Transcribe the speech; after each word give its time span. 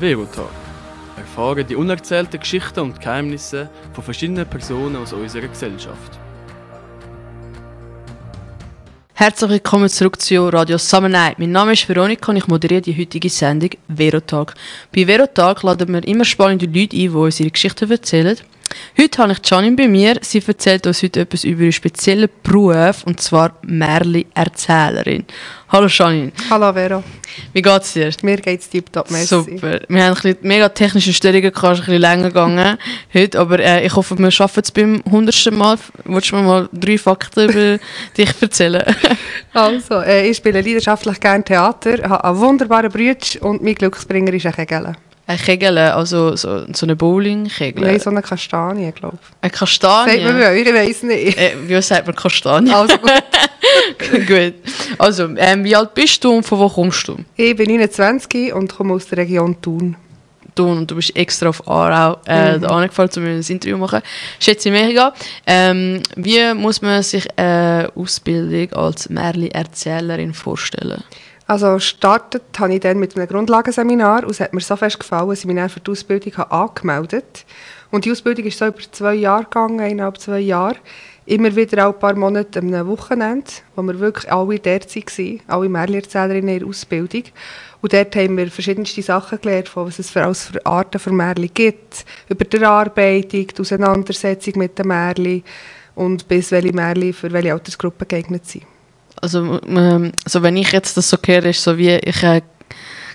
Verotag. 0.00 0.48
Erfahren 1.18 1.66
die 1.66 1.76
unerzählten 1.76 2.40
Geschichten 2.40 2.80
und 2.80 2.98
Geheimnisse 2.98 3.68
von 3.92 4.02
verschiedenen 4.02 4.46
Personen 4.46 4.96
aus 4.96 5.12
unserer 5.12 5.46
Gesellschaft. 5.46 6.18
Herzlich 9.12 9.50
willkommen 9.50 9.90
zurück 9.90 10.18
zu 10.18 10.48
Radio 10.48 10.78
Summer 10.78 11.10
Night. 11.10 11.38
Mein 11.38 11.52
Name 11.52 11.74
ist 11.74 11.86
Veronika 11.86 12.32
und 12.32 12.38
ich 12.38 12.48
moderiere 12.48 12.80
die 12.80 12.98
heutige 12.98 13.28
Sendung 13.28 13.72
Verotag. 13.94 14.54
Bei 14.90 15.04
Verotag 15.04 15.62
laden 15.62 15.92
wir 15.92 16.08
immer 16.08 16.24
spannende 16.24 16.64
Leute 16.64 16.80
ein, 16.80 16.88
die 16.88 17.08
uns 17.10 17.38
ihre 17.38 17.50
Geschichten 17.50 17.90
erzählen. 17.90 18.38
Heute 18.98 19.22
habe 19.22 19.32
ich 19.32 19.38
Janine 19.44 19.76
bei 19.76 19.88
mir. 19.88 20.18
Sie 20.20 20.42
erzählt 20.46 20.86
uns 20.86 21.02
heute 21.02 21.20
etwas 21.20 21.44
über 21.44 21.62
ihren 21.62 21.72
speziellen 21.72 22.28
Beruf, 22.42 23.04
und 23.04 23.20
zwar 23.20 23.52
Märli-Erzählerin. 23.62 25.24
Hallo 25.68 25.86
Janine. 25.86 26.32
Hallo 26.50 26.72
Vero. 26.72 27.02
Wie 27.52 27.62
geht's 27.62 27.92
dir? 27.92 28.10
Mir 28.22 28.36
geht's 28.38 28.68
tiptop, 28.68 29.10
merci. 29.10 29.28
Super. 29.28 29.80
Wir 29.88 30.04
haben 30.04 30.10
ein 30.10 30.14
bisschen 30.14 30.38
mega 30.42 30.68
technische 30.68 31.12
Störungen 31.12 31.44
ist 31.44 31.64
ein 31.64 31.76
bisschen 31.76 32.00
länger 32.00 32.28
gegangen 32.28 32.78
heute, 33.14 33.38
aber 33.38 33.58
äh, 33.60 33.86
ich 33.86 33.94
hoffe, 33.94 34.18
wir 34.18 34.30
schaffen 34.30 34.62
es 34.64 34.70
beim 34.70 35.02
hundertsten 35.10 35.56
Mal. 35.56 35.78
Willst 36.04 36.32
du 36.32 36.36
mir 36.36 36.42
mal 36.42 36.68
drei 36.72 36.98
Fakten 36.98 37.48
über 37.48 37.78
dich 38.16 38.30
erzählen? 38.40 38.84
also, 39.54 40.00
äh, 40.00 40.28
ich 40.28 40.36
spiele 40.36 40.60
leidenschaftlich 40.60 41.20
gerne 41.20 41.44
Theater, 41.44 42.08
habe 42.08 42.24
einen 42.24 42.38
wunderbaren 42.38 42.90
Bruder 42.90 43.16
und 43.40 43.62
mein 43.62 43.74
Glücksbringer 43.74 44.34
ist 44.34 44.46
ein 44.46 44.52
Kegel. 44.52 44.94
Ein 45.30 45.38
Kegel, 45.38 45.78
also 45.78 46.34
so, 46.34 46.64
so 46.72 46.86
eine 46.86 46.96
Bowling-Kegel? 46.96 47.84
Nein, 47.84 48.00
so 48.00 48.10
eine 48.10 48.20
Kastanie, 48.20 48.90
glaube 48.90 49.16
ich. 49.22 49.28
Eine 49.40 49.52
Kastanie? 49.52 50.10
Sagt 50.10 50.24
man 50.24 50.38
bei 50.40 50.50
euch, 50.50 50.66
ich 50.66 50.74
weiss 50.74 51.02
nicht. 51.04 51.38
Äh, 51.38 51.52
wie 51.68 51.80
sagt 51.80 52.08
man 52.08 52.16
Kastanie? 52.16 52.72
Also 52.72 52.98
gut. 52.98 54.26
gut. 54.26 54.54
Also, 54.98 55.28
ähm, 55.36 55.62
wie 55.62 55.76
alt 55.76 55.94
bist 55.94 56.24
du 56.24 56.32
und 56.32 56.42
von 56.42 56.58
wo 56.58 56.68
kommst 56.68 57.06
du? 57.06 57.16
Ich 57.36 57.54
bin 57.54 57.70
29 57.70 58.52
und 58.52 58.74
komme 58.74 58.92
aus 58.94 59.06
der 59.06 59.18
Region 59.18 59.62
Thun. 59.62 59.94
Thun 60.56 60.78
und 60.78 60.90
du 60.90 60.96
bist 60.96 61.14
extra 61.14 61.50
auf 61.50 61.68
Aarau 61.68 62.18
äh, 62.26 62.58
mhm. 62.58 62.64
angefallen, 62.64 63.10
um 63.18 63.24
ein 63.24 63.36
Interview 63.36 63.76
zu 63.76 63.78
machen. 63.78 64.00
Schätze 64.40 64.68
ich 64.68 64.74
mega. 64.74 65.14
Ähm, 65.46 66.02
wie 66.16 66.54
muss 66.54 66.82
man 66.82 67.04
sich 67.04 67.28
eine 67.38 67.92
Ausbildung 67.94 68.72
als 68.72 69.08
Märli-Erzählerin 69.08 70.34
vorstellen? 70.34 71.04
Also 71.50 71.74
gestartet 71.74 72.44
habe 72.60 72.74
ich 72.74 72.78
dann 72.78 73.00
mit 73.00 73.16
einem 73.16 73.26
Grundlagenseminar 73.26 74.22
und 74.22 74.30
es 74.30 74.38
hat 74.38 74.54
mir 74.54 74.60
so 74.60 74.76
fest 74.76 75.00
gefallen, 75.00 75.30
dass 75.30 75.40
ich 75.40 75.46
mich 75.46 75.56
dann 75.56 75.68
für 75.68 75.80
die 75.80 75.90
Ausbildung 75.90 76.36
habe 76.36 76.52
angemeldet 76.52 77.44
Und 77.90 78.04
die 78.04 78.12
Ausbildung 78.12 78.44
ist 78.44 78.56
so 78.56 78.68
über 78.68 78.78
zwei 78.92 79.14
Jahre 79.14 79.42
gegangen, 79.42 79.80
eineinhalb, 79.80 80.20
zwei 80.20 80.38
Jahre. 80.38 80.76
Immer 81.26 81.56
wieder 81.56 81.88
ein 81.88 81.98
paar 81.98 82.14
Monate 82.14 82.60
am 82.60 82.86
Wochenende, 82.86 83.50
wo 83.74 83.82
wir 83.82 83.98
wirklich 83.98 84.32
alle 84.32 84.60
dort 84.60 84.94
waren, 84.94 85.40
alle 85.48 85.68
Märchenerzählerinnen 85.68 86.48
in 86.50 86.60
ihrer 86.60 86.68
Ausbildung. 86.68 87.24
Und 87.80 87.92
dort 87.92 88.14
haben 88.14 88.36
wir 88.36 88.48
verschiedenste 88.48 89.02
Sachen 89.02 89.40
gelernt, 89.40 89.68
von 89.68 89.88
was 89.88 89.98
es 89.98 90.10
für 90.10 90.64
Arten 90.64 91.00
von 91.00 91.16
Märchen 91.16 91.50
gibt, 91.52 92.04
über 92.28 92.44
die 92.44 92.58
Erarbeitung, 92.58 93.48
die 93.48 93.60
Auseinandersetzung 93.60 94.56
mit 94.56 94.78
den 94.78 94.86
Märchen 94.86 95.42
und 95.96 96.28
bis 96.28 96.52
welche 96.52 96.72
Märchen 96.72 97.12
für 97.12 97.32
welche 97.32 97.52
Altersgruppen 97.52 98.06
geeignet 98.06 98.46
sind. 98.46 98.69
Also, 99.20 99.60
ähm, 99.66 100.12
also 100.24 100.42
wenn 100.42 100.56
ich 100.56 100.72
jetzt 100.72 100.96
das 100.96 101.10
so 101.10 101.16
höre, 101.24 101.46
ist 101.46 101.62
so 101.62 101.76
wie 101.76 101.96
ich 101.96 102.22
äh, 102.22 102.42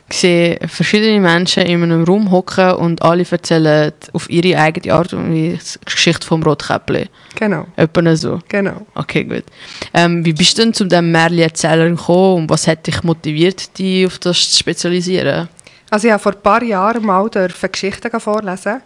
sehe 0.09 0.59
verschiedene 0.67 1.19
Menschen 1.19 1.63
in 1.63 1.81
einem 1.81 2.03
Raum 2.03 2.29
hocken 2.31 2.73
und 2.73 3.01
alle 3.01 3.25
erzählen 3.29 3.91
auf 4.13 4.29
ihre 4.29 4.59
eigene 4.59 4.93
Art 4.93 5.13
und 5.13 5.31
Weise 5.31 5.79
die 5.79 5.85
Geschichte 5.85 6.27
vom 6.27 6.43
Rotkäppli. 6.43 7.07
Genau. 7.35 7.65
Etwa 7.75 8.15
so. 8.15 8.39
Genau. 8.47 8.85
Okay, 8.93 9.23
gut. 9.23 9.45
Ähm, 9.93 10.23
wie 10.23 10.33
bist 10.33 10.57
du 10.57 10.61
denn 10.61 10.73
zu 10.73 10.85
diesem 10.85 11.11
Märchen-Erzähler 11.11 11.89
gekommen 11.89 12.43
und 12.43 12.49
was 12.49 12.67
hat 12.67 12.85
dich 12.85 13.01
motiviert, 13.03 13.77
dich 13.77 14.05
auf 14.05 14.19
das 14.19 14.51
zu 14.51 14.59
spezialisieren? 14.59 15.49
Also 15.89 16.07
ich 16.07 16.13
habe 16.13 16.21
vor 16.21 16.33
ein 16.33 16.41
paar 16.41 16.63
Jahren 16.63 17.03
mal 17.03 17.27
Geschichten 17.29 18.19
vorlesen 18.19 18.81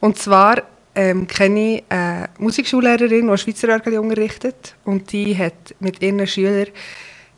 und 0.00 0.18
zwar 0.18 0.62
ähm, 0.96 1.26
kenne 1.26 1.76
ich 1.76 1.84
eine 1.90 2.28
Musikschullehrerin, 2.38 3.30
die 3.30 3.38
Schweizer 3.38 3.68
Örgeli 3.68 3.98
unterrichtet. 3.98 4.74
Und 4.84 5.12
die 5.12 5.36
hat 5.36 5.74
mit 5.78 6.02
ihren 6.02 6.26
Schülern 6.26 6.68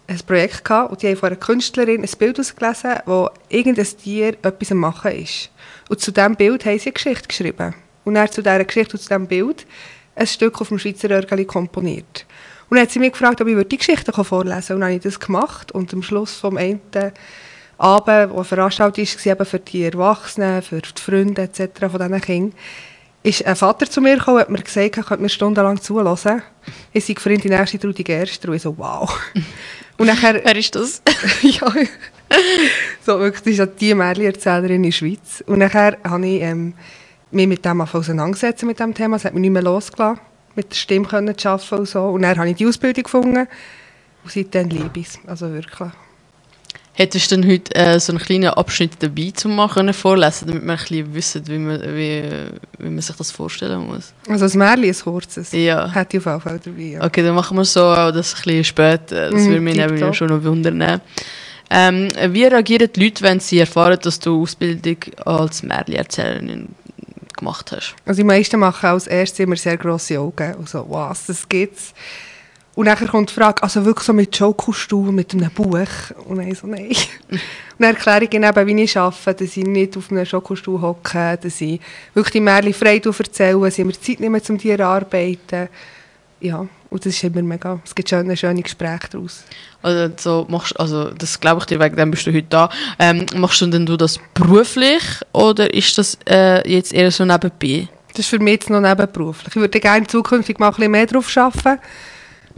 ein 0.06 0.18
Projekt 0.26 0.64
gehabt 0.64 0.90
und 0.90 1.02
die 1.02 1.08
haben 1.08 1.16
von 1.16 1.26
einer 1.28 1.36
Künstlerin 1.36 2.02
ein 2.02 2.18
Bild 2.18 2.40
ausgelesen, 2.40 2.94
wo 3.04 3.28
irgendein 3.48 3.84
Tier 3.84 4.28
etwas 4.42 4.72
am 4.72 4.78
Machen 4.78 5.12
ist. 5.12 5.50
Und 5.90 6.00
zu 6.00 6.12
diesem 6.12 6.36
Bild 6.36 6.64
haben 6.64 6.78
sie 6.78 6.86
eine 6.86 6.92
Geschichte 6.92 7.28
geschrieben. 7.28 7.74
Und 8.04 8.14
dann 8.14 8.30
zu 8.30 8.42
dieser 8.42 8.64
Geschichte 8.64 8.96
und 8.96 9.02
zu 9.02 9.08
diesem 9.08 9.26
Bild 9.26 9.66
ein 10.14 10.26
Stück 10.26 10.60
auf 10.60 10.68
dem 10.68 10.78
Schweizer 10.78 11.10
Örgeli 11.10 11.44
komponiert. 11.44 12.26
Und 12.70 12.76
dann 12.76 12.84
hat 12.84 12.92
sie 12.92 13.00
mich 13.00 13.12
gefragt, 13.12 13.40
ob 13.40 13.48
ich 13.48 13.68
die 13.68 13.76
Geschichte 13.76 14.12
vorlesen 14.12 14.60
kann. 14.60 14.74
Und 14.76 14.80
dann 14.80 14.88
habe 14.88 14.96
ich 14.96 15.02
das 15.02 15.20
gemacht. 15.20 15.72
Und 15.72 15.92
am 15.92 16.02
Schluss 16.02 16.36
vom 16.36 16.56
einen 16.56 16.80
Abend, 17.76 18.30
wo 18.30 18.36
eine 18.36 18.44
Veranstaltung 18.44 19.04
war, 19.04 19.44
für 19.44 19.58
die 19.58 19.84
Erwachsenen, 19.84 20.62
für 20.62 20.80
die 20.80 21.00
Freunde 21.00 21.42
etc. 21.42 21.90
von 21.90 21.98
diesen 21.98 22.20
Kindern, 22.20 22.54
ist 23.22 23.44
ein 23.44 23.56
Vater 23.56 23.90
zu 23.90 24.00
mir 24.00 24.16
gekommen 24.16 24.36
und 24.36 24.42
hat 24.42 24.50
mir 24.50 24.62
gesagt, 24.62 24.96
er 24.96 25.02
könnte 25.02 25.22
mir 25.22 25.28
stundenlang 25.28 25.80
zuhören. 25.80 26.42
Ich 26.92 27.04
sei 27.04 27.14
für 27.18 27.32
ihn 27.32 27.40
die 27.40 27.48
nächste 27.48 27.78
Trudi 27.78 28.04
Gerster 28.04 28.48
und 28.48 28.54
ich 28.54 28.62
so, 28.62 28.76
wow. 28.78 29.18
Und 29.96 30.06
nachher, 30.06 30.40
Wer 30.44 30.56
ist 30.56 30.74
das? 30.74 31.02
ja, 31.42 31.72
so 33.04 33.18
wirklich, 33.18 33.58
das 33.58 33.68
ist 33.68 33.80
die 33.80 33.94
Märchenerzählerin 33.94 34.76
in 34.76 34.82
der 34.84 34.92
Schweiz. 34.92 35.42
Und 35.46 35.58
nachher 35.58 35.98
habe 36.04 36.26
ich 36.26 36.42
ähm, 36.42 36.74
mich 37.30 37.46
mit 37.46 37.64
dem 37.64 37.80
auseinandergesetzt, 37.80 38.62
mit 38.62 38.78
dem 38.78 38.94
Thema. 38.94 39.16
Es 39.16 39.24
hat 39.24 39.34
mich 39.34 39.40
nicht 39.40 39.50
mehr 39.50 39.62
losgelassen, 39.62 40.20
mit 40.54 40.70
der 40.70 40.76
Stimme 40.76 41.06
können 41.06 41.36
zu 41.36 41.48
arbeiten 41.48 41.74
und 41.74 41.88
so. 41.88 42.04
Und 42.04 42.22
dann 42.22 42.38
habe 42.38 42.48
ich 42.50 42.56
die 42.56 42.66
Ausbildung 42.66 43.04
gefunden 43.04 43.48
und 44.24 44.32
seitdem 44.32 44.68
liebe 44.68 45.00
ich 45.00 45.08
es, 45.08 45.18
also 45.26 45.52
wirklich. 45.52 45.90
Hättest 46.98 47.30
du 47.30 47.36
denn 47.36 47.48
heute 47.48 47.72
äh, 47.76 48.00
so 48.00 48.10
einen 48.10 48.18
kleinen 48.18 48.48
Abschnitt 48.48 48.94
dabei 48.98 49.30
zu 49.32 49.48
machen 49.48 49.94
vorlesen, 49.94 50.48
damit 50.48 50.64
wir 50.64 51.04
ein 51.04 51.12
bisschen 51.12 51.14
wissen, 51.14 51.46
wie 51.46 51.58
man, 51.58 51.80
wie, 51.80 52.24
wie 52.76 52.90
man 52.90 53.00
sich 53.00 53.14
das 53.14 53.30
vorstellen 53.30 53.86
muss? 53.86 54.12
Also 54.28 54.46
das 54.46 54.54
Märchen 54.56 54.82
ist 54.82 55.04
kurzes? 55.04 55.52
Ja. 55.52 55.88
Hätte 55.88 56.16
ich 56.16 56.26
auf 56.26 56.32
jeden 56.32 56.40
Fall 56.40 56.60
dabei, 56.64 56.82
ja. 56.82 57.04
Okay, 57.04 57.22
dann 57.22 57.36
machen 57.36 57.56
wir 57.56 57.64
so, 57.64 57.84
auch 57.84 58.10
das 58.10 58.34
ein 58.34 58.42
bisschen 58.42 58.64
später. 58.64 59.30
Das 59.30 59.44
mm, 59.44 59.46
würde 59.46 59.60
mich 59.60 59.78
eben 59.78 60.12
schon 60.12 60.26
noch 60.26 60.42
wundern. 60.42 61.00
Ähm, 61.70 62.08
wie 62.30 62.44
reagieren 62.46 62.90
die 62.92 63.04
Leute, 63.04 63.22
wenn 63.22 63.38
sie 63.38 63.60
erfahren, 63.60 64.00
dass 64.02 64.18
du 64.18 64.42
Ausbildung 64.42 64.96
als 65.24 65.62
Märchenerzählerin 65.62 66.66
gemacht 67.38 67.70
hast? 67.70 67.94
Also 68.06 68.22
die 68.22 68.26
meisten 68.26 68.58
machen 68.58 68.86
als 68.86 69.06
erstes 69.06 69.38
immer 69.38 69.54
sehr 69.54 69.76
grosse 69.76 70.18
Augen. 70.18 70.56
Also, 70.58 70.84
was, 70.88 71.26
das 71.26 71.48
gibt's? 71.48 71.94
Und 72.78 72.84
dann 72.84 73.08
kommt 73.08 73.30
die 73.30 73.34
Frage, 73.34 73.60
also 73.64 73.84
wirklich 73.84 74.06
so 74.06 74.12
mit 74.12 74.36
Showkostüm, 74.36 75.12
mit 75.12 75.34
einem 75.34 75.50
Buch? 75.50 75.74
Und 76.26 76.38
dann 76.38 76.54
so, 76.54 76.68
nein. 76.68 76.86
und 77.28 77.40
dann 77.80 77.96
erkläre 77.96 78.22
ich 78.22 78.32
ihnen 78.32 78.54
wie 78.54 78.82
ich 78.84 78.96
arbeite, 78.96 79.44
dass 79.44 79.56
ich 79.56 79.64
nicht 79.64 79.96
auf 79.96 80.12
einem 80.12 80.24
Showkostüm 80.24 80.80
hocke, 80.80 81.36
dass 81.42 81.60
ich 81.60 81.80
wirklich 82.14 82.34
die 82.34 82.40
Märchen 82.40 82.72
frei 82.72 83.02
erzähle, 83.04 83.60
dass 83.62 83.80
ich 83.80 83.84
mir 83.84 84.00
Zeit 84.00 84.20
nehme, 84.20 84.40
um 84.48 84.60
zu 84.60 84.84
arbeiten. 84.84 85.68
Ja, 86.40 86.68
und 86.88 87.04
das 87.04 87.14
ist 87.14 87.24
immer 87.24 87.42
mega, 87.42 87.80
es 87.84 87.92
gibt 87.92 88.10
schöne, 88.10 88.36
schöne 88.36 88.62
Gespräche 88.62 89.08
daraus. 89.10 89.42
Also, 89.82 90.14
so 90.16 90.46
machst, 90.48 90.78
also 90.78 91.10
das 91.10 91.40
glaube 91.40 91.62
ich 91.62 91.66
dir, 91.66 91.80
wegen 91.80 91.96
dem 91.96 92.12
bist 92.12 92.28
du 92.28 92.32
heute 92.32 92.46
da. 92.48 92.70
Ähm, 93.00 93.26
machst 93.34 93.60
du 93.60 93.66
denn 93.66 93.86
du 93.86 93.96
das 93.96 94.20
beruflich 94.34 95.02
oder 95.32 95.74
ist 95.74 95.98
das 95.98 96.16
äh, 96.30 96.62
jetzt 96.72 96.94
eher 96.94 97.10
so 97.10 97.24
nebenbei? 97.24 97.88
Das 98.10 98.20
ist 98.20 98.28
für 98.28 98.38
mich 98.38 98.52
jetzt 98.52 98.70
noch 98.70 98.80
nebenberuflich. 98.80 99.48
Ich 99.48 99.60
würde 99.60 99.80
gerne 99.80 100.06
zukünftig 100.06 100.60
mal 100.60 100.68
ein 100.68 100.74
bisschen 100.74 100.92
mehr 100.92 101.06
drauf 101.06 101.36
arbeiten. 101.36 101.80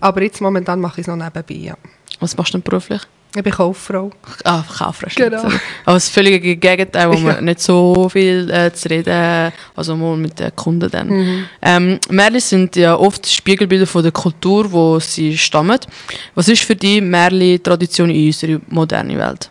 Aber 0.01 0.23
jetzt 0.23 0.41
momentan 0.41 0.81
mache 0.81 1.01
ich 1.01 1.07
es 1.07 1.09
noch 1.09 1.17
nebenbei, 1.17 1.55
ja. 1.55 1.75
Was 2.21 2.37
machst 2.37 2.55
du 2.55 2.59
denn 2.59 2.63
beruflich? 2.63 3.03
Ich 3.35 3.45
bin 3.45 3.53
Kauffrau. 3.53 4.11
Ah, 4.43 4.65
Kauffrau, 4.77 5.09
Genau. 5.15 5.45
Aber 5.85 5.95
das 5.95 6.09
völlige 6.09 6.57
Gegenteil, 6.57 7.09
wo 7.11 7.15
ja. 7.15 7.21
man 7.21 7.45
nicht 7.45 7.61
so 7.61 8.09
viel 8.09 8.51
äh, 8.51 8.73
zu 8.73 8.91
reden 8.91 9.53
also 9.77 9.97
mal 9.97 10.17
mit 10.17 10.41
den 10.41 10.55
Kunden 10.57 10.91
dann. 10.91 11.09
Mhm. 11.09 11.45
Ähm, 11.63 12.01
Märchen 12.09 12.41
sind 12.41 12.77
ja 12.77 12.97
oft 12.97 13.25
Spiegelbilder 13.29 13.87
von 13.87 14.03
der 14.03 14.11
Kultur, 14.11 14.73
wo 14.73 14.99
sie 14.99 15.39
stammen. 15.39 15.79
Was 16.35 16.49
ist 16.49 16.65
für 16.65 16.75
dich 16.75 17.01
Märchen-Tradition 17.01 18.11
in 18.11 18.27
unserer 18.27 18.61
modernen 18.69 19.17
Welt? 19.17 19.49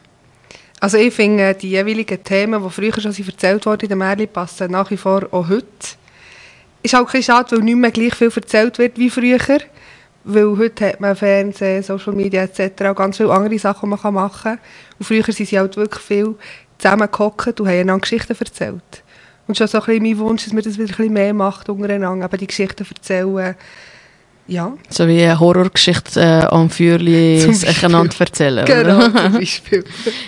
Also 0.82 0.98
ich 0.98 1.14
finde, 1.14 1.54
die 1.54 1.70
jeweiligen 1.70 2.22
Themen, 2.22 2.62
die 2.62 2.70
früher 2.70 3.00
schon 3.00 3.16
erzählt 3.16 3.66
wurden 3.66 3.84
in 3.84 3.90
den 3.90 3.98
Märchen, 3.98 4.28
passen 4.28 4.72
nach 4.72 4.92
wie 4.92 4.98
vor 4.98 5.26
auch 5.32 5.48
heute. 5.48 5.66
Ist 6.84 6.96
auch 6.96 7.00
ein 7.00 7.06
bisschen 7.06 7.24
schade, 7.24 7.52
weil 7.56 7.64
nicht 7.64 7.78
mehr 7.78 7.92
gleich 7.92 8.16
viel 8.16 8.32
erzählt 8.34 8.78
wird 8.78 8.98
wie 8.98 9.10
früher. 9.10 9.40
Weil 10.24 10.58
heute 10.58 10.88
hat 10.88 11.00
man 11.00 11.16
Fernsehen, 11.16 11.82
Social 11.82 12.14
Media 12.14 12.44
etc. 12.44 12.84
auch 12.86 12.96
ganz 12.96 13.18
viele 13.18 13.32
andere 13.32 13.58
Sachen, 13.58 13.90
die 13.90 13.96
man 13.96 14.14
machen 14.14 14.42
kann. 14.44 14.60
Und 15.00 15.06
früher 15.06 15.24
sind 15.24 15.48
sie 15.48 15.58
halt 15.58 15.76
wirklich 15.78 16.04
viel 16.04 16.36
zusammengehockt 16.78 17.60
und 17.60 17.68
haben 17.68 17.80
einander 17.80 18.02
Geschichten 18.02 18.36
erzählt. 18.38 19.04
Und 19.48 19.58
schon 19.58 19.68
so 19.68 19.80
ein 19.80 19.86
bisschen 19.86 20.04
mein 20.04 20.18
Wunsch, 20.20 20.44
dass 20.44 20.54
man 20.54 20.64
das 20.64 20.78
wieder 20.78 20.94
ein 20.94 20.98
bisschen 20.98 21.14
mehr 21.14 21.34
macht 21.34 21.70
untereinander, 21.70 22.26
aber 22.26 22.38
die 22.38 22.48
Geschichten 22.48 22.86
erzählen. 22.88 23.56
Ja. 24.50 24.74
So 24.90 25.08
wie 25.08 25.22
eine 25.22 25.40
Horrorgeschichte 25.40 26.20
äh, 26.20 26.46
am 26.46 26.72
Feuerli 26.72 27.48
einander 27.84 28.16
erzählen. 28.20 28.66
Genau, 28.66 29.08
zum 29.08 29.34
Beispiel. 29.38 29.84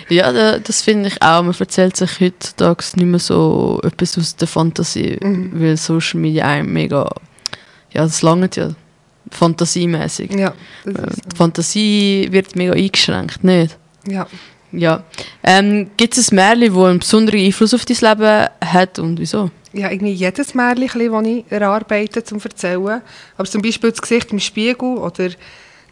ja, 0.08 0.32
da, 0.32 0.58
das 0.60 0.82
finde 0.82 1.08
ich 1.08 1.20
auch. 1.20 1.42
Man 1.42 1.54
erzählt 1.58 1.96
sich 1.96 2.20
heutzutage 2.20 2.84
nicht 2.94 3.06
mehr 3.06 3.18
so 3.18 3.80
etwas 3.82 4.16
aus 4.16 4.36
der 4.36 4.46
Fantasie, 4.46 5.18
mhm. 5.20 5.50
weil 5.54 5.76
Social 5.76 6.20
Media 6.20 6.46
einem 6.46 6.72
mega... 6.72 7.12
Ja, 7.92 8.02
das 8.04 8.22
langt 8.22 8.56
ja 8.56 8.70
fantasiemäßig. 9.32 10.32
Ja. 10.34 10.54
Die 10.84 11.36
Fantasie 11.36 12.28
wird 12.30 12.56
mega 12.56 12.72
eingeschränkt, 12.72 13.44
nicht? 13.44 13.78
Ja. 14.06 14.26
Ja. 14.72 15.04
Ähm, 15.42 15.90
Gibt 15.96 16.16
es 16.16 16.32
ein 16.32 16.36
Märchen, 16.36 16.74
das 16.74 16.84
einen 16.84 16.98
besonderen 16.98 17.40
Einfluss 17.40 17.74
auf 17.74 17.84
dein 17.84 17.96
Leben 17.96 18.48
hat 18.64 18.98
und 18.98 19.20
wieso? 19.20 19.50
Ja, 19.74 19.90
irgendwie 19.90 20.12
jedes 20.12 20.54
Märchen, 20.54 21.10
das 21.12 21.26
ich 21.26 21.44
erarbeite, 21.50 22.24
zum 22.24 22.40
erzählen. 22.40 23.02
Aber 23.36 23.48
zum 23.48 23.62
Beispiel 23.62 23.90
das 23.90 24.02
Gesicht 24.02 24.30
im 24.32 24.40
Spiegel 24.40 24.98
oder 24.98 25.30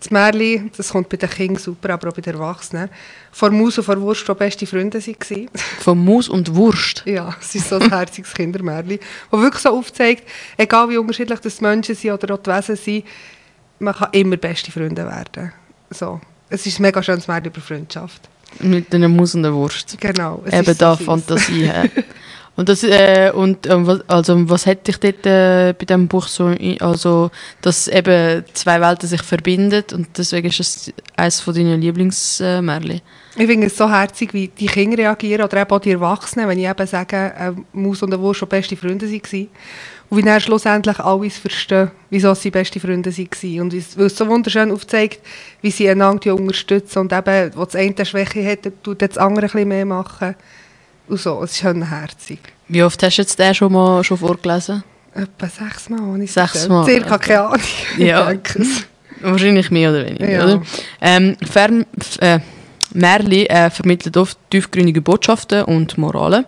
das 0.00 0.10
Märchen, 0.10 0.70
das 0.76 0.90
kommt 0.90 1.08
bei 1.08 1.16
den 1.16 1.28
Kindern 1.28 1.62
super, 1.62 1.90
aber 1.90 2.08
auch 2.08 2.12
bei 2.14 2.22
den 2.22 2.34
Erwachsenen. 2.34 2.88
Vor 3.30 3.50
Maus 3.50 3.78
und 3.78 3.84
vor 3.84 4.00
Wurst, 4.00 4.26
die 4.26 4.34
beste 4.34 4.66
Freunde 4.66 4.98
waren. 4.98 5.48
Von 5.80 6.04
Maus 6.04 6.28
und 6.28 6.54
Wurst? 6.54 7.02
Ja, 7.06 7.34
es 7.40 7.54
ist 7.54 7.68
so 7.68 7.76
ein 7.76 7.90
herziges 7.90 8.32
Kindermärchen, 8.32 8.98
das 9.30 9.40
wirklich 9.40 9.62
so 9.62 9.70
aufzeigt, 9.70 10.28
egal 10.56 10.88
wie 10.88 10.96
unterschiedlich 10.96 11.40
das 11.40 11.60
Menschen 11.60 11.94
sind 11.94 12.12
oder 12.12 12.34
auch 12.34 12.38
die 12.38 12.50
Wesen 12.50 12.76
sind, 12.76 13.04
man 13.78 13.94
kann 13.94 14.08
immer 14.12 14.36
beste 14.36 14.72
Freunde 14.72 15.04
werden. 15.04 15.52
So. 15.90 16.20
Es 16.48 16.66
ist 16.66 16.78
ein 16.78 16.82
mega 16.82 17.02
schönes 17.02 17.28
Märchen 17.28 17.46
über 17.46 17.60
Freundschaft. 17.60 18.28
Mit 18.58 18.92
einer 18.94 19.08
Maus 19.08 19.34
und 19.34 19.44
einer 19.44 19.54
Wurst. 19.54 19.96
Genau. 20.00 20.42
Eben 20.50 20.64
so 20.64 20.74
da 20.74 20.96
süß. 20.96 21.06
Fantasie. 21.06 21.70
Und, 22.56 22.68
das, 22.68 22.82
äh, 22.82 23.30
und 23.34 23.66
ähm, 23.68 23.86
was, 23.86 24.00
also, 24.08 24.50
was 24.50 24.66
hat 24.66 24.86
dich 24.86 24.98
dort 24.98 25.24
äh, 25.24 25.72
bei 25.78 25.86
diesem 25.86 26.08
Buch 26.08 26.26
so, 26.26 26.54
also, 26.80 27.30
dass 27.62 27.88
eben 27.88 28.44
zwei 28.52 28.80
Welten 28.80 29.08
sich 29.08 29.22
verbinden 29.22 29.84
und 29.94 30.08
deswegen 30.18 30.48
ist 30.48 30.60
es 30.60 30.92
eines 31.16 31.40
von 31.40 31.54
deinen 31.54 31.80
Lieblingsmärchen? 31.80 33.00
Ich 33.36 33.46
finde 33.46 33.68
es 33.68 33.76
so 33.76 33.88
herzig, 33.88 34.34
wie 34.34 34.48
die 34.48 34.66
Kinder 34.66 34.98
reagieren 34.98 35.44
oder 35.44 35.62
eben 35.62 35.70
auch 35.70 35.78
die 35.78 35.92
Erwachsenen, 35.92 36.48
wenn 36.48 36.58
ich 36.58 36.68
eben 36.68 36.86
sage, 36.86 37.34
eine 37.34 37.56
Maus 37.72 38.02
und 38.02 38.12
eine 38.12 38.20
Wurst 38.20 38.40
schon 38.40 38.48
beste 38.48 38.76
Freunde 38.76 39.10
waren. 39.10 39.48
Und 40.10 40.18
wie 40.18 40.22
dann 40.22 40.40
schlussendlich 40.40 40.98
alles 40.98 41.38
verstehen, 41.38 41.92
wieso 42.10 42.34
sie 42.34 42.50
beste 42.50 42.80
Freunde 42.80 43.16
waren. 43.16 43.60
Und 43.60 43.96
weil 43.96 44.06
es 44.06 44.16
so 44.16 44.26
wunderschön 44.26 44.72
aufzeigt, 44.72 45.20
wie 45.62 45.70
sie 45.70 45.88
einander 45.88 46.34
unterstützen 46.34 46.98
und 46.98 47.12
eben, 47.12 47.52
wo 47.54 47.64
das 47.64 47.76
eine 47.76 47.94
eine 47.96 48.04
Schwäche 48.04 48.44
hat, 48.44 48.70
tut 48.82 49.00
das 49.00 49.16
andere 49.16 49.46
ein 49.46 49.52
bisschen 49.52 49.68
mehr 49.68 49.86
machen. 49.86 50.34
Und 51.10 51.18
so, 51.18 51.42
es 51.42 51.50
ist 51.50 51.58
schon 51.58 51.82
herzig. 51.88 52.38
Wie 52.68 52.84
oft 52.84 53.02
hast 53.02 53.18
du 53.18 53.22
jetzt 53.22 53.36
den 53.36 53.52
schon 53.52 53.72
mal 53.72 54.04
schon 54.04 54.16
vorgelesen? 54.16 54.84
Etwa 55.12 55.48
sechsmal, 55.48 56.22
ich 56.22 56.30
Sechsmal. 56.30 56.84
Circa, 56.84 57.16
okay. 57.16 57.26
keine 57.26 57.40
Ahnung. 57.46 57.60
Ja. 57.98 58.32
Wahrscheinlich 59.22 59.70
mehr 59.72 59.90
oder 59.90 60.06
weniger, 60.06 60.30
Ja. 60.30 60.44
oder? 60.44 60.62
Ähm, 61.00 61.36
Fern, 61.44 61.84
äh, 62.20 62.38
Märchen 62.94 63.46
äh, 63.46 63.70
vermitteln 63.70 64.14
oft 64.16 64.38
tiefgründige 64.50 65.02
Botschaften 65.02 65.64
und 65.64 65.98
Moralen. 65.98 66.46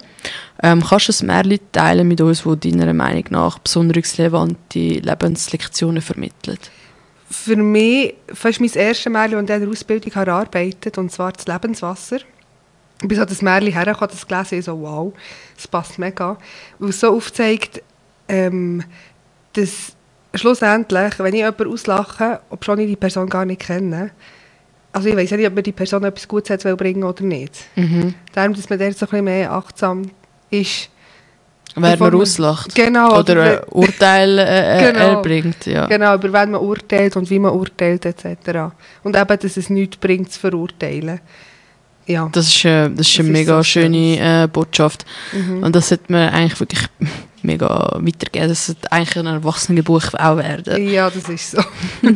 Ähm, 0.63 0.83
kannst 0.89 1.09
du 1.09 1.25
ein 1.25 1.27
Märchen 1.27 1.59
teilen 1.73 2.07
mit 2.07 2.21
uns, 2.21 2.47
wo 2.47 2.55
deiner 2.55 2.95
Meinung 2.95 3.25
nach 3.31 3.59
besonders 3.59 4.17
relevante 4.17 4.79
Lebenslektionen 4.79 6.01
vermittelt? 6.01 6.71
Für 7.29 7.57
mich, 7.57 8.15
fast 8.33 8.61
mein 8.61 8.71
erstes 8.73 9.13
das 9.13 9.27
ich 9.27 9.39
in 9.39 9.47
der 9.47 9.69
Ausbildung 9.69 10.13
erarbeitet 10.13 10.99
und 10.99 11.11
zwar 11.11 11.33
das 11.33 11.47
Lebenswasser. 11.47 12.19
Ich 13.03 13.09
bin 13.09 13.19
so 13.19 13.25
das 13.25 13.43
Märchen 13.43 13.73
hergekommen, 13.73 14.11
das 14.11 14.27
gelesen 14.27 14.57
und 14.57 14.63
so, 14.65 14.81
wow, 14.81 15.13
das 15.57 15.67
passt 15.69 15.99
mega. 15.99 16.37
Weil 16.79 16.91
es 16.91 17.01
so 17.01 17.15
aufzeigt, 17.15 17.83
ähm, 18.29 18.83
dass 19.55 19.93
schlussendlich, 20.35 21.19
wenn 21.19 21.35
ich 21.35 21.41
jemanden 21.41 21.73
auslache, 21.73 22.41
ob 22.49 22.65
schon 22.65 22.79
ich 22.79 22.87
die 22.89 22.97
Person 22.97 23.29
gar 23.29 23.45
nicht 23.45 23.61
kenne, 23.63 24.11
also 24.93 25.09
ich 25.09 25.17
weiß 25.17 25.31
ja 25.31 25.37
nicht, 25.39 25.47
ob 25.47 25.55
mir 25.55 25.63
die 25.63 25.73
Person 25.73 26.05
etwas 26.05 26.29
Gutes 26.29 26.51
hat 26.51 26.65
will 26.65 26.77
bringen 26.77 27.03
oder 27.05 27.23
nicht. 27.25 27.55
Mhm. 27.77 28.15
Darum, 28.35 28.55
dass 28.55 28.69
man 28.69 28.79
dort 28.79 28.97
so 28.99 29.07
ein 29.07 29.11
bisschen 29.11 29.25
mehr 29.25 29.51
achtsam 29.53 30.03
ist. 30.51 30.91
Wer 31.75 31.97
man- 31.99 32.15
auslacht. 32.15 32.75
Genau. 32.75 33.19
Oder 33.19 33.43
ein 33.43 33.59
Urteil 33.71 34.39
äh, 34.39 34.43
äh, 34.79 34.87
Genau. 34.93 35.09
erbringt. 35.13 35.65
Ja. 35.65 35.87
Genau, 35.87 36.15
über 36.15 36.31
wen 36.31 36.51
man 36.51 36.61
urteilt 36.61 37.17
und 37.17 37.31
wie 37.31 37.39
man 37.39 37.53
urteilt 37.53 38.05
etc. 38.05 38.75
Und 39.03 39.17
eben, 39.17 39.39
dass 39.39 39.57
es 39.57 39.71
nichts 39.71 39.97
bringt, 39.97 40.31
zu 40.31 40.39
verurteilen. 40.41 41.21
Ja. 42.07 42.29
Das 42.33 42.49
ist, 42.49 42.65
äh, 42.65 42.91
das 42.91 43.09
ist 43.09 43.19
Das 43.19 43.21
eine 43.21 43.29
ist 43.29 43.33
mega 43.33 43.57
so 43.59 43.63
schöne 43.63 44.45
äh, 44.45 44.49
Botschaft. 44.49 45.05
Mhm. 45.33 45.63
Und 45.63 45.77
das 45.77 45.89
sollte 45.89 46.13
man 46.13 46.29
eigentlich 46.31 46.61
wirklich 46.61 46.83
mega 47.43 47.99
weitergeben. 48.01 48.49
Das 48.49 48.67
sollte 48.67 48.91
eigentlich 48.91 49.17
ein 49.17 49.27
Erwachsenenbuch 49.27 50.15
auch 50.15 50.37
werden. 50.37 50.89
Ja, 50.89 51.11
das 51.11 51.29
ist 51.29 51.53
so. 51.53 51.63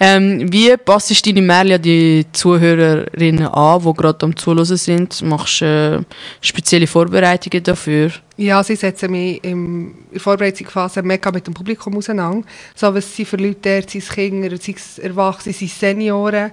Ähm, 0.00 0.52
wie 0.52 0.76
passt 0.76 1.26
deine 1.26 1.52
an 1.52 1.82
die 1.82 2.24
Zuhörerinnen 2.32 3.48
an, 3.48 3.82
die 3.82 3.92
gerade 3.94 4.24
am 4.24 4.36
Zuhören 4.36 4.64
sind? 4.64 5.22
Machst 5.22 5.60
du 5.60 5.64
äh, 6.00 6.14
spezielle 6.40 6.86
Vorbereitungen 6.86 7.62
dafür? 7.62 8.12
Ja, 8.36 8.62
sie 8.62 8.76
setzen 8.76 9.10
mich 9.10 9.42
im, 9.42 9.88
in 9.88 10.12
der 10.12 10.20
Vorbereitungsphase 10.20 11.02
mega 11.02 11.32
mit 11.32 11.46
dem 11.48 11.54
Publikum 11.54 11.96
auseinander. 11.96 12.46
So, 12.76 12.94
was 12.94 13.14
sind 13.14 13.26
für 13.26 13.36
Leute 13.36 13.82
sind 13.88 14.04
es 14.04 14.08
Kinder, 14.08 14.56
sind 14.56 14.78
es 14.78 15.00
Erwachsene, 15.00 15.52
sind 15.52 15.68
es 15.68 15.80
Senioren. 15.80 16.52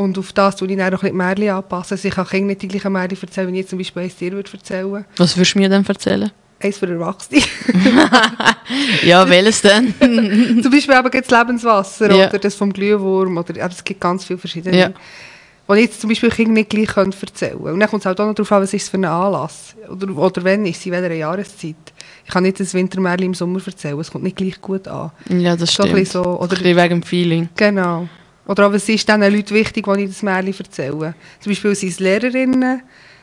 Und 0.00 0.16
auf 0.18 0.32
das 0.32 0.56
tue 0.56 0.68
ich 0.70 0.76
dann 0.76 0.86
auch 0.94 1.02
ein 1.02 1.10
bisschen 1.10 1.10
die 1.10 1.16
Märchen 1.16 1.50
anpassen. 1.50 1.94
Also 1.94 2.08
ich 2.08 2.14
kann 2.14 2.26
Kindern 2.26 2.46
nicht 2.48 2.62
die 2.62 2.68
gleichen 2.68 2.92
Märchen 2.92 3.18
erzählen, 3.20 3.46
wenn 3.48 3.54
ich 3.54 3.60
jetzt 3.60 3.70
zum 3.70 3.78
Beispiel 3.78 4.02
eins 4.02 4.16
dir 4.16 4.32
würde 4.32 4.50
erzählen 4.52 5.04
Was 5.18 5.36
würdest 5.36 5.54
du 5.54 5.58
mir 5.58 5.68
dann 5.68 5.84
erzählen? 5.84 6.30
Eins 6.62 6.78
für 6.78 6.86
Erwachsene. 6.88 7.42
Ja, 9.02 9.28
welches 9.28 9.62
denn? 9.62 9.94
zum 10.62 10.70
Beispiel 10.70 10.94
eben 10.94 11.10
das 11.10 11.30
Lebenswasser 11.30 12.14
Ja. 12.14 12.28
oder 12.28 12.38
das 12.38 12.54
vom 12.54 12.72
Glühwurm. 12.72 13.36
Oder, 13.38 13.62
aber 13.64 13.72
es 13.72 13.82
gibt 13.84 14.00
ganz 14.00 14.24
viele 14.24 14.38
verschiedene. 14.38 14.76
Ja. 14.78 14.88
Die 14.88 15.74
ich 15.76 15.80
jetzt 15.86 16.00
zum 16.00 16.08
Beispiel 16.10 16.30
Kindern 16.30 16.54
nicht 16.54 16.70
gleich 16.70 16.96
erzählen 16.96 17.52
können. 17.58 17.74
Und 17.74 17.80
dann 17.80 17.88
kommt 17.88 18.02
es 18.02 18.06
halt 18.06 18.20
auch 18.20 18.26
noch 18.26 18.34
darauf 18.34 18.50
an, 18.52 18.62
was 18.62 18.74
ist 18.74 18.82
es 18.82 18.88
für 18.88 18.96
ein 18.98 19.04
Anlass. 19.04 19.74
Oder, 19.88 20.16
oder 20.16 20.42
wenn 20.44 20.66
ist 20.66 20.78
es, 20.80 20.86
in 20.86 20.92
welcher 20.92 21.14
Jahreszeit. 21.14 21.76
Ich 22.24 22.30
kann 22.32 22.42
nicht 22.42 22.58
das 22.58 22.74
Wintermärchen 22.74 23.26
im 23.26 23.34
Sommer 23.34 23.60
erzählen, 23.64 23.98
es 24.00 24.10
kommt 24.10 24.24
nicht 24.24 24.36
gleich 24.36 24.60
gut 24.60 24.88
an. 24.88 25.10
ja, 25.28 25.54
das 25.56 25.72
So 25.74 25.82
ein 25.84 25.90
stimmt. 25.90 26.08
so, 26.08 26.22
Ein 26.22 26.26
oder, 26.38 26.48
bisschen 26.56 26.76
wegen 26.76 26.88
dem 26.88 27.02
Feeling. 27.02 27.48
genau. 27.56 28.08
Oder 28.50 28.66
auch, 28.66 28.72
was 28.72 28.88
ist 28.88 29.06
diesen 29.06 29.20
Leuten 29.20 29.54
wichtig, 29.54 29.86
die 29.86 30.02
ich 30.02 30.08
das 30.08 30.24
Märchen 30.24 30.54
erzähle. 30.58 31.14
Zum 31.38 31.52
Beispiel 31.52 31.72
sind 31.76 31.90
es 31.90 32.00
Lehrerinnen, 32.00 32.82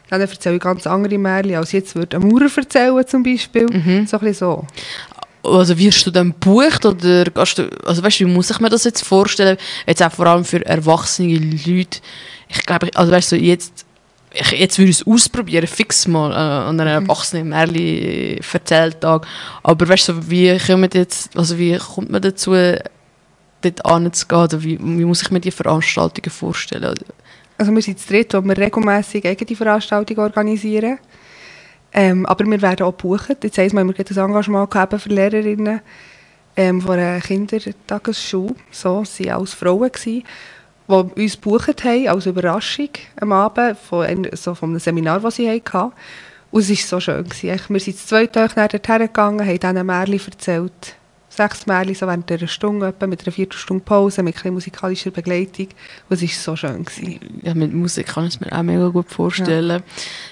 dann 0.10 0.22
erzähle 0.22 0.56
ich 0.56 0.62
ganz 0.62 0.88
andere 0.88 1.18
Märchen, 1.18 1.56
als 1.56 1.74
jetzt 1.74 1.96
würde 1.96 2.16
ein 2.16 2.26
Maurer 2.26 2.50
erzählen 2.56 3.06
zum 3.06 3.24
Beispiel. 3.24 3.66
Mhm. 3.66 4.08
So 4.08 4.20
ein 4.20 4.34
so. 4.34 4.66
Also 5.44 5.78
wirst 5.78 6.06
du 6.08 6.12
dann 6.12 6.30
gebucht 6.30 6.86
oder 6.86 7.26
gehst 7.26 7.58
du, 7.58 7.70
also 7.86 8.02
weißt 8.02 8.22
du, 8.22 8.26
wie 8.26 8.32
muss 8.32 8.50
ich 8.52 8.62
mir 8.62 8.70
das 8.70 8.86
jetzt 8.86 9.06
vorstellen? 9.06 9.58
Jetzt 9.86 10.02
auch 10.02 10.14
vor 10.14 10.28
allem 10.28 10.46
für 10.46 10.66
erwachsene 10.66 11.38
Leute. 11.38 12.00
Ich 12.48 12.66
glaube, 12.66 12.90
also 12.96 13.12
weißt 13.12 13.34
du, 13.34 13.36
jetzt, 13.36 13.86
ich, 14.32 14.52
jetzt 14.52 14.78
würde 14.78 14.92
ich 14.92 15.02
es 15.02 15.08
ausprobieren, 15.08 15.68
fix 15.68 16.08
mal 16.08 16.32
äh, 16.32 16.36
an 16.36 16.80
einem 16.80 17.04
erwachsenen 17.04 17.50
Märchen 17.50 18.40
Erzähltag. 18.54 19.28
Aber 19.62 19.90
weißt 19.90 20.08
du, 20.08 20.30
wie 20.30 20.58
kommt 20.58 20.96
jetzt, 20.96 21.36
also 21.38 21.58
wie 21.58 21.78
kommt 21.78 22.12
man 22.12 22.22
dazu, 22.22 22.56
dort 23.72 23.86
anzugehen? 23.86 24.42
Oder 24.44 24.64
wie, 24.64 24.80
wie 24.80 25.06
muss 25.06 25.22
ich 25.22 25.32
mir 25.32 25.40
die 25.40 25.52
Veranstaltungen 25.52 26.30
vorstellen? 26.32 26.94
Also 27.58 27.74
wir 27.74 27.82
sind 27.82 28.00
zu 28.00 28.08
dritt, 28.10 28.34
wo 28.34 28.42
wir 28.42 28.58
regelmässig 28.58 29.26
eigene 29.26 29.56
Veranstaltungen 29.56 30.20
organisieren. 30.20 31.00
Ähm, 31.94 32.26
aber 32.26 32.46
wir 32.46 32.62
werden 32.62 32.86
auch 32.86 32.96
gebucht. 32.96 33.44
Jetzt 33.44 33.58
haben 33.58 33.74
wir 33.74 33.80
ein 33.82 33.90
Engagement 33.90 34.70
gehabt 34.70 34.94
eben 34.94 35.00
für 35.00 35.10
Lehrerinnen 35.10 35.82
ähm, 36.56 36.82
von 36.82 36.92
einer 37.00 37.20
Kindertagesschule. 37.22 38.56
So, 38.72 39.04
sie 39.06 39.26
waren 39.26 39.38
alles 39.38 39.54
Frauen, 39.54 39.92
gewesen, 39.92 40.24
die 40.88 41.22
uns 41.24 41.34
gebucht 41.36 41.84
haben 41.84 42.08
als 42.10 42.26
Überraschung 42.26 42.90
am 43.20 43.32
Abend 43.32 43.78
von, 43.80 44.06
ein- 44.06 44.30
so 44.34 44.54
von 44.54 44.70
einem 44.72 44.80
Seminar, 44.80 45.20
das 45.22 45.36
sie 45.38 45.50
hatten. 45.50 45.92
Und 46.52 46.62
es 46.62 46.70
war 46.70 46.76
so 46.76 47.00
schön. 47.00 47.26
Wir 47.42 47.80
sind 47.80 47.98
zu 47.98 48.06
zweit 48.06 48.36
nachher 48.36 48.68
dorthin 48.68 49.00
gegangen, 49.00 49.48
haben 49.48 49.60
dann 49.60 49.78
ein 49.78 49.86
Märchen 49.86 50.32
erzählt. 50.32 50.96
Sechs 51.38 51.68
Märchen, 51.68 51.94
so 51.94 52.08
während 52.08 52.32
einer 52.32 52.48
Stunde, 52.48 52.88
etwa, 52.88 53.06
mit 53.06 53.22
einer 53.22 53.32
Viertelstunde 53.32 53.84
Pause, 53.84 54.24
mit 54.24 54.44
ein 54.44 54.54
musikalischer 54.54 55.12
Begleitung. 55.12 55.68
Und 56.10 56.16
es 56.16 56.24
war 56.24 56.30
so 56.30 56.56
schön. 56.56 56.84
Gewesen. 56.84 57.20
Ja, 57.44 57.54
mit 57.54 57.72
Musik 57.76 58.08
kann 58.08 58.26
ich 58.26 58.34
es 58.34 58.40
mir 58.40 58.52
auch 58.52 58.64
mega 58.64 58.88
gut 58.88 59.12
vorstellen. 59.12 59.84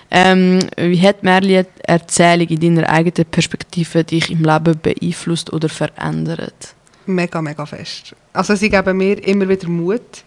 Ähm, 0.10 0.58
wie 0.78 1.00
hat 1.00 1.22
Merli 1.22 1.64
Erzählung 1.84 2.48
in 2.48 2.60
deiner 2.60 2.90
eigenen 2.90 3.30
Perspektive 3.30 4.04
dich 4.04 4.32
im 4.32 4.44
Leben 4.44 4.80
beeinflusst 4.82 5.54
oder 5.54 5.70
verändert? 5.70 6.74
Mega, 7.06 7.40
mega 7.40 7.68
fest. 7.68 8.16
Also 8.34 8.56
sie 8.56 8.72
geben 8.72 8.98
mir 8.98 9.24
immer 9.28 9.48
wieder 9.48 9.68
Mut 9.70 10.24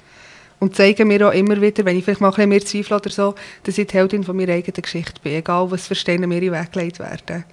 und 0.61 0.77
zeigen 0.77 1.09
mir 1.09 1.27
auch 1.27 1.33
immer 1.33 1.61
wieder, 1.61 1.85
wenn 1.85 1.99
ich 1.99 2.05
vielleicht 2.05 2.21
mal 2.21 2.29
ein 2.29 2.35
bisschen 2.35 2.49
mehr 2.51 2.65
zweifle 2.65 2.97
oder 2.99 3.11
so, 3.11 3.35
dass 3.65 3.79
ich 3.79 3.89
die 3.89 3.95
Heldin 3.95 4.23
von 4.23 4.37
meiner 4.37 4.53
eigenen 4.53 4.81
Geschichte 4.81 5.21
bin. 5.25 5.33
Egal, 5.33 5.69
was 5.73 5.89
für 5.89 5.97
Steine 5.97 6.29
mir 6.29 6.37
in 6.37 6.53
den 6.53 6.53
Weg 6.53 6.71
gelegt 6.71 7.01
werden. 7.01 7.45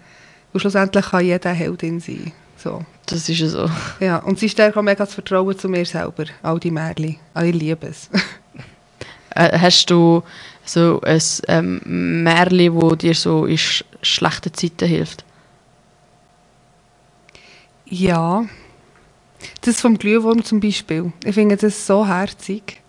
Und 0.53 0.59
schlussendlich 0.59 1.05
kann 1.07 1.25
jeder 1.25 1.51
Heldin 1.51 1.99
sein. 1.99 2.31
So. 2.65 2.83
Das 3.05 3.29
ist 3.29 3.39
ja 3.39 3.47
so. 3.47 3.69
Ja, 3.99 4.17
und 4.17 4.39
sie 4.39 4.49
stärkt 4.49 4.75
auch 4.75 4.81
mega 4.81 5.05
das 5.05 5.13
Vertrauen 5.13 5.55
zu 5.55 5.69
mir 5.69 5.85
selber. 5.85 6.25
All 6.41 6.59
die 6.59 6.71
Märchen. 6.71 7.17
Also 7.35 7.49
ich 7.49 7.55
liebe 7.55 7.87
es. 7.87 8.09
Äh, 9.37 9.59
hast 9.59 9.87
du 9.87 10.23
so 10.63 11.01
ein 11.01 11.21
ähm, 11.49 12.23
Märli, 12.23 12.73
wo 12.73 12.95
dir 12.95 13.13
so 13.13 13.45
in 13.45 13.57
sch 13.57 13.83
schlechten 14.01 14.53
Zeiten 14.53 14.87
hilft? 14.87 15.25
ja. 17.85 18.45
Das 19.59 19.81
vom 19.81 19.97
Glühwurm 19.97 20.45
zum 20.45 20.61
Beispiel. 20.61 21.11
Ich 21.25 21.35
finde 21.35 21.57
das 21.57 21.85
so 21.85 22.07
herzig. 22.07 22.81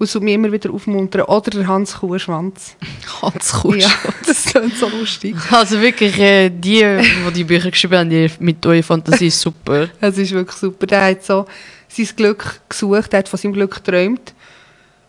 Und 0.00 0.22
mich 0.22 0.32
immer 0.32 0.50
wieder 0.50 0.72
aufmuntern. 0.72 1.22
Oder 1.26 1.50
der 1.50 1.66
Hans 1.68 1.98
Kuhschwanz. 2.00 2.74
Ganz 3.20 3.52
kurz. 3.52 3.82
Ja, 3.82 3.90
das 4.26 4.44
klingt 4.46 4.74
so 4.74 4.88
lustig. 4.88 5.36
Also 5.50 5.78
wirklich, 5.78 6.18
äh, 6.18 6.48
die, 6.48 6.80
die 6.80 7.32
die 7.34 7.44
Bücher 7.44 7.70
geschrieben 7.70 7.98
haben, 7.98 8.08
die 8.08 8.30
mit 8.38 8.64
eurer 8.64 8.82
Fantasie 8.82 9.26
ist 9.26 9.38
super. 9.38 9.90
Es 10.00 10.16
ist 10.16 10.32
wirklich 10.32 10.56
super. 10.56 10.86
Der 10.86 11.04
hat 11.04 11.22
so 11.22 11.44
sein 11.86 12.08
Glück 12.16 12.62
gesucht, 12.66 13.12
der 13.12 13.18
hat 13.18 13.28
von 13.28 13.38
seinem 13.38 13.52
Glück 13.52 13.74
geträumt. 13.74 14.32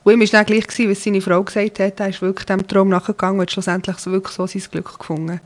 Und 0.04 0.12
ihm 0.12 0.20
war 0.20 0.28
dann 0.28 0.46
gleich, 0.46 0.68
gewesen, 0.68 0.92
was 0.92 1.02
seine 1.02 1.22
Frau 1.22 1.42
gesagt 1.42 1.80
hat, 1.80 2.00
er 2.02 2.10
ist 2.10 2.22
wirklich 2.22 2.46
dem 2.48 2.68
Traum 2.68 2.90
nachgegangen 2.90 3.40
und 3.40 3.44
hat 3.44 3.52
schlussendlich 3.52 3.98
so 3.98 4.12
wirklich 4.12 4.36
so 4.36 4.46
sein 4.46 4.64
Glück 4.70 5.00
gefunden. 5.00 5.40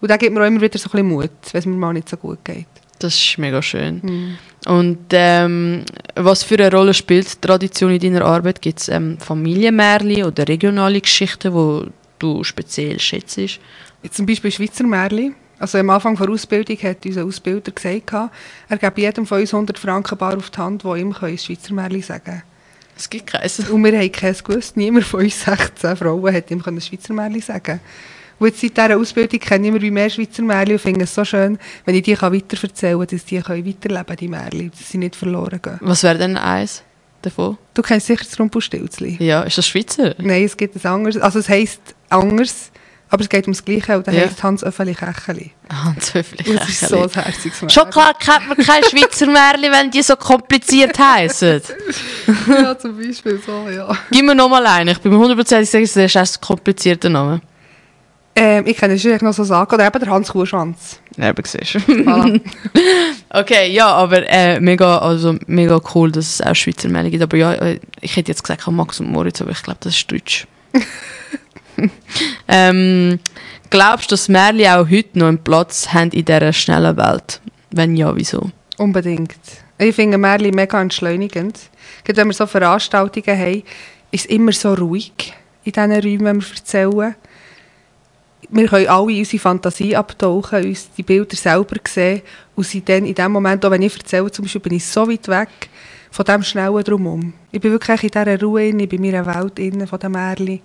Und 0.00 0.10
da 0.12 0.16
gibt 0.16 0.32
mir 0.32 0.42
auch 0.42 0.46
immer 0.46 0.60
wieder 0.60 0.78
so 0.78 0.88
ein 0.88 0.92
bisschen 0.92 1.08
Mut, 1.08 1.30
wenn 1.50 1.58
es 1.58 1.66
mir 1.66 1.74
mal 1.74 1.92
nicht 1.92 2.08
so 2.08 2.16
gut 2.16 2.44
geht. 2.44 2.66
Das 3.02 3.16
ist 3.16 3.36
mega 3.38 3.60
schön. 3.60 4.36
Und 4.66 5.06
ähm, 5.10 5.84
was 6.14 6.44
für 6.44 6.54
eine 6.54 6.70
Rolle 6.70 6.94
spielt 6.94 7.34
die 7.34 7.40
Tradition 7.40 7.90
in 7.90 7.98
deiner 7.98 8.24
Arbeit? 8.24 8.62
Gibt 8.62 8.80
es 8.80 8.88
ähm, 8.88 9.18
Familienmärchen 9.18 10.24
oder 10.24 10.46
regionale 10.46 11.00
Geschichten, 11.00 11.52
die 11.52 11.90
du 12.20 12.44
speziell 12.44 13.00
schätzt? 13.00 13.38
Jetzt 13.38 14.16
zum 14.16 14.24
Beispiel 14.24 14.52
Schweizer 14.52 14.84
Märchen. 14.84 15.34
Also 15.58 15.78
am 15.78 15.90
Anfang 15.90 16.16
der 16.16 16.28
Ausbildung 16.28 16.76
hat 16.78 17.04
unser 17.04 17.24
Ausbilder 17.24 17.72
gesagt, 17.72 18.12
er 18.12 18.78
gebe 18.78 19.00
jedem 19.00 19.26
von 19.26 19.40
uns 19.40 19.52
100 19.52 19.78
Franken 19.78 20.18
bar 20.18 20.36
auf 20.36 20.50
die 20.50 20.58
Hand, 20.58 20.84
die 20.84 21.00
ihm 21.00 21.14
ein 21.20 21.38
Schweizer 21.38 21.74
Märchen 21.74 22.02
sagen 22.02 22.24
können. 22.24 22.42
Es 22.96 23.10
gibt 23.10 23.26
keins. 23.26 23.58
Und 23.68 23.84
wir 23.84 23.98
haben 23.98 24.12
keins 24.12 24.44
gewusst. 24.44 24.76
Niemand 24.76 25.06
von 25.06 25.20
uns 25.20 25.40
16 25.44 25.96
Frauen 25.96 26.34
hat 26.34 26.50
ihm 26.52 26.62
ein 26.64 26.80
Schweizer 26.80 27.14
Märchen 27.14 27.42
sagen 27.42 27.80
Und 28.42 28.48
jetzt 28.48 28.60
seit 28.60 28.76
dieser 28.76 28.98
Ausbildung 28.98 29.38
kenne 29.38 29.68
ich 29.68 29.72
immer 29.72 29.90
mehr 29.92 30.10
Schweizer 30.10 30.42
Märchen 30.42 30.72
und 30.72 30.78
finde 30.80 31.04
es 31.04 31.14
so 31.14 31.24
schön, 31.24 31.60
wenn 31.84 31.94
ich 31.94 32.02
die 32.02 32.20
weiterverzählen 32.20 32.98
kann, 32.98 33.06
dass 33.06 33.24
die 33.24 33.36
weiterleben 33.38 33.76
können, 33.78 34.16
die 34.18 34.26
Märchen, 34.28 34.70
dass 34.72 34.90
sie 34.90 34.98
nicht 34.98 35.14
verloren 35.14 35.62
gehen. 35.62 35.78
Was 35.80 36.02
wäre 36.02 36.18
denn 36.18 36.36
eins 36.36 36.82
davon? 37.22 37.56
Du 37.72 37.82
kennst 37.82 38.08
sicher 38.08 38.24
das 38.28 38.40
Rumpelstilzli. 38.40 39.16
Ja, 39.20 39.42
ist 39.42 39.58
das 39.58 39.68
Schweizer? 39.68 40.16
Nein, 40.18 40.42
es 40.42 40.56
gibt 40.56 40.74
ein 40.74 40.90
anderes. 40.90 41.18
Also 41.22 41.38
es 41.38 41.48
heisst 41.48 41.82
anders, 42.08 42.72
aber 43.10 43.22
es 43.22 43.28
geht 43.28 43.44
ums 43.44 43.64
Gleiche 43.64 43.96
und 43.96 44.08
dann 44.08 44.16
Ja. 44.16 44.22
heisst 44.22 44.42
Hans 44.42 44.64
Öffeli 44.64 44.94
Kächeli. 44.96 45.52
Hans 45.72 46.12
Höflich. 46.12 46.48
Und 46.48 46.56
es 46.62 46.68
ist 46.68 46.88
so 46.88 47.00
ein 47.00 47.10
herziges 47.10 47.62
Märchen. 47.62 47.70
Schon 47.70 47.90
klar 47.90 48.12
kennt 48.18 48.48
man 48.48 48.56
keine 48.56 48.84
Schweizer 48.86 49.26
Märchen, 49.26 49.70
wenn 49.70 49.88
die 49.92 50.02
so 50.02 50.16
kompliziert 50.16 50.98
heißen. 50.98 51.62
ja, 52.48 52.76
zum 52.76 52.96
Beispiel 52.98 53.40
so, 53.46 53.68
ja. 53.70 53.96
Gib 54.10 54.24
mir 54.26 54.34
nochmal 54.34 54.66
einen. 54.66 54.88
Ich 54.88 54.98
bin 54.98 55.12
mir 55.12 55.18
hundertprozentig 55.18 55.70
sicher, 55.70 55.82
das 55.84 56.06
ist 56.10 56.16
erst 56.16 56.38
ein 56.38 56.40
komplizierter 56.40 57.08
Name. 57.08 57.40
Ähm, 58.34 58.66
ich 58.66 58.78
kenne 58.78 58.94
natürlich 58.94 59.20
noch 59.20 59.34
so 59.34 59.44
sagen, 59.44 59.74
oder 59.74 59.86
eben 59.86 59.98
der 59.98 60.08
Hans 60.08 60.32
Kuhschwanz. 60.32 61.00
Ja, 61.18 61.28
aber 61.28 61.42
siehst 61.44 61.74
du. 61.74 62.40
Okay, 63.34 63.72
ja, 63.72 63.86
aber 63.86 64.28
äh, 64.28 64.60
mega, 64.60 64.98
also, 64.98 65.36
mega 65.46 65.80
cool, 65.94 66.12
dass 66.12 66.34
es 66.34 66.40
auch 66.42 66.54
Schweizer 66.54 66.90
Märchen 66.90 67.12
gibt. 67.12 67.22
Aber 67.22 67.36
ja, 67.38 67.54
äh, 67.54 67.80
ich 68.02 68.14
hätte 68.14 68.30
jetzt 68.30 68.42
gesagt 68.44 68.66
Max 68.70 69.00
und 69.00 69.10
Moritz, 69.10 69.40
aber 69.40 69.52
ich 69.52 69.62
glaube, 69.62 69.78
das 69.80 69.94
ist 69.94 70.12
Deutsch. 70.12 70.46
ähm, 72.48 73.18
glaubst 73.70 74.10
du, 74.10 74.14
dass 74.14 74.28
Märchen 74.28 74.66
auch 74.66 74.90
heute 74.90 75.18
noch 75.18 75.28
einen 75.28 75.42
Platz 75.42 75.88
haben 75.94 76.10
in 76.10 76.26
dieser 76.26 76.52
schnellen 76.52 76.98
Welt? 76.98 77.40
Wenn 77.70 77.96
ja, 77.96 78.14
wieso? 78.14 78.50
Unbedingt. 78.76 79.34
Ich 79.78 79.94
finde 79.94 80.18
Märchen 80.18 80.54
mega 80.54 80.78
entschleunigend. 80.80 81.58
Gerade 82.04 82.20
wenn 82.20 82.28
wir 82.28 82.34
so 82.34 82.46
Veranstaltungen 82.46 83.38
haben, 83.38 83.62
ist 84.10 84.26
es 84.26 84.30
immer 84.30 84.52
so 84.52 84.74
ruhig 84.74 85.32
in 85.64 85.72
diesen 85.72 85.92
Räumen, 85.92 86.24
wenn 86.24 86.40
wir 86.42 86.48
erzählen. 86.54 87.14
Wir 88.50 88.66
können 88.68 88.88
alle 88.88 89.12
in 89.12 89.18
unsere 89.20 89.40
Fantasie 89.40 89.96
abtauchen, 89.96 90.64
uns 90.64 90.90
die 90.96 91.02
Bilder 91.02 91.36
selber 91.36 91.76
sehen 91.88 92.22
und 92.54 92.66
sind 92.66 92.88
dann 92.88 93.06
in 93.06 93.14
dem 93.14 93.32
Moment, 93.32 93.64
auch 93.64 93.70
wenn 93.70 93.82
ich 93.82 93.96
erzähle, 93.96 94.30
zum 94.30 94.44
Beispiel, 94.44 94.60
bin 94.60 94.74
ich 94.74 94.84
so 94.84 95.08
weit 95.08 95.26
weg 95.28 95.48
von 96.10 96.24
dem 96.24 96.42
Schnellen 96.42 96.84
drumherum. 96.84 97.32
Ich 97.50 97.60
bin 97.60 97.72
wirklich 97.72 98.02
in 98.02 98.10
dieser 98.10 98.40
Ruhe, 98.40 98.64
ich 98.64 98.88
bin 98.88 99.02
in 99.04 99.12
meiner 99.12 99.26
Welt 99.26 99.58
innen, 99.58 99.86
von 99.86 99.98
den 99.98 100.12
Märchen. 100.12 100.60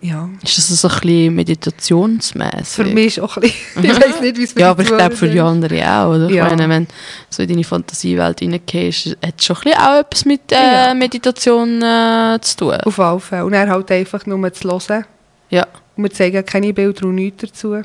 Ja, 0.00 0.28
Ist 0.42 0.56
das 0.56 0.68
so 0.68 0.88
ein 0.88 1.00
bisschen 1.00 1.34
meditationsmäßig? 1.34 2.68
für 2.68 2.84
mich 2.84 3.06
ist 3.16 3.20
auch 3.20 3.36
ein 3.36 3.42
bisschen, 3.42 3.56
ich 3.84 3.90
weiß 4.00 4.20
nicht, 4.20 4.36
wie 4.36 4.44
es 4.44 4.52
für 4.52 4.60
Ja, 4.60 4.70
aber 4.70 4.82
ich 4.82 4.88
glaube 4.88 5.16
für 5.16 5.28
die 5.28 5.40
anderen 5.40 5.82
auch, 5.82 6.14
oder? 6.14 6.30
Ja. 6.30 6.44
Ich 6.44 6.50
meine, 6.56 6.68
wenn 6.68 6.84
du 6.84 6.90
so 7.30 7.42
in 7.42 7.48
deine 7.48 7.64
Fantasiewelt 7.64 8.40
reingehst, 8.40 9.16
hat 9.24 9.34
es 9.36 9.44
schon 9.44 9.56
ein 9.56 9.62
bisschen 9.62 9.80
auch 9.80 9.98
etwas 9.98 10.24
mit 10.24 10.40
äh. 10.52 10.94
Meditation 10.94 11.82
äh, 11.82 12.38
zu 12.40 12.56
tun. 12.56 12.74
Auf 12.74 13.00
alle 13.00 13.18
Fälle. 13.18 13.44
Und 13.44 13.54
er 13.54 13.68
halt 13.68 13.90
einfach 13.90 14.24
nur 14.24 14.52
zu 14.52 14.68
hören. 14.70 15.04
Ja, 15.50 15.66
Und 15.98 16.04
wir 16.04 16.10
zeigen 16.12 16.46
keine 16.46 16.72
Bilder 16.72 17.06
und 17.08 17.16
nichts 17.16 17.42
dazu. 17.42 17.82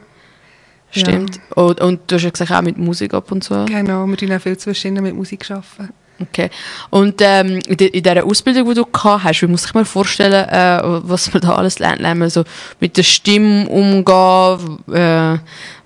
stimmt. 0.91 1.39
Und, 1.55 1.81
und 1.81 1.99
du 2.05 2.15
hast 2.15 2.23
ja 2.23 2.29
gesagt, 2.29 2.51
auch 2.51 2.61
mit 2.61 2.77
Musik 2.77 3.13
ab 3.15 3.31
und 3.31 3.43
zu. 3.43 3.65
Genau, 3.65 4.05
wir 4.05 4.15
tun 4.17 4.31
auch 4.31 4.39
viel 4.39 4.55
zwischen 4.55 4.93
mit 5.01 5.15
Musik 5.15 5.49
arbeiten. 5.49 5.91
Okay. 6.21 6.51
Und 6.91 7.15
ähm, 7.21 7.59
in, 7.67 7.75
de- 7.75 7.87
in 7.87 8.03
dieser 8.03 8.23
Ausbildung, 8.23 8.69
die 8.69 8.75
du 8.75 8.85
gehabt 8.85 9.23
hast, 9.23 9.41
wie 9.41 9.47
muss 9.47 9.65
ich 9.65 9.73
mir 9.73 9.83
vorstellen, 9.83 10.47
äh, 10.47 10.79
was 10.83 11.33
man 11.33 11.41
da 11.41 11.55
alles 11.55 11.79
lernt? 11.79 12.01
Lernt 12.01 12.19
man 12.19 12.29
so 12.29 12.43
mit 12.79 12.95
der 12.97 13.01
Stimme 13.03 13.67
umgehen, 13.67 14.77
äh, 14.93 15.39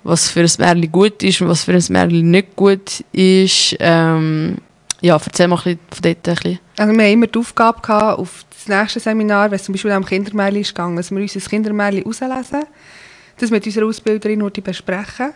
was 0.04 0.28
für 0.28 0.40
ein 0.40 0.50
Märchen 0.58 0.92
gut 0.92 1.22
ist 1.22 1.40
und 1.40 1.48
was 1.48 1.64
für 1.64 1.72
ein 1.72 1.82
Märchen 1.88 2.30
nicht 2.30 2.54
gut 2.56 3.02
ist. 3.12 3.74
Ähm, 3.80 4.58
ja, 5.00 5.14
erzähl 5.14 5.48
mal 5.48 5.56
ein 5.56 5.62
bisschen 5.62 5.78
von 5.90 6.02
dort. 6.02 6.28
Ein 6.28 6.34
bisschen. 6.34 6.58
Also 6.76 6.92
wir 6.92 7.04
haben 7.04 7.12
immer 7.12 7.26
die 7.26 7.38
Aufgabe 7.38 7.80
gehabt, 7.80 8.18
auf 8.18 8.44
nächste 8.68 9.00
Seminar, 9.00 9.50
wenn 9.50 9.56
es 9.56 9.64
zum 9.64 9.72
Beispiel 9.72 9.90
am 9.92 10.04
Kindermärchen 10.04 10.60
ist 10.60 10.74
gegangen, 10.74 10.96
dass 10.96 11.10
wir 11.10 11.20
uns 11.20 11.34
ein 11.34 11.42
Kindermärchen 11.42 12.04
rauslesen, 12.04 12.64
das 13.38 13.50
mit 13.50 13.66
unserer 13.66 13.86
Ausbilderin 13.86 14.50
besprechen 14.62 15.32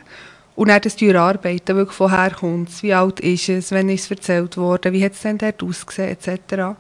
und 0.55 0.69
dann 0.69 0.81
das 0.81 1.01
erarbeiten, 1.01 1.77
wirklich 1.77 1.99
woher 1.99 2.31
kommt 2.31 2.69
es, 2.69 2.83
wie 2.83 2.93
alt 2.93 3.21
ist 3.21 3.49
es, 3.49 3.73
wann 3.73 3.89
ist 3.89 4.05
es 4.05 4.11
erzählt 4.11 4.57
worden, 4.57 4.93
wie 4.93 5.05
hat 5.05 5.12
es 5.12 5.23
denn 5.23 5.39
dort 5.39 5.62
ausgesehen, 5.62 6.11
etc. 6.11 6.77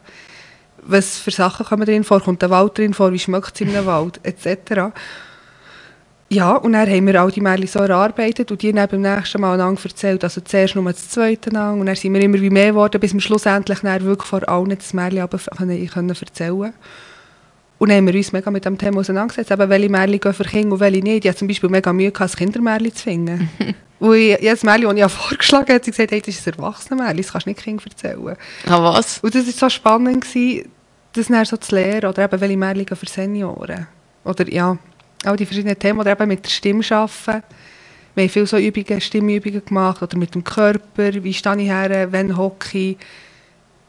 Was 0.82 1.18
für 1.18 1.30
Sachen 1.30 1.64
kommen 1.64 1.86
drin 1.86 2.04
vor, 2.04 2.20
kommt 2.20 2.42
der 2.42 2.50
Wald 2.50 2.76
drin 2.76 2.92
vor, 2.92 3.12
wie 3.12 3.18
schmeckt 3.18 3.54
es 3.54 3.60
in 3.60 3.74
einem 3.74 3.86
Wald, 3.86 4.20
etc. 4.24 4.92
Ja, 6.32 6.56
und 6.56 6.72
dann 6.72 6.88
haben 6.88 7.06
wir 7.06 7.20
all 7.20 7.30
die 7.30 7.42
Märchen 7.42 7.66
so 7.66 7.80
erarbeitet 7.80 8.50
und 8.50 8.62
die 8.62 8.72
dann 8.72 8.88
beim 8.88 9.02
nächsten 9.02 9.38
Mal 9.38 9.52
einander 9.52 9.82
erzählt. 9.84 10.24
Also 10.24 10.40
zuerst 10.40 10.74
nur 10.74 10.90
das 10.90 11.10
zweite 11.10 11.54
an 11.54 11.78
und 11.78 11.84
dann 11.84 11.94
sind 11.94 12.14
wir 12.14 12.22
immer 12.22 12.40
wie 12.40 12.48
mehr 12.48 12.68
geworden, 12.68 12.98
bis 12.98 13.12
wir 13.12 13.20
schlussendlich 13.20 13.80
dann 13.80 14.02
wirklich 14.02 14.28
vor 14.28 14.48
allen 14.48 14.70
das 14.70 14.94
Märchen 14.94 15.28
können, 15.28 15.86
können 15.88 16.08
erzählen 16.08 16.72
Und 17.78 17.88
dann 17.90 17.98
haben 17.98 18.06
wir 18.06 18.14
uns 18.14 18.32
mega 18.32 18.50
mit 18.50 18.64
dem 18.64 18.78
Thema 18.78 19.00
auseinandergesetzt, 19.00 19.50
eben 19.50 19.68
welche 19.68 19.90
Märchen 19.90 20.20
gehen 20.20 20.32
für 20.32 20.44
Kinder 20.44 20.72
und 20.72 20.80
welche 20.80 21.02
nicht. 21.02 21.22
Ich 21.26 21.28
hatte 21.28 21.40
zum 21.40 21.48
Beispiel 21.48 21.68
mega 21.68 21.92
Mühe, 21.92 22.10
ein 22.18 22.28
Kindermärchen 22.30 22.94
zu 22.94 23.02
finden. 23.02 23.50
und 23.98 24.14
ich, 24.14 24.40
jedes 24.40 24.62
Märchen, 24.62 24.96
das 24.96 25.06
ich 25.06 25.12
vorgeschlagen 25.12 25.64
habe, 25.64 25.74
hat 25.74 25.84
sie 25.84 25.90
gesagt, 25.90 26.12
hey, 26.12 26.22
das 26.22 26.34
ist 26.34 26.48
ein 26.48 26.54
Erwachsenenmärchen, 26.54 27.16
das 27.18 27.30
kannst 27.30 27.46
du 27.46 27.50
nicht 27.50 27.62
Kindern 27.62 27.86
erzählen. 27.90 28.36
Ah, 28.68 28.82
was? 28.82 29.18
Und 29.18 29.34
das 29.34 29.44
war 29.44 29.52
so 29.52 29.68
spannend, 29.68 30.24
gewesen, 30.24 30.70
das 31.12 31.26
dann 31.26 31.44
so 31.44 31.58
zu 31.58 31.74
lernen. 31.74 32.06
Oder 32.06 32.24
eben, 32.24 32.40
welche 32.40 32.56
Märchen 32.56 32.86
gehen 32.86 32.96
für 32.96 33.06
Senioren. 33.06 33.86
Oder 34.24 34.50
ja, 34.50 34.78
all 35.24 35.36
die 35.36 35.46
verschiedenen 35.46 35.78
Themen. 35.78 36.00
Oder 36.00 36.12
eben 36.12 36.28
mit 36.28 36.44
der 36.44 36.50
Stimme 36.50 36.82
arbeiten. 36.90 37.42
Wir 38.14 38.24
haben 38.24 38.30
viele 38.30 38.46
so 38.46 38.58
Übungen, 38.58 39.00
Stimmübungen 39.00 39.64
gemacht. 39.64 40.02
Oder 40.02 40.16
mit 40.18 40.34
dem 40.34 40.44
Körper. 40.44 41.12
Wie 41.24 41.34
stehe 41.34 41.56
ich 41.62 41.68
her, 41.68 42.12
wenn 42.12 42.36
hocke 42.36 42.78
ich. 42.78 42.96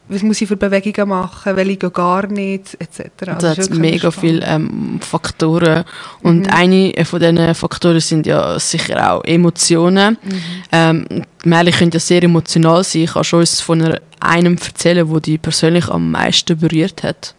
Was 0.06 0.22
muss 0.22 0.38
ich 0.42 0.48
für 0.48 0.56
Bewegungen 0.58 1.08
machen, 1.08 1.56
welche 1.56 1.78
gehen 1.78 1.92
gar 1.94 2.26
nicht, 2.26 2.76
etc. 2.78 3.00
Also 3.26 3.48
hat 3.48 3.56
das 3.56 3.70
wirklich 3.70 3.78
mega 3.80 4.12
spannend. 4.12 4.14
viele 4.44 4.46
ähm, 4.46 5.00
Faktoren. 5.00 5.84
Und 6.22 6.40
Mhm. 6.40 6.50
eine 6.52 7.04
von 7.06 7.20
diesen 7.20 7.54
Faktoren 7.54 8.00
sind 8.00 8.26
ja 8.26 8.58
sicher 8.58 9.12
auch 9.14 9.24
Emotionen. 9.24 10.18
Mhm. 10.22 10.40
Ähm, 10.72 11.06
die 11.42 11.48
Märchen 11.48 11.72
können 11.72 11.90
ja 11.92 12.00
sehr 12.00 12.22
emotional 12.22 12.84
sein. 12.84 13.06
Kannst 13.06 13.32
du 13.32 13.38
uns 13.38 13.60
von 13.62 13.98
einem 14.20 14.56
erzählen, 14.62 15.10
der 15.10 15.20
dich 15.20 15.40
persönlich 15.40 15.88
am 15.88 16.10
meisten 16.10 16.58
berührt 16.58 17.02
hat? 17.02 17.34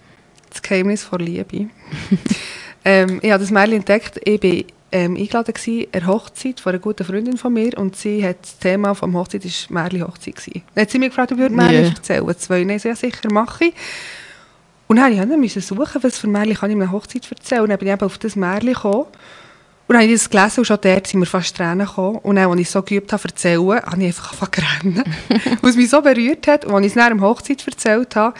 Das 0.50 0.64
Geheimnis 0.64 1.04
vor 1.04 1.20
Liebe. 1.20 1.68
ähm, 2.86 3.20
ich 3.22 3.32
habe 3.32 3.42
das 3.42 3.52
Märchen 3.52 3.78
entdeckt. 3.78 4.20
Ich 4.24 4.42
war 4.42 4.64
ähm, 4.92 5.18
eingeladen 5.18 5.54
gewesen, 5.54 5.86
an 5.86 6.00
der 6.00 6.08
Hochzeit 6.08 6.60
von 6.60 6.72
einer 6.72 6.80
guten 6.80 7.04
Freundin 7.04 7.38
von 7.38 7.52
mir 7.52 7.78
und 7.78 7.96
sie 7.96 8.26
hat 8.26 8.38
das 8.44 8.58
Thema 8.60 8.94
vom 8.94 9.18
Hochzeit 9.18 9.44
ist 9.44 9.70
Märchen-Hochzeit 9.70 10.36
gewesen. 10.36 10.64
Dann 10.74 10.84
hat 10.84 10.92
sie 10.92 11.00
mich 11.00 11.10
gefragt, 11.10 11.32
ob 11.34 11.40
ich 11.40 11.50
Märchen 11.50 11.84
Ja. 11.84 11.90
erzählen 11.90 12.38
Zwei, 12.38 12.64
nein, 12.64 12.80
ja 12.82 12.96
sicher, 12.96 13.32
mache 13.32 13.66
ich. 13.66 13.74
Und 14.88 14.98
dann 14.98 15.40
musste 15.42 15.60
ich 15.60 15.66
suchen, 15.66 16.04
was 16.04 16.18
für 16.20 16.28
Märchen 16.28 16.56
kann 16.56 16.70
ich 16.70 16.76
einer 16.78 16.92
Hochzeit 16.92 17.30
erzählen. 17.30 17.64
Und 17.64 17.70
dann 17.70 17.80
bin 17.80 17.88
ich 17.88 17.94
eben 17.94 18.06
auf 18.06 18.18
das 18.20 18.36
Märchen 18.36 18.74
gekommen. 18.74 19.06
Und 19.88 19.94
dann 19.94 19.98
habe 20.04 20.12
ich 20.12 20.20
das 20.20 20.30
gelesen 20.30 20.60
und 20.60 20.66
schon 20.66 20.78
dort 20.82 21.08
sind 21.08 21.20
mir 21.20 21.26
fast 21.26 21.58
Tränen 21.58 21.86
gekommen. 21.86 22.18
Und 22.20 22.36
dann, 22.38 22.50
als 22.50 22.60
ich 22.62 22.70
so 22.70 22.82
geübt 22.82 23.12
habe, 23.12 23.24
erzählen, 23.24 23.82
habe 23.82 24.02
ich 24.02 24.08
einfach 24.08 24.42
angefangen. 24.42 25.04
Weil 25.62 25.70
es 25.70 25.76
mich 25.78 25.90
so 25.90 26.02
berührt 26.02 26.48
hat. 26.48 26.66
Und 26.66 26.74
als 26.76 26.86
ich 26.86 26.92
es 26.92 26.96
nach 26.96 27.10
der 27.10 27.20
Hochzeit 27.20 27.68
erzählt 27.68 28.16
habe, 28.16 28.36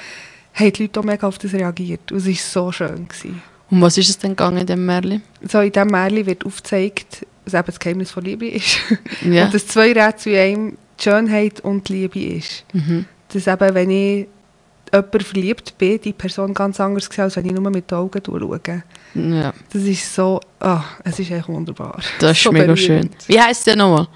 haben 0.54 0.72
die 0.74 0.84
Leute 0.84 1.00
auch 1.00 1.04
mega 1.04 1.28
auf 1.28 1.38
das 1.38 1.54
reagiert. 1.54 2.12
Und 2.12 2.20
es 2.20 2.28
war 2.28 2.34
so 2.34 2.72
schön. 2.72 3.08
Gewesen. 3.08 3.42
Um 3.76 3.82
was 3.82 3.98
ist 3.98 4.10
es 4.10 4.18
denn 4.18 4.32
gegangen 4.32 4.60
in 4.60 4.66
diesem 4.66 4.86
Märchen? 4.86 5.22
So 5.42 5.60
in 5.60 5.70
diesem 5.70 5.90
Märchen 5.90 6.26
wird 6.26 6.46
aufgezeigt, 6.46 7.26
was 7.44 7.54
eben 7.54 7.66
das 7.66 7.78
Geheimnis 7.78 8.10
von 8.12 8.24
Liebe 8.24 8.48
ist. 8.48 8.78
Ja. 9.30 9.46
Und 9.46 9.54
dass 9.54 9.68
zwei 9.68 9.92
Rätsel 9.92 10.32
in 10.34 10.40
einem 10.40 10.78
die 10.98 11.04
Schönheit 11.04 11.60
und 11.60 11.90
die 11.90 11.94
Liebe 11.94 12.20
ist. 12.38 12.64
Mhm. 12.72 13.04
Dass 13.34 13.48
eben, 13.48 13.76
wenn 13.76 13.90
ich 13.90 14.28
jemanden 14.94 15.20
verliebt 15.20 15.78
bin, 15.78 16.00
die 16.00 16.14
Person 16.14 16.54
ganz 16.54 16.80
anders 16.80 17.06
sieht, 17.06 17.20
als 17.20 17.36
wenn 17.36 17.46
ich 17.48 17.52
nur 17.52 17.70
mit 17.70 17.92
den 17.92 17.98
Augen 17.98 18.22
schaue. 18.26 18.62
ja, 19.16 19.54
Das 19.74 19.84
ist 19.84 20.16
so, 20.16 20.40
ah, 20.62 20.82
es 21.04 21.20
ist 21.20 21.32
echt 21.32 21.50
wunderbar. 21.50 22.00
das 22.20 22.32
ist 22.38 22.44
so 22.44 22.54
mega 22.54 22.68
berührend. 22.74 23.12
schön. 23.12 23.28
Wie 23.28 23.42
heißt 23.42 23.68
der 23.68 23.76
nochmal? 23.76 24.08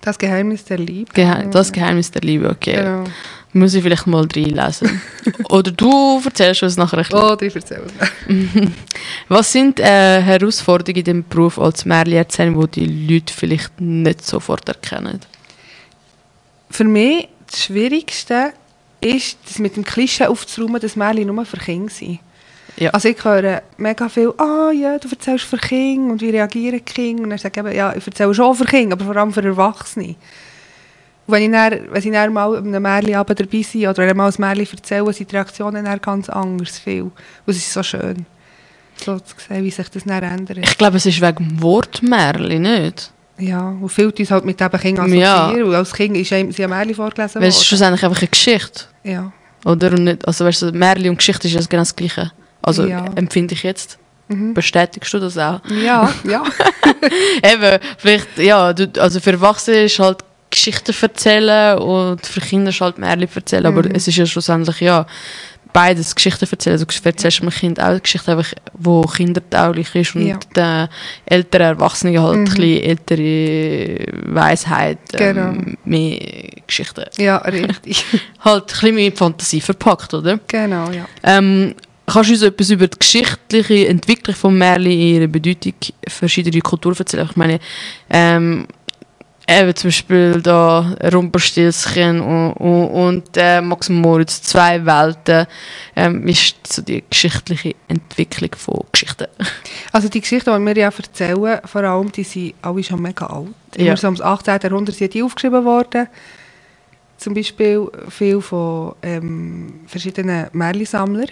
Das 0.00 0.18
Geheimnis 0.18 0.64
der 0.64 0.78
Liebe. 0.78 1.12
Gehe 1.12 1.48
das 1.52 1.70
Geheimnis 1.72 2.10
der 2.10 2.22
Liebe, 2.22 2.50
okay. 2.50 2.76
Genau. 2.76 3.04
Muss 3.56 3.72
ich 3.72 3.82
vielleicht 3.82 4.06
mal 4.06 4.28
reinlesen. 4.36 5.00
Oder 5.48 5.70
du 5.70 6.20
erzählst 6.22 6.62
uns 6.62 6.76
nachher 6.76 6.98
ein 6.98 7.04
bisschen. 7.04 7.18
Oh, 7.18 7.34
die 7.36 7.46
erzählen 7.46 7.86
es. 7.98 8.68
Was 9.28 9.50
sind 9.50 9.80
äh, 9.80 10.20
Herausforderungen 10.20 10.98
in 10.98 11.04
dem 11.04 11.24
Beruf 11.26 11.58
als 11.58 11.86
Märchenerzähler, 11.86 12.66
die 12.66 12.80
die 12.80 13.14
Leute 13.14 13.32
vielleicht 13.32 13.80
nicht 13.80 14.26
sofort 14.26 14.68
erkennen? 14.68 15.20
Für 16.68 16.84
mich 16.84 17.28
das 17.50 17.64
Schwierigste 17.64 18.52
ist, 19.00 19.38
das 19.46 19.58
mit 19.58 19.76
dem 19.76 19.84
Klischee 19.84 20.26
aufzuräumen, 20.26 20.78
dass 20.78 20.94
Märchen 20.94 21.34
nur 21.34 21.46
für 21.46 21.56
Kinder 21.56 21.90
sind. 21.90 22.18
Ja. 22.76 22.90
Also 22.90 23.08
ich 23.08 23.24
höre 23.24 23.62
mega 23.78 24.10
viel, 24.10 24.34
ah 24.36 24.70
ja, 24.70 24.98
du 24.98 25.08
erzählst 25.08 25.46
für 25.46 25.56
Kinder 25.56 26.12
und 26.12 26.20
wie 26.20 26.28
reagieren 26.28 26.84
Kinder. 26.84 27.22
Und 27.22 27.30
dann 27.30 27.38
sage 27.38 27.58
ich 27.58 27.66
eben, 27.66 27.74
ja, 27.74 27.96
ich 27.96 28.06
erzähle 28.06 28.34
schon 28.34 28.54
für 28.54 28.66
Kinder, 28.66 28.96
aber 28.96 29.06
vor 29.06 29.16
allem 29.16 29.32
für 29.32 29.42
Erwachsene. 29.42 30.14
Und 31.26 31.32
wenn, 31.34 31.42
ich 31.42 31.50
dann, 31.50 31.92
wenn 31.92 32.02
sie 32.02 32.10
dann 32.10 32.32
mal 32.32 32.56
einem 32.56 32.82
Märchen 32.82 33.12
dabei 33.12 33.44
bin 33.44 33.88
oder 33.88 34.14
mal 34.14 34.28
ein 34.30 34.34
Märchen 34.38 34.76
erzähle, 34.78 35.12
sind 35.12 35.30
die 35.30 35.34
Reaktionen 35.36 35.84
dann 35.84 36.00
ganz 36.00 36.28
anders 36.28 36.78
viel. 36.78 37.02
Und 37.02 37.12
es 37.46 37.56
ist 37.56 37.72
so 37.72 37.82
schön, 37.82 38.26
so 39.04 39.18
zu 39.18 39.34
sehen, 39.48 39.64
wie 39.64 39.70
sich 39.70 39.88
das 39.88 40.04
dann 40.04 40.22
ändert. 40.22 40.58
Ich 40.58 40.78
glaube, 40.78 40.96
es 40.98 41.06
ist 41.06 41.20
wegen 41.20 41.48
dem 41.48 41.62
Wort 41.62 42.02
Märli, 42.02 42.58
nicht? 42.58 43.10
Ja, 43.38 43.68
und 43.68 43.88
viele 43.90 44.12
uns 44.18 44.30
halt 44.30 44.44
mit 44.44 44.60
eben 44.60 44.80
Kindern 44.80 45.12
Ja. 45.12 45.44
assoziieren. 45.46 45.68
Und 45.68 45.74
als 45.74 45.92
Kind 45.92 46.16
ist 46.16 46.32
einem, 46.32 46.52
sie 46.52 46.64
ein 46.64 46.70
Märchen 46.70 46.94
vorgelesen 46.94 47.40
Weil 47.42 47.48
es 47.48 47.56
ist 47.56 47.60
worden. 47.60 47.66
schlussendlich 47.66 48.04
einfach 48.04 48.18
eine 48.22 48.28
Geschichte. 48.28 48.84
Ja. 49.02 49.32
Oder? 49.64 49.88
Und 49.92 50.04
nicht, 50.04 50.26
also 50.26 50.44
weißt 50.44 50.62
du, 50.62 50.72
Märli 50.72 51.08
und 51.10 51.16
Geschichte 51.18 51.48
ist 51.48 51.54
ja 51.54 51.60
genau 51.68 51.82
das 51.82 51.94
Gleiche. 51.94 52.32
Also 52.62 52.86
Ja. 52.86 53.04
empfinde 53.16 53.52
ich 53.54 53.62
jetzt. 53.64 53.98
Mhm. 54.28 54.54
Bestätigst 54.54 55.12
du 55.12 55.18
das 55.18 55.36
auch? 55.38 55.60
Ja, 55.84 56.12
ja. 56.24 56.42
Eben, 57.42 57.78
vielleicht, 57.98 58.38
ja, 58.38 58.72
du, 58.72 58.90
also 59.00 59.20
für 59.20 59.32
Erwachsene 59.32 59.84
ist 59.84 59.98
halt 59.98 60.18
Geschichten 60.56 60.94
erzählen 61.00 61.78
und 61.78 62.24
für 62.26 62.40
Kinder 62.40 62.72
halt 62.72 62.98
Märchen 62.98 63.28
erzählen, 63.34 63.66
aber 63.66 63.82
Mhm. 63.84 63.90
es 63.94 64.08
ist 64.08 64.16
ja 64.16 64.26
schlussendlich, 64.26 64.80
ja, 64.80 65.06
beides 65.72 66.14
Geschichten 66.14 66.46
erzählen. 66.50 66.72
Also, 66.74 66.86
Du 66.86 66.94
erzählst 67.04 67.42
einem 67.42 67.50
Kind 67.50 67.78
auch 67.78 67.84
eine 67.86 68.00
Geschichte, 68.00 68.32
einfach, 68.32 68.50
wo 68.72 69.02
kindertauglich 69.02 69.94
ist 69.94 70.14
und 70.16 70.26
Ja. 70.26 70.38
den 70.56 70.88
älteren 71.26 71.66
Erwachsenen 71.66 72.18
halt 72.20 72.36
Mhm. 72.38 72.40
ein 72.40 72.44
bisschen 72.44 72.82
ältere 72.82 74.06
Weisheit, 74.34 74.98
ähm, 75.12 75.18
Genau. 75.18 75.72
mehr 75.84 76.18
Geschichten. 76.66 77.04
ja, 77.18 77.36
richtig. 77.38 78.04
Halt 78.40 78.62
ein 78.64 78.66
bisschen 78.66 78.94
mehr 78.94 79.12
Fantasie 79.12 79.60
verpackt, 79.60 80.14
oder? 80.14 80.38
genau, 80.48 80.90
ja. 80.90 81.06
Ähm, 81.22 81.74
kannst 82.06 82.30
du 82.30 82.34
uns 82.34 82.42
etwas 82.42 82.70
über 82.70 82.86
die 82.88 82.98
geschichtliche 82.98 83.88
Entwicklung 83.88 84.34
von 84.36 84.56
Märli, 84.56 85.14
ihre 85.16 85.28
Bedeutung, 85.28 85.74
verschiedene 86.08 86.60
Kulturen 86.62 86.96
erzählen? 86.98 87.26
Ich 87.30 87.36
meine, 87.36 87.58
ähm, 88.08 88.66
eben 89.48 89.74
zum 89.74 89.88
Beispiel 89.88 90.42
da 90.42 90.96
Rumpelstilzchen 91.12 92.20
und, 92.20 92.52
und, 92.54 92.88
und 92.88 93.36
äh, 93.36 93.60
Max 93.60 93.88
Moritz, 93.88 94.42
zwei 94.42 94.84
Welten. 94.84 95.46
Ähm, 95.94 96.26
wie 96.26 96.32
ist 96.32 96.72
so 96.72 96.82
die 96.82 97.04
geschichtliche 97.08 97.74
Entwicklung 97.88 98.50
von 98.56 98.84
Geschichten? 98.92 99.26
Also 99.92 100.08
die 100.08 100.20
Geschichten, 100.20 100.52
die 100.52 100.66
wir 100.66 100.76
ja 100.76 100.90
erzählen, 100.94 101.60
vor 101.64 101.82
allem, 101.82 102.12
die 102.12 102.22
sind 102.22 102.54
alle 102.60 102.82
schon 102.82 103.00
mega 103.00 103.26
alt. 103.26 103.48
Ja. 103.76 103.86
Immer 103.86 103.96
so 103.96 104.08
ums 104.08 104.20
18. 104.20 104.58
Jahrhundert 104.62 104.94
sind 104.94 105.14
die 105.14 105.22
aufgeschrieben 105.22 105.64
worden. 105.64 106.08
Zum 107.16 107.32
Beispiel 107.32 107.86
viel 108.10 108.42
von 108.42 108.94
ähm, 109.02 109.80
verschiedenen 109.86 110.48
Märchensammlern. 110.52 111.30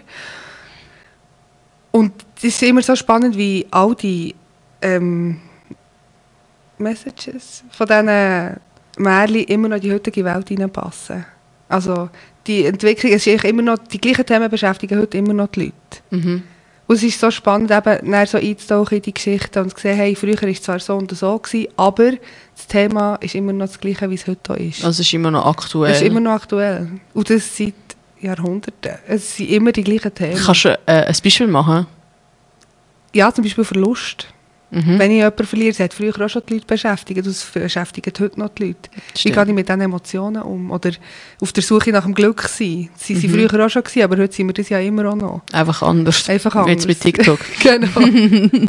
Und 1.90 2.12
es 2.38 2.44
ist 2.44 2.62
immer 2.62 2.80
so 2.82 2.96
spannend, 2.96 3.36
wie 3.36 3.66
all 3.70 3.94
die 3.94 4.34
ähm, 4.80 5.40
Messages 6.78 7.64
von 7.70 7.86
diesen 7.86 8.60
Märchen 8.98 9.44
immer 9.44 9.68
noch 9.68 9.76
in 9.76 9.82
die 9.82 9.92
heutige 9.92 10.24
Welt 10.24 10.48
hineinpassen. 10.48 11.24
Also 11.68 12.10
die 12.46 12.66
Entwicklung, 12.66 13.12
es 13.12 13.26
ist 13.26 13.44
immer 13.44 13.62
noch, 13.62 13.78
die 13.78 14.00
gleichen 14.00 14.26
Themen 14.26 14.50
beschäftigen 14.50 15.00
heute 15.00 15.18
immer 15.18 15.32
noch 15.32 15.48
die 15.48 15.60
Leute. 15.60 15.74
Mhm. 16.10 16.42
Und 16.86 16.96
es 16.96 17.02
ist 17.02 17.18
so 17.18 17.30
spannend, 17.30 17.70
eben 17.70 18.26
so 18.26 18.36
einzutauchen 18.36 18.96
in 18.96 19.02
die 19.02 19.14
Geschichte 19.14 19.62
und 19.62 19.74
zu 19.74 19.80
sehen, 19.80 19.96
hey, 19.96 20.14
früher 20.14 20.40
war 20.40 20.48
es 20.48 20.60
zwar 20.60 20.78
so 20.78 20.96
und 20.96 21.10
so, 21.16 21.38
gewesen, 21.38 21.68
aber 21.76 22.12
das 22.54 22.66
Thema 22.68 23.16
ist 23.16 23.34
immer 23.34 23.54
noch 23.54 23.66
das 23.66 23.80
gleiche, 23.80 24.10
wie 24.10 24.14
es 24.14 24.26
heute 24.26 24.52
ist. 24.54 24.84
Also 24.84 25.00
es 25.00 25.00
ist 25.00 25.14
immer 25.14 25.30
noch 25.30 25.46
aktuell. 25.46 25.92
es 25.92 26.02
ist 26.02 26.06
immer 26.06 26.20
noch 26.20 26.32
aktuell. 26.32 26.88
Und 27.14 27.30
das 27.30 27.56
seit 27.56 27.72
Jahrhunderten. 28.20 28.98
Es 29.08 29.36
sind 29.36 29.50
immer 29.50 29.72
die 29.72 29.82
gleichen 29.82 30.14
Themen. 30.14 30.36
Kannst 30.36 30.66
du 30.66 30.78
äh, 30.84 31.06
ein 31.06 31.16
Beispiel 31.24 31.46
machen? 31.46 31.86
ja, 33.14 33.32
zum 33.32 33.44
Beispiel 33.44 33.64
Verlust. 33.64 34.26
Mhm. 34.74 34.98
Wenn 34.98 35.10
ich 35.12 35.16
jemanden 35.18 35.46
verliere, 35.46 35.70
das 35.70 35.80
hat 35.80 35.94
früher 35.94 36.20
auch 36.20 36.28
schon 36.28 36.42
die 36.48 36.54
Leute 36.54 36.66
beschäftigt, 36.66 37.24
das 37.26 37.44
beschäftigt 37.44 38.18
heute 38.20 38.40
noch 38.40 38.48
die 38.50 38.64
Leute. 38.64 38.90
Wie 39.22 39.30
gehe 39.30 39.42
ich 39.44 39.48
mit 39.52 39.68
diesen 39.68 39.80
Emotionen 39.80 40.42
um? 40.42 40.70
Oder 40.70 40.90
auf 41.40 41.52
der 41.52 41.62
Suche 41.62 41.90
nach 41.90 42.04
dem 42.04 42.14
Glück 42.14 42.42
sein. 42.42 42.88
Sie 42.96 43.14
sind 43.14 43.30
Mhm. 43.32 43.48
früher 43.48 43.66
auch 43.66 43.70
schon 43.70 43.82
gewesen, 43.84 44.02
aber 44.02 44.16
heute 44.16 44.34
sind 44.34 44.46
wir 44.48 44.54
das 44.54 44.68
ja 44.68 44.80
immer 44.80 45.08
auch 45.10 45.14
noch. 45.16 45.42
Einfach 45.52 45.82
anders. 45.82 46.28
Einfach 46.28 46.54
Wie 46.66 46.70
Jetzt 46.70 46.84
anders. 46.84 46.86
mit 46.86 47.00
TikTok. 47.00 47.38
genau. 47.62 48.68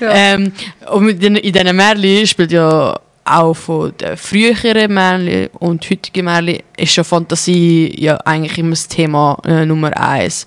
Ja. 0.00 0.10
Ähm, 0.14 0.52
und 0.92 1.08
in 1.22 1.52
diesen 1.52 1.76
Märchen 1.76 2.26
spielt 2.26 2.52
ja 2.52 2.98
auch 3.28 3.54
von 3.54 3.92
den 3.96 4.16
früheren 4.16 4.92
Märchen 4.92 5.48
und 5.58 5.88
heutigen 5.90 6.24
Märchen 6.24 6.62
ist 6.76 6.96
ja 6.96 7.04
Fantasie 7.04 7.94
ja 7.98 8.16
eigentlich 8.24 8.58
immer 8.58 8.70
das 8.70 8.88
Thema 8.88 9.38
äh, 9.44 9.64
Nummer 9.66 9.96
eins. 9.96 10.46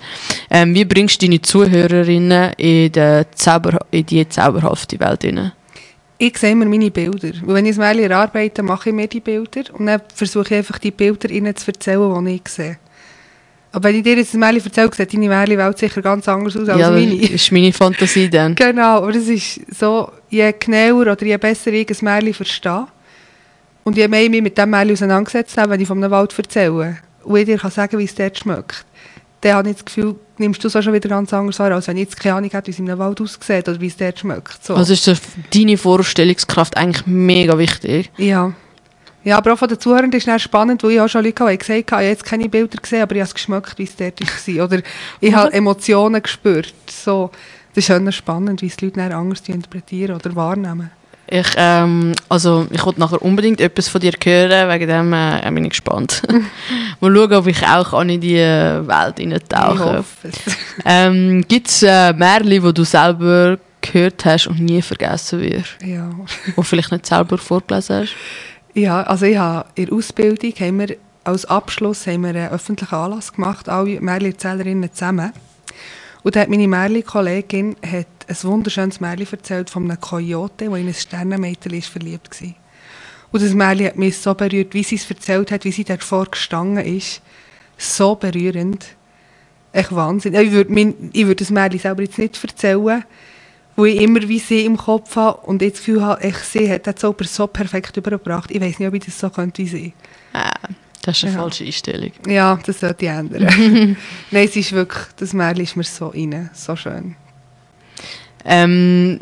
Ähm, 0.49 0.73
wie 0.73 0.85
bringst 0.85 1.21
du 1.21 1.25
deine 1.25 1.41
Zuhörerinnen 1.41 2.53
in, 2.57 2.91
den 2.91 3.25
Zauber, 3.35 3.79
in 3.91 4.05
die 4.05 4.27
zauberhafte 4.27 4.99
Welt 4.99 5.23
hinein? 5.23 5.51
Ich 6.17 6.37
sehe 6.37 6.51
immer 6.51 6.65
meine 6.65 6.91
Bilder. 6.91 7.31
Und 7.45 7.53
wenn 7.53 7.65
ich 7.65 7.77
ein 7.77 7.79
Märchen 7.79 8.11
erarbeite, 8.11 8.63
mache 8.63 8.89
ich 8.89 8.95
mir 8.95 9.07
die 9.07 9.21
Bilder 9.21 9.63
und 9.73 9.87
dann 9.87 10.01
versuche 10.13 10.53
ich 10.53 10.57
einfach 10.59 10.77
die 10.77 10.91
Bilder 10.91 11.29
ihnen 11.29 11.55
zu 11.55 11.71
erzählen, 11.71 12.25
die 12.25 12.35
ich 12.35 12.47
sehe. 12.47 12.77
Aber 13.73 13.87
wenn 13.87 13.95
ich 13.95 14.03
dir 14.03 14.17
jetzt 14.17 14.33
ein 14.33 14.39
Märchen 14.39 14.65
erzähle, 14.65 14.89
sieht 14.95 15.13
deine 15.13 15.29
Märchenwelt 15.29 15.77
sicher 15.77 16.01
ganz 16.01 16.27
anders 16.27 16.57
aus 16.57 16.67
als 16.67 16.79
ja, 16.79 16.91
meine. 16.91 17.17
das 17.17 17.29
ist 17.29 17.51
meine 17.51 17.71
Fantasie 17.71 18.29
dann. 18.29 18.55
Genau, 18.61 18.97
aber 18.97 19.15
es 19.15 19.27
ist 19.27 19.61
so, 19.73 20.11
je 20.29 20.53
genauer 20.59 21.11
oder 21.11 21.25
je 21.25 21.37
besser 21.37 21.71
ich 21.71 21.89
ein 21.89 21.97
Märchen 22.01 22.33
verstehe 22.33 22.87
und 23.83 23.95
je 23.95 24.07
mehr 24.07 24.23
ich 24.23 24.29
mich 24.29 24.41
mit 24.41 24.57
diesem 24.57 24.69
Märchen 24.69 24.93
auseinandergesetzt 24.93 25.57
habe, 25.57 25.71
wenn 25.71 25.81
ich 25.81 25.87
von 25.87 25.97
einem 25.97 26.11
Wald 26.11 26.37
erzähle 26.37 26.97
und 27.23 27.37
ich 27.37 27.45
dir 27.45 27.57
kann 27.57 27.71
sagen 27.71 27.97
wie 27.97 28.03
es 28.03 28.15
dort 28.15 28.37
schmeckt, 28.37 28.85
dann 29.39 29.53
habe 29.53 29.69
ich 29.69 29.75
das 29.75 29.85
Gefühl, 29.85 30.15
nimmst 30.37 30.63
du 30.63 30.67
es 30.67 30.75
auch 30.75 30.81
schon 30.81 30.93
wieder 30.93 31.09
ganz 31.09 31.33
anders 31.33 31.57
wahr, 31.59 31.71
als 31.71 31.87
wenn 31.87 31.97
ich 31.97 32.03
jetzt 32.03 32.19
keine 32.19 32.35
Ahnung 32.35 32.49
hätte, 32.51 32.67
wie 32.67 32.71
es 32.71 32.79
in 32.79 32.89
einem 32.89 32.99
Wald 32.99 33.21
aussieht 33.21 33.69
oder 33.69 33.79
wie 33.79 33.87
es 33.87 33.95
dort 33.95 34.19
schmeckt. 34.19 34.63
So. 34.63 34.75
Also 34.75 34.93
ist 34.93 35.09
deine 35.53 35.77
Vorstellungskraft 35.77 36.75
eigentlich 36.75 37.07
mega 37.07 37.57
wichtig. 37.57 38.11
ja. 38.17 38.53
Ja, 39.23 39.37
aber 39.37 39.53
auch 39.53 39.57
von 39.57 39.69
den 39.69 39.79
Zuhörern 39.79 40.11
ist 40.11 40.27
es 40.27 40.41
spannend, 40.41 40.83
weil 40.83 40.91
ich 40.91 41.01
auch 41.01 41.07
schon 41.07 41.23
Leute 41.23 41.43
hatte, 41.43 41.51
die 41.51 41.57
gesagt 41.59 41.77
haben, 41.77 41.85
ich 41.85 41.91
habe 41.91 42.03
jetzt 42.03 42.25
keine 42.25 42.49
Bilder 42.49 42.77
gesehen, 42.77 43.03
aber 43.03 43.15
ich 43.15 43.21
habe 43.21 43.27
es 43.27 43.33
geschmeckt, 43.33 43.77
wie 43.77 43.83
es 43.83 43.95
dort 43.95 44.19
war. 44.19 44.65
Oder 44.65 44.81
ich 45.19 45.33
habe 45.33 45.53
Emotionen 45.53 46.21
gespürt. 46.21 46.73
So, 46.89 47.29
das 47.73 47.83
ist 47.83 47.85
schon 47.85 48.11
spannend, 48.11 48.61
wie 48.61 48.67
es 48.67 48.77
die 48.77 48.85
Leute 48.85 48.99
dann 48.99 49.11
anders 49.11 49.47
interpretieren 49.47 50.15
oder 50.15 50.35
wahrnehmen. 50.35 50.89
Ich, 51.33 51.47
ähm, 51.55 52.11
also, 52.27 52.67
ich 52.71 52.85
wollte 52.85 52.99
nachher 52.99 53.21
unbedingt 53.21 53.61
etwas 53.61 53.87
von 53.87 54.01
dir 54.01 54.11
hören, 54.21 54.69
wegen 54.69 54.87
dem 54.89 55.13
äh, 55.13 55.49
bin 55.51 55.63
ich 55.63 55.69
gespannt. 55.69 56.21
Mal 56.99 57.15
schauen, 57.15 57.33
ob 57.33 57.47
ich 57.47 57.65
auch 57.65 58.01
in 58.01 58.19
die 58.19 58.35
äh, 58.35 58.85
Welt 58.85 59.17
Ich 59.17 59.23
hineintauchen 59.23 59.97
hoffe 59.97 60.27
es. 60.27 60.37
ähm, 60.85 61.45
Gibt 61.47 61.69
es 61.69 61.83
äh, 61.83 62.11
Märchen, 62.11 62.49
die 62.49 62.73
du 62.73 62.83
selber 62.83 63.57
gehört 63.79 64.25
hast 64.25 64.47
und 64.47 64.59
nie 64.59 64.81
vergessen 64.81 65.39
wirst? 65.39 65.77
Ja. 65.85 66.09
Wo 66.57 66.63
vielleicht 66.63 66.91
nicht 66.91 67.05
selber 67.05 67.37
vorgelesen 67.37 68.01
hast? 68.01 68.15
Ja, 68.73 69.03
also 69.03 69.25
ich 69.25 69.37
habe 69.37 69.67
in 69.75 69.87
der 69.87 69.95
Ausbildung 69.95 70.51
haben 70.51 70.79
wir 70.79 70.95
als 71.25 71.45
Abschluss 71.45 72.07
haben 72.07 72.21
wir 72.21 72.29
einen 72.29 72.49
öffentlichen 72.51 72.95
Anlass 72.95 73.33
gemacht, 73.33 73.67
alle 73.67 73.99
Märchenerzählerinnen 73.99 74.91
zusammen. 74.93 75.33
Und 76.23 76.35
da 76.35 76.41
hat 76.41 76.49
meine 76.49 76.67
Märchenkollegin 76.67 77.75
hat 77.85 78.07
ein 78.27 78.43
wunderschönes 78.43 79.01
Märchen 79.01 79.27
erzählt 79.31 79.69
von 79.69 79.83
einem 79.83 79.99
Kojote, 79.99 80.69
der 80.69 80.75
in 80.75 80.87
ein 80.87 80.93
Sternenmädchen 80.93 81.73
ist 81.73 81.89
verliebt 81.89 82.41
war. 82.41 82.53
Und 83.33 83.43
das 83.43 83.53
Märchen 83.53 83.87
hat 83.87 83.97
mich 83.97 84.17
so 84.17 84.33
berührt, 84.33 84.73
wie 84.73 84.83
sie 84.83 84.95
es 84.95 85.09
erzählt 85.09 85.51
hat, 85.51 85.65
wie 85.65 85.71
sie 85.71 85.83
davor 85.83 86.25
gestanden 86.25 86.85
ist. 86.85 87.21
So 87.77 88.15
berührend. 88.15 88.85
Echt 89.73 89.93
Wahnsinn. 89.93 90.33
Ich 90.33 90.51
würde, 90.51 90.71
mein, 90.71 91.09
ich 91.11 91.25
würde 91.25 91.43
das 91.43 91.49
Märchen 91.49 91.79
selber 91.79 92.03
jetzt 92.03 92.17
nicht 92.17 92.41
erzählen, 92.41 93.03
wo 93.81 93.85
ich 93.85 93.99
immer 93.99 94.21
wie 94.27 94.37
sie 94.37 94.63
im 94.63 94.77
Kopf 94.77 95.15
habe 95.15 95.39
und 95.47 95.59
jetzt 95.63 95.79
das 95.79 95.85
Gefühl 95.85 96.05
habe, 96.05 96.23
ich, 96.27 96.37
sie 96.37 96.71
hat 96.71 96.85
das 96.85 96.97
Zauber 96.97 97.25
so 97.25 97.47
perfekt 97.47 97.97
übergebracht. 97.97 98.51
Ich 98.51 98.61
weiß 98.61 98.77
nicht, 98.77 98.87
ob 98.87 98.93
ich 98.93 99.05
das 99.05 99.17
so 99.19 99.27
könnte 99.31 99.63
wie 99.63 99.67
sie. 99.67 99.93
Äh, 100.33 100.51
das 101.01 101.17
ist 101.17 101.23
eine 101.23 101.33
Ja. 101.33 101.39
falsche 101.39 101.63
Einstellung. 101.65 102.11
Ja, 102.27 102.59
das 102.63 102.79
sollte 102.79 103.05
ich 103.05 103.11
ändern. 103.11 103.47
Nein, 104.29 104.45
es 104.45 104.55
ist 104.55 104.71
wirklich, 104.71 105.03
das 105.17 105.33
Märchen 105.33 105.63
ist 105.63 105.75
mir 105.75 105.83
so 105.83 106.09
rein, 106.09 106.51
so 106.53 106.75
schön. 106.75 107.15
Ähm, 108.45 109.19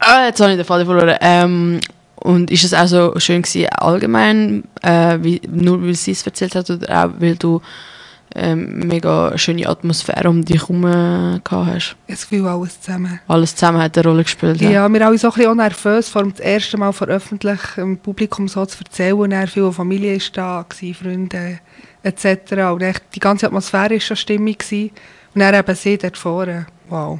ah, 0.00 0.26
jetzt 0.26 0.40
habe 0.40 0.50
ich 0.50 0.56
den 0.56 0.66
Faden 0.66 0.86
verloren. 0.86 1.16
Ähm, 1.20 1.80
und 2.16 2.50
ist 2.50 2.64
es 2.64 2.74
auch 2.74 2.88
so 2.88 3.14
schön 3.18 3.42
gewesen, 3.42 3.68
allgemein, 3.68 4.64
äh, 4.82 5.18
wie, 5.22 5.40
nur 5.48 5.80
weil 5.86 5.94
sie 5.94 6.10
es 6.10 6.26
erzählt 6.26 6.56
hat 6.56 6.68
oder 6.68 7.04
auch 7.04 7.10
weil 7.20 7.36
du 7.36 7.62
ähm, 8.34 8.80
mega 8.86 9.36
schöne 9.38 9.68
Atmosphäre 9.68 10.28
um 10.28 10.44
dich 10.44 10.60
herum 10.62 10.84
äh, 10.84 11.40
gehabt 11.42 11.66
hast? 11.66 11.96
Das 12.08 12.28
Gefühl, 12.28 12.46
alles 12.46 12.80
zusammen. 12.80 13.20
Alles 13.28 13.54
zusammen 13.54 13.80
hat 13.82 13.96
eine 13.96 14.06
Rolle 14.08 14.22
gespielt. 14.24 14.60
Ja, 14.60 14.70
Ja. 14.70 14.88
wir 14.88 15.00
waren 15.00 15.08
alle 15.08 15.18
so 15.18 15.28
ein 15.28 15.34
bisschen 15.34 15.50
auch 15.50 15.54
nervös, 15.54 16.08
vor 16.08 16.22
allem 16.22 16.32
das 16.32 16.40
erste 16.40 16.76
Mal 16.76 16.92
vor 16.92 17.08
öffentlichem 17.08 17.98
Publikum 17.98 18.48
so 18.48 18.64
zu 18.66 18.78
erzählen. 18.84 19.14
Und 19.14 19.30
dann 19.30 19.46
viele 19.46 19.72
Familie 19.72 20.14
war 20.14 20.20
da, 20.32 20.66
gewesen, 20.68 20.94
Freunde 20.94 21.58
etc. 22.02 22.52
Und 22.72 22.82
echt, 22.82 23.02
die 23.14 23.20
ganze 23.20 23.46
Atmosphäre 23.46 23.94
war 23.94 24.00
schon 24.00 24.16
stimmig. 24.16 24.58
Gewesen. 24.58 24.90
Und 25.34 25.40
dann 25.40 25.54
eben 25.54 25.74
sie 25.74 25.98
dort 25.98 26.16
vorne. 26.16 26.66
Wow. 26.88 27.18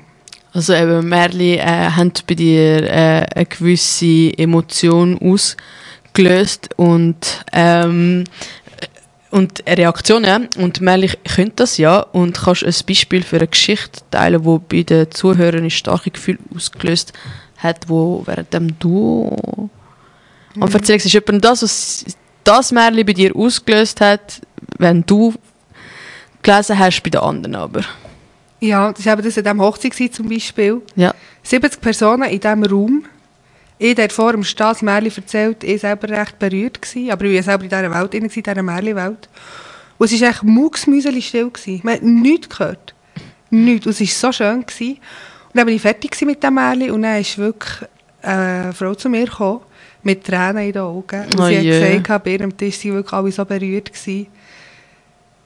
Also 0.53 0.73
eben, 0.75 1.09
Märchen 1.09 1.41
äh, 1.41 1.91
haben 1.97 2.13
bei 2.29 2.35
dir 2.35 2.83
äh, 2.85 3.27
eine 3.35 3.47
gewisse 3.47 4.39
Emotion 4.39 5.19
ausgelöst 5.19 6.71
und 6.77 7.45
ähm, 7.53 8.25
und 9.35 9.65
Reaktionen. 9.67 10.49
Und 10.59 10.81
Mel, 10.81 11.03
ich 11.03 11.19
könnte 11.25 11.57
das 11.57 11.77
ja. 11.77 11.99
Und 11.99 12.39
kannst 12.39 12.65
ein 12.65 12.75
Beispiel 12.87 13.23
für 13.23 13.37
eine 13.37 13.49
Geschichte 13.49 14.01
teilen, 14.11 14.45
die 14.45 14.59
bei 14.69 14.83
den 14.85 15.11
Zuhörern 15.11 15.65
ein 15.65 15.71
starkes 15.71 16.13
Gefühl 16.13 16.39
ausgelöst 16.55 17.13
hat, 17.57 17.89
wo 17.89 18.23
während 18.27 18.77
du 18.79 19.71
am 20.61 20.73
Erzählen 20.73 20.99
ist 20.99 21.13
jemand 21.13 21.45
das, 21.45 21.63
was 21.63 22.05
das 22.45 22.71
Märchen 22.71 23.05
bei 23.05 23.13
dir 23.13 23.35
ausgelöst 23.35 24.01
hat, 24.01 24.41
wenn 24.79 25.05
du 25.05 25.35
gelesen 26.43 26.79
hast 26.79 27.03
bei 27.03 27.11
den 27.11 27.21
anderen 27.21 27.57
aber? 27.57 27.83
Ja, 28.61 28.93
das 28.93 29.05
war 29.05 29.15
eben 29.15 29.25
das 29.25 29.37
an 29.37 29.45
diesem 29.45 29.61
Hochzeit 29.61 30.15
zum 30.15 30.29
Beispiel. 30.29 30.81
Ja. 30.95 31.13
70 31.43 31.81
Personen 31.81 32.31
in 32.31 32.39
diesem 32.39 32.63
Raum. 32.63 33.05
Ich, 33.79 33.95
der 33.95 34.11
vor 34.11 34.33
dem 34.33 34.45
Stars 34.45 34.83
Märchen 34.83 35.13
erzählt, 35.17 35.65
ich 35.65 35.81
selber 35.81 36.09
recht 36.09 36.39
berührt 36.39 36.81
gewesen, 36.81 37.11
aber 37.11 37.25
ich 37.25 37.37
war 37.37 37.43
selber 37.43 37.65
in 37.65 37.71
dieser 37.71 37.95
Welt 37.95 38.15
in 38.15 38.29
dieser 38.29 38.63
Märchenwelt. 38.63 39.29
Und 39.99 40.13
es 40.13 40.21
war 40.21 40.29
echt 40.29 40.43
mucksmüseli 40.43 41.23
still. 41.23 41.51
Gewesen. 41.51 41.81
Man 41.83 41.95
hat 41.95 42.03
nichts 42.03 42.49
gehört. 42.49 42.95
Nichts. 43.51 43.87
Und 43.87 43.93
es 43.93 44.01
war 44.01 44.07
so 44.07 44.33
schön. 44.33 44.67
Gewesen. 44.67 44.93
Und 44.93 45.01
dann 45.55 45.67
war 45.67 45.75
ich 45.75 45.83
fertig 45.83 46.21
mit 46.23 46.43
dem 46.43 46.55
Märchen 46.55 46.91
und 46.91 47.03
dann 47.03 47.21
ist 47.21 47.39
wirklich 47.39 47.89
eine 48.23 48.73
Frau 48.73 48.95
zu 48.95 49.09
mir 49.09 49.27
gekommen, 49.27 49.61
mit 50.03 50.25
Tränen 50.25 50.65
in 50.65 50.73
den 50.73 50.83
Augen. 50.83 51.25
Und 51.25 51.41
Oh 51.41 51.47
sie 51.47 51.57
hat 51.59 52.03
gesagt, 52.03 52.25
bei 52.25 52.33
ihrem 52.33 52.57
Tisch 52.57 52.85
waren 52.85 52.95
wirklich 52.95 53.13
alle 53.13 53.33
so 53.33 53.45
berührt. 53.45 53.93
Gewesen. 53.93 54.27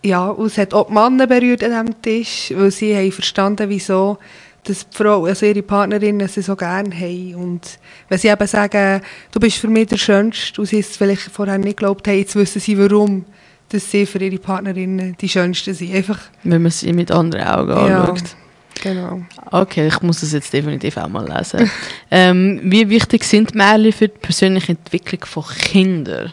Ja, 0.03 0.29
und 0.29 0.47
es 0.47 0.59
hat 0.59 0.73
auch 0.75 0.87
die 0.87 0.95
Männer 0.95 1.27
berührt 1.27 1.65
an 1.65 1.71
diesem 1.71 2.03
Tisch, 2.03 2.53
weil 2.55 2.71
sie 2.71 2.97
haben 2.97 3.13
verstanden, 3.13 3.69
wieso 3.69 4.19
dass 4.65 4.89
die 4.89 4.97
Frau, 4.97 5.25
also 5.25 5.47
ihre 5.47 5.63
Partnerinnen 5.63 6.29
sie 6.29 6.43
so 6.43 6.55
gerne 6.57 6.95
haben. 6.95 7.35
Und 7.35 7.79
wenn 8.09 8.19
sie 8.19 8.29
eben 8.29 8.47
sagen, 8.47 9.01
du 9.31 9.41
bist 9.41 9.59
für 9.59 9.69
mich 9.69 9.89
der 9.89 9.97
Schönste, 9.97 10.61
und 10.61 10.67
sie 10.67 10.81
es 10.81 10.97
vielleicht 10.97 11.23
vorher 11.23 11.59
nicht 11.59 11.79
geglaubt 11.79 12.07
haben, 12.07 12.19
jetzt 12.19 12.37
wissen 12.37 12.61
sie, 12.61 12.79
warum 12.79 13.25
dass 13.69 13.91
sie 13.91 14.07
für 14.07 14.19
ihre 14.19 14.39
Partnerinnen 14.39 15.17
die 15.21 15.29
Schönsten 15.29 15.75
sind. 15.75 15.95
Einfach, 15.95 16.19
Wenn 16.43 16.63
man 16.63 16.71
sie 16.71 16.93
mit 16.93 17.11
anderen 17.11 17.47
Augen 17.47 17.71
ja, 17.71 18.05
anschaut. 18.05 18.37
genau. 18.83 19.23
Okay, 19.51 19.89
ich 19.89 20.01
muss 20.01 20.21
das 20.21 20.33
jetzt 20.33 20.53
definitiv 20.53 20.97
auch 20.97 21.09
mal 21.09 21.29
lesen. 21.29 21.71
ähm, 22.11 22.61
wie 22.65 22.89
wichtig 22.89 23.25
sind 23.25 23.55
Märchen 23.55 23.93
für 23.93 24.09
die 24.09 24.19
persönliche 24.19 24.73
Entwicklung 24.73 25.25
von 25.25 25.45
Kindern? 25.45 26.33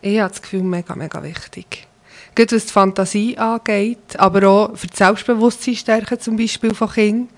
Ich 0.00 0.20
habe 0.20 0.30
das 0.30 0.40
Gefühl, 0.42 0.62
mega, 0.62 0.94
mega 0.94 1.22
wichtig. 1.22 1.86
Gerade 2.34 2.54
was 2.54 2.66
die 2.66 2.72
Fantasie 2.72 3.38
angeht, 3.38 4.18
aber 4.18 4.48
auch 4.48 4.76
für 4.76 4.86
das 4.86 4.98
Selbstbewusstsein 4.98 5.74
stärken 5.74 6.20
zum 6.20 6.36
Beispiel 6.36 6.74
von 6.74 6.90
Kindern. 6.90 7.28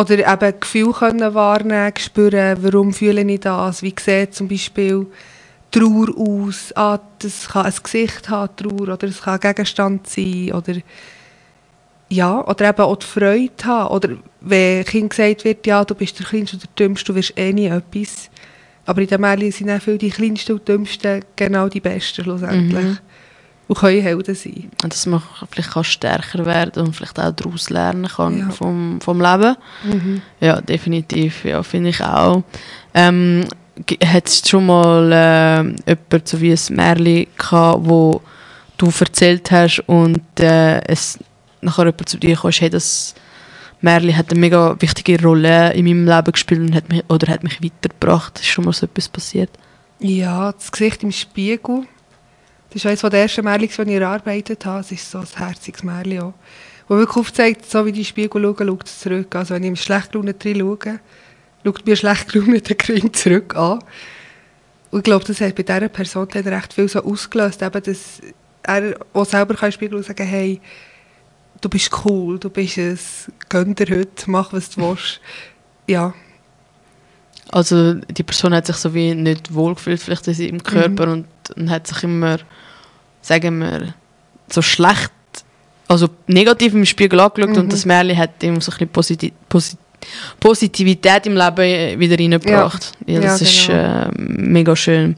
Oder 0.00 0.32
eben 0.32 0.60
Gefühle 0.60 0.92
können 0.94 1.34
wahrnehmen, 1.34 1.92
spüren, 1.98 2.56
warum 2.62 2.94
fühle 2.94 3.20
ich 3.20 3.40
das, 3.40 3.82
wie 3.82 3.94
sieht 4.00 4.34
zum 4.34 4.48
Beispiel 4.48 5.06
Trauer 5.70 6.08
aus, 6.16 6.72
ah, 6.74 6.98
das 7.18 7.48
kann 7.48 7.66
ein 7.66 7.74
Gesicht 7.82 8.30
haben, 8.30 8.56
Trauer, 8.56 8.94
oder 8.94 9.08
es 9.08 9.20
kann 9.20 9.34
ein 9.34 9.40
Gegenstand 9.40 10.08
sein, 10.08 10.52
oder 10.54 10.76
ja, 12.08 12.42
oder 12.46 12.70
eben 12.70 12.80
auch 12.80 12.96
die 12.96 13.06
Freude 13.06 13.64
haben, 13.64 13.94
oder 13.94 14.08
wenn 14.40 14.86
Kind 14.86 15.10
gesagt 15.10 15.44
wird, 15.44 15.66
ja, 15.66 15.84
du 15.84 15.94
bist 15.94 16.18
der 16.18 16.24
Kleinste 16.24 16.56
oder 16.56 16.64
der 16.64 16.86
Dümmste, 16.86 17.12
du 17.12 17.16
wirst 17.16 17.38
eh 17.38 17.52
nie 17.52 17.66
etwas. 17.66 18.30
Aber 18.86 19.02
in 19.02 19.06
den 19.06 19.20
Märchen 19.20 19.52
sind 19.52 19.70
auch 19.70 19.82
viele 19.82 19.98
die 19.98 20.10
Kleinsten 20.10 20.52
und 20.52 20.66
Dümmsten 20.66 21.22
genau 21.36 21.68
die 21.68 21.80
Besten 21.80 22.24
schlussendlich. 22.24 22.84
Mhm. 22.84 22.98
Und 23.70 23.78
können 23.78 24.02
Helden 24.02 24.34
sein. 24.34 24.68
Und 24.82 24.92
Dass 24.92 25.06
man 25.06 25.22
vielleicht 25.48 25.70
kann 25.70 25.84
stärker 25.84 26.44
werden 26.44 26.84
und 26.86 26.96
vielleicht 26.96 27.20
auch 27.20 27.30
daraus 27.30 27.70
lernen 27.70 28.08
kann 28.08 28.36
Ja. 28.38 28.50
vom, 28.50 29.00
vom 29.00 29.20
Leben. 29.20 29.54
Ja, 30.40 30.60
definitiv. 30.60 31.44
Ja, 31.44 31.62
finde 31.62 31.90
ich 31.90 32.02
auch. 32.02 32.42
Ähm, 32.94 33.44
hat 34.04 34.26
es 34.26 34.42
schon 34.48 34.66
mal 34.66 35.12
äh, 35.12 35.62
jemand 35.88 36.26
so 36.28 36.40
wie 36.40 36.50
ein 36.52 36.74
Märchen 36.74 37.26
gehabt, 37.38 37.78
wo 37.88 38.20
du 38.76 38.90
erzählt 38.98 39.48
hast 39.52 39.78
und 39.86 40.20
äh, 40.40 40.80
es 40.86 41.20
nachher 41.60 41.84
jemand 41.84 42.08
zu 42.08 42.18
dir 42.18 42.34
kam, 42.36 42.50
hey, 42.50 42.70
das 42.70 43.14
Märchen 43.80 44.16
hat 44.16 44.32
eine 44.32 44.40
mega 44.40 44.74
wichtige 44.80 45.22
Rolle 45.22 45.72
in 45.74 45.84
meinem 45.84 46.08
Leben 46.08 46.32
gespielt 46.32 46.60
und 46.60 46.74
hat 46.74 46.88
mich, 46.88 47.04
oder 47.08 47.32
hat 47.32 47.44
mich 47.44 47.62
weitergebracht. 47.62 48.40
Ist 48.40 48.48
schon 48.48 48.64
mal 48.64 48.72
so 48.72 48.86
etwas 48.86 49.08
passiert? 49.08 49.50
Ja, 50.00 50.50
das 50.50 50.72
Gesicht 50.72 51.04
im 51.04 51.12
Spiegel. 51.12 51.84
Das 52.70 52.76
ist 52.76 52.86
eines 52.86 53.00
der 53.00 53.22
ersten 53.22 53.44
Märchen, 53.44 53.84
die 53.86 53.94
ich 53.94 54.00
erarbeitet 54.00 54.64
habe. 54.64 54.80
Es 54.80 54.92
ist 54.92 55.10
so 55.10 55.18
ein 55.18 55.26
herziges 55.34 55.82
Märchen 55.82 56.20
auch. 56.20 56.34
Wo 56.88 56.96
wirklich 56.96 57.16
aufzeigt, 57.16 57.70
so 57.70 57.84
wie 57.84 57.92
die 57.92 58.04
Spiegel 58.04 58.42
schauen, 58.42 58.68
schaut 58.68 58.86
es 58.86 59.00
zurück. 59.00 59.34
Also 59.34 59.54
wenn 59.54 59.64
ich 59.64 59.68
im 59.68 59.76
schlecht 59.76 60.12
gelaunt 60.12 60.42
drin 60.42 60.58
schaue, 60.58 61.00
schaut 61.64 61.86
mir 61.86 61.96
schlecht 61.96 62.32
gelaunt 62.32 62.68
der 62.68 62.76
Kind 62.76 63.16
zurück 63.16 63.56
an. 63.56 63.80
Und 64.90 65.00
ich 65.00 65.04
glaube, 65.04 65.24
das 65.24 65.40
hat 65.40 65.54
bei 65.54 65.62
dieser 65.62 65.88
Person 65.88 66.28
dann 66.32 66.46
recht 66.48 66.72
viel 66.72 66.88
so 66.88 67.02
ausgelöst, 67.02 67.62
eben, 67.62 67.82
dass 67.82 68.20
er 68.62 68.96
auch 69.12 69.24
selber 69.24 69.54
kann 69.54 69.68
im 69.68 69.72
Spiegel 69.72 70.02
sagen 70.02 70.26
hey, 70.26 70.60
du 71.60 71.68
bist 71.68 71.90
cool, 72.04 72.38
du 72.38 72.50
bist 72.50 72.78
es, 72.78 73.30
gönn 73.48 73.74
dir 73.74 73.86
heute, 73.88 74.30
mach 74.30 74.52
was 74.52 74.70
du 74.70 74.80
willst. 74.80 75.20
Ja, 75.86 76.14
Also 77.52 77.94
die 77.94 78.22
Person 78.22 78.54
hat 78.54 78.66
sich 78.66 78.76
so 78.76 78.94
wie 78.94 79.14
nicht 79.14 79.52
wohlgefühlt 79.52 80.00
vielleicht 80.00 80.28
in 80.28 80.34
seinem 80.34 80.62
Körper 80.62 81.12
und, 81.12 81.26
und 81.56 81.70
hat 81.70 81.86
sich 81.86 82.02
immer, 82.02 82.38
sagen 83.22 83.58
wir, 83.58 83.94
so 84.48 84.62
schlecht, 84.62 85.12
also 85.88 86.08
negativ 86.26 86.74
im 86.74 86.86
Spiegel 86.86 87.20
angeschaut 87.20 87.56
und 87.56 87.72
das 87.72 87.84
Märchen 87.84 88.16
hat 88.16 88.42
ihm 88.42 88.60
so 88.60 88.70
ein 88.72 88.88
bisschen 88.88 88.88
Posit 88.88 89.32
Posit 89.48 89.78
Positivität 90.38 91.26
im 91.26 91.36
Leben 91.36 92.00
wieder 92.00 92.18
reingebracht. 92.18 92.92
Ja, 93.06 93.14
Ja, 93.14 93.20
das 93.20 93.42
ist 93.42 93.66
genau. 93.66 94.04
äh, 94.04 94.10
mega 94.16 94.74
schön. 94.74 95.16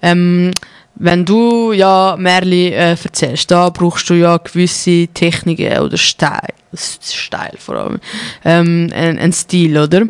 Ähm, 0.00 0.52
wenn 0.94 1.24
du 1.24 1.72
ja 1.72 2.16
Märchen 2.18 2.72
äh, 2.72 2.90
erzählst, 2.90 3.50
da 3.50 3.70
brauchst 3.70 4.08
du 4.10 4.14
ja 4.14 4.36
gewisse 4.36 5.08
Techniken 5.08 5.78
oder 5.78 5.96
Style, 5.96 6.54
Style 6.74 7.56
vor 7.58 7.76
allem, 7.76 8.00
ähm, 8.44 8.90
ein, 8.94 9.18
ein 9.18 9.32
Stil, 9.32 9.76
oder? 9.76 10.02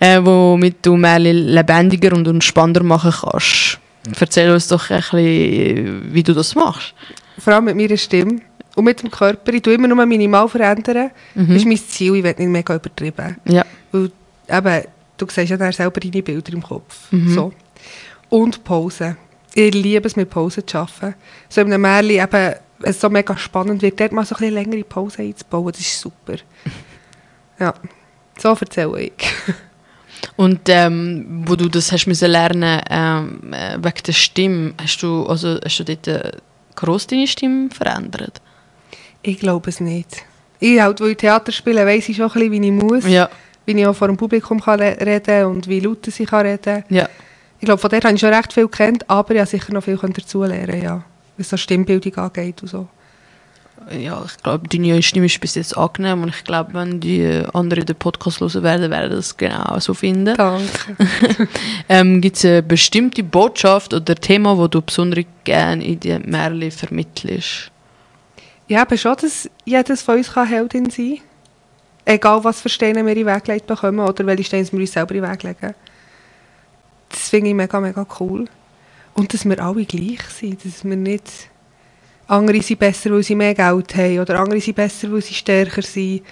Äh, 0.00 0.20
womit 0.22 0.76
du 0.82 0.96
Märchen 0.96 1.48
lebendiger 1.48 2.14
und, 2.14 2.28
und 2.28 2.44
spannender 2.44 2.82
machen 2.82 3.12
kannst. 3.20 3.78
Erzähl 4.18 4.50
uns 4.50 4.68
doch 4.68 4.90
ein 4.90 4.96
bisschen, 4.98 6.12
wie 6.12 6.22
du 6.22 6.34
das 6.34 6.54
machst. 6.54 6.94
vor 7.38 7.52
allem 7.52 7.64
mit 7.66 7.76
meiner 7.76 7.96
Stimme 7.96 8.40
und 8.74 8.84
mit 8.84 9.02
dem 9.02 9.10
Körper. 9.10 9.52
Ich 9.52 9.62
tue 9.62 9.74
immer 9.74 9.88
nur 9.88 10.04
minimal 10.06 10.48
verändern. 10.48 11.10
Das 11.34 11.48
ist 11.48 11.66
mein 11.66 11.76
Ziel, 11.76 12.16
ich 12.16 12.22
will 12.24 12.34
nicht 12.38 12.48
mega 12.48 12.74
übertrieben. 12.74 13.36
Ja. 13.44 13.64
Weil, 13.92 14.10
eben, 14.48 14.84
du 15.16 15.26
siehst 15.28 15.50
ja 15.50 15.56
dann 15.56 15.72
selber 15.72 16.00
deine 16.00 16.22
Bilder 16.22 16.52
im 16.52 16.62
Kopf. 16.62 17.08
So. 17.26 17.52
Und 18.28 18.62
Pause. 18.64 19.16
Ich 19.54 19.74
liebe 19.74 20.06
es, 20.06 20.14
mit 20.14 20.30
Pause 20.30 20.64
zu 20.64 20.78
arbeiten. 20.78 21.14
So 21.48 21.60
in 21.62 21.72
einem 21.72 21.82
Märchen, 21.82 22.22
eben, 22.22 22.54
es 22.82 23.00
so 23.00 23.08
mega 23.10 23.36
spannend 23.36 23.82
wird, 23.82 23.98
dort 23.98 24.12
mal 24.12 24.24
so 24.24 24.34
ein 24.36 24.38
bisschen 24.38 24.54
längere 24.54 24.84
Pause 24.84 25.22
einzubauen, 25.22 25.72
das 25.72 25.80
ist 25.80 26.00
super. 26.00 26.36
ja, 27.58 27.74
so 28.38 28.50
erzähle 28.50 29.00
ich. 29.00 29.12
Und 30.36 30.60
ähm, 30.68 31.44
wo 31.46 31.56
du 31.56 31.68
das 31.68 31.92
hast 31.92 32.06
müssen 32.06 32.30
lernen 32.30 32.80
ähm, 32.90 33.52
äh, 33.52 33.76
wegen 33.76 34.02
der 34.06 34.12
Stimme, 34.12 34.74
hast 34.80 35.02
du, 35.02 35.26
also, 35.26 35.58
hast 35.62 35.78
du 35.78 35.84
dort 35.84 36.06
äh, 36.08 36.32
gross 36.74 37.06
deine 37.06 37.26
Stimme 37.26 37.70
verändert? 37.70 38.40
Ich 39.22 39.38
glaube 39.38 39.70
es 39.70 39.80
nicht. 39.80 40.24
Ich 40.60 40.80
halt, 40.80 41.00
weil 41.00 41.10
ich 41.10 41.16
Theater 41.18 41.52
spiele, 41.52 41.86
weiss 41.86 42.08
ich 42.08 42.16
schon 42.16 42.26
ein 42.26 42.32
bisschen, 42.32 42.52
wie 42.52 42.66
ich 42.66 42.72
muss. 42.72 43.06
Ja. 43.06 43.28
Wie 43.66 43.72
ich 43.72 43.86
auch 43.86 43.94
vor 43.94 44.08
dem 44.08 44.16
Publikum 44.16 44.60
kann 44.60 44.80
reden 44.80 45.44
und 45.44 45.68
wie 45.68 45.80
laut 45.80 46.06
ich 46.06 46.26
kann 46.26 46.46
reden 46.46 46.84
Ja. 46.88 47.08
Ich 47.60 47.64
glaube, 47.64 47.80
von 47.80 47.90
der 47.90 48.00
habe 48.00 48.14
ich 48.14 48.20
schon 48.20 48.32
recht 48.32 48.52
viel 48.52 48.68
gekannt, 48.68 49.08
aber 49.10 49.34
ich 49.34 49.40
habe 49.40 49.50
sicher 49.50 49.72
noch 49.72 49.82
viel 49.82 49.96
dazulernen 49.96 50.82
ja. 50.82 51.04
Was 51.36 51.50
so 51.50 51.56
Stimmbildung 51.56 52.14
angeht 52.16 52.62
und 52.62 52.68
so. 52.68 52.88
Ja, 53.90 54.22
ich 54.26 54.42
glaube, 54.42 54.68
deine 54.68 55.02
Stimme 55.02 55.26
ist 55.26 55.40
bis 55.40 55.54
jetzt 55.54 55.76
angenehm 55.76 56.22
und 56.22 56.28
ich 56.28 56.44
glaube, 56.44 56.74
wenn 56.74 57.00
die 57.00 57.42
anderen 57.54 57.86
den 57.86 57.96
Podcast 57.96 58.40
hören 58.40 58.62
werden, 58.62 58.90
werden 58.90 59.10
das 59.10 59.36
genau 59.36 59.78
so 59.78 59.94
finden. 59.94 60.36
Danke. 60.36 60.68
Ähm, 61.88 62.20
Gibt 62.20 62.36
es 62.36 62.44
eine 62.44 62.62
bestimmte 62.62 63.22
Botschaft 63.22 63.94
oder 63.94 64.14
Thema, 64.14 64.58
wo 64.58 64.68
du 64.68 64.82
besonders 64.82 65.24
gerne 65.44 65.82
in 65.82 65.98
die 65.98 66.18
Märchen 66.18 66.70
vermittelst? 66.70 67.70
Ja, 68.66 68.82
aber 68.82 68.98
schon, 68.98 69.16
dass 69.16 69.48
jedes 69.64 70.02
von 70.02 70.16
uns 70.16 70.30
kann 70.30 70.46
Heldin 70.46 70.90
sein 70.90 71.16
kann. 71.16 72.14
Egal, 72.14 72.44
was 72.44 72.60
für 72.60 72.68
Steine 72.68 73.04
wir 73.04 73.12
in 73.12 73.24
den 73.24 73.34
Weg 73.34 73.44
gelegt 73.44 73.66
bekommen 73.66 74.00
oder 74.00 74.26
welche 74.26 74.44
Steine 74.44 74.70
wir 74.70 74.80
uns 74.80 74.92
selber 74.92 75.14
in 75.14 75.22
den 75.22 75.30
Weg 75.30 75.42
legen. 75.42 75.74
Das 77.08 77.28
finde 77.30 77.48
ich 77.48 77.54
mega, 77.54 77.80
mega 77.80 78.06
cool. 78.20 78.46
Und 79.14 79.32
dass 79.32 79.46
wir 79.46 79.62
alle 79.62 79.84
gleich 79.84 80.22
sind. 80.28 80.64
Dass 80.64 80.84
wir 80.84 80.96
nicht... 80.96 81.48
Andere 82.28 82.62
sind 82.62 82.78
besser, 82.78 83.10
weil 83.10 83.22
sie 83.22 83.34
mehr 83.34 83.54
Geld 83.54 83.96
haben. 83.96 84.20
Oder 84.20 84.38
andere 84.38 84.60
sind 84.60 84.76
besser, 84.76 85.10
weil 85.10 85.22
sie 85.22 85.34
stärker 85.34 85.82
sind. 85.82 86.22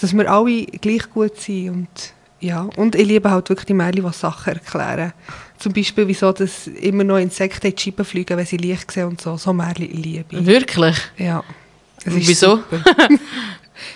Dass 0.00 0.12
wir 0.12 0.30
alle 0.30 0.64
gleich 0.64 1.08
gut 1.10 1.38
sind. 1.38 1.70
Und, 1.70 1.88
ja. 2.40 2.68
und 2.76 2.94
ich 2.94 3.06
liebe 3.06 3.30
halt 3.30 3.48
wirklich 3.48 3.66
die 3.66 3.74
Märchen, 3.74 4.04
die 4.04 4.12
Sachen 4.12 4.54
erklären. 4.54 5.12
Zum 5.58 5.74
Beispiel, 5.74 6.08
wieso 6.08 6.32
dass 6.32 6.66
immer 6.66 7.04
noch 7.04 7.18
Insekten 7.18 7.66
in 7.66 7.74
die 7.74 7.82
Scheiben 7.82 8.04
fliegen, 8.04 8.36
wenn 8.36 8.46
sie 8.46 8.56
Licht 8.56 8.90
sehen 8.90 9.08
und 9.08 9.20
so. 9.20 9.36
So 9.36 9.52
Märchen 9.52 9.90
liebe 9.90 10.36
ich. 10.36 10.46
Wirklich? 10.46 10.96
Ja. 11.18 11.44
Es 12.02 12.14
Wieso? 12.14 12.60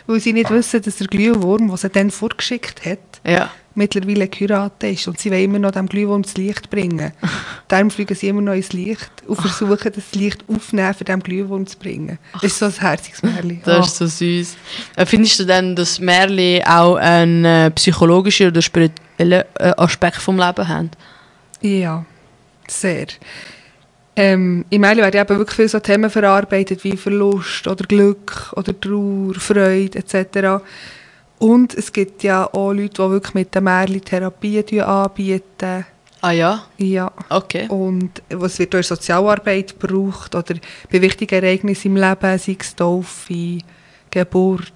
weil 0.07 0.21
sie 0.21 0.33
nicht 0.33 0.51
wissen, 0.51 0.83
dass 0.83 0.97
der 0.97 1.07
Glühwurm, 1.07 1.69
den 1.69 1.77
sie 1.77 1.89
dann 1.89 2.11
vorgeschickt 2.11 2.85
hat, 2.85 2.99
Ja. 3.27 3.51
mittlerweile 3.75 4.29
geheiratet 4.29 4.93
ist 4.93 5.09
und 5.09 5.19
sie 5.19 5.31
wollen 5.31 5.45
immer 5.45 5.59
noch 5.59 5.71
dem 5.73 5.87
Glühwurm 5.89 6.23
das 6.23 6.37
Licht 6.37 6.69
bringen. 6.71 7.13
Darum 7.69 7.91
fliegen 7.91 8.15
sie 8.15 8.29
immer 8.29 8.43
noch 8.43 8.53
ins 8.53 8.73
Licht 8.73 9.11
und 9.27 9.41
versuchen, 9.41 9.93
das 9.95 10.15
Licht 10.15 10.45
aufzunehmen, 10.47 10.95
für 10.95 11.05
dem 11.05 11.21
Glühwurm 11.23 11.67
zu 11.67 11.79
bringen. 11.79 12.19
Das 12.35 12.45
ist 12.45 12.59
so 12.59 12.67
ein 12.67 12.73
herziges 12.73 13.23
Märchen. 13.23 13.63
Das 13.65 13.87
ist 13.89 13.97
so 13.97 14.07
süß. 14.07 14.57
Äh, 14.97 15.07
Findest 15.07 15.41
du 15.41 15.45
denn, 15.45 15.75
dass 15.75 15.99
Märchen 15.99 16.63
auch 16.67 16.97
einen 16.97 17.45
äh, 17.45 17.71
psychologischen 17.71 18.49
oder 18.49 18.61
spirituellen 18.63 19.45
äh, 19.59 19.73
Aspekt 19.77 20.17
vom 20.17 20.39
Leben 20.39 20.69
haben? 20.69 20.91
Ja, 21.63 22.05
sehr. 22.69 23.07
Ähm, 24.17 24.65
Im 24.71 24.81
Märchen 24.81 25.03
werden 25.03 25.21
eben 25.21 25.39
wirklich 25.39 25.57
viele 25.57 25.69
so 25.69 25.81
Themen 25.81 26.09
verarbeitet 26.09 26.85
wie 26.85 26.97
Verlust 26.97 27.67
oder 27.67 27.85
Glück 27.85 28.53
oder 28.55 28.79
Trauer, 28.79 29.35
Freude 29.35 29.99
etc. 29.99 30.63
Und 31.39 31.75
es 31.75 31.93
gibt 31.93 32.23
ja 32.23 32.47
auch 32.47 32.73
Leute, 32.73 33.03
die 33.03 33.11
wirklich 33.11 33.35
mit 33.35 33.55
den 33.55 33.65
Märchen 33.65 34.05
Therapien 34.05 34.81
anbieten. 34.83 35.85
Ah 36.21 36.31
ja? 36.31 36.65
Ja. 36.79 37.13
Okay. 37.29 37.67
Und 37.69 38.23
was 38.31 38.59
wird 38.59 38.73
durch 38.73 38.87
Sozialarbeit 38.87 39.79
gebraucht 39.79 40.35
oder 40.35 40.55
bei 40.91 41.03
wichtigen 41.03 41.35
Ereignissen 41.35 41.89
im 41.89 41.97
Leben, 41.97 42.39
sei 42.39 42.57
es 42.59 42.75
Taufe, 42.75 43.59
Geburt, 44.11 44.73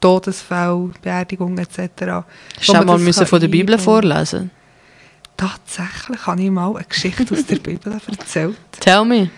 Todesfall, 0.00 0.90
Beerdigung 1.02 1.56
etc. 1.58 2.24
Man 2.68 2.86
mal 2.86 2.98
müssen 2.98 3.26
von 3.26 3.40
der 3.40 3.48
Bibel 3.48 3.78
vorlesen? 3.78 4.50
Tatsächlich 5.36 6.26
habe 6.26 6.40
ich 6.42 6.50
mal 6.50 6.74
eine 6.76 6.84
Geschichte 6.84 7.26
aus 7.34 7.44
der 7.46 7.56
Bibel 7.56 7.92
erzählt. 8.18 8.56
Tell 8.80 9.04
me. 9.04 9.30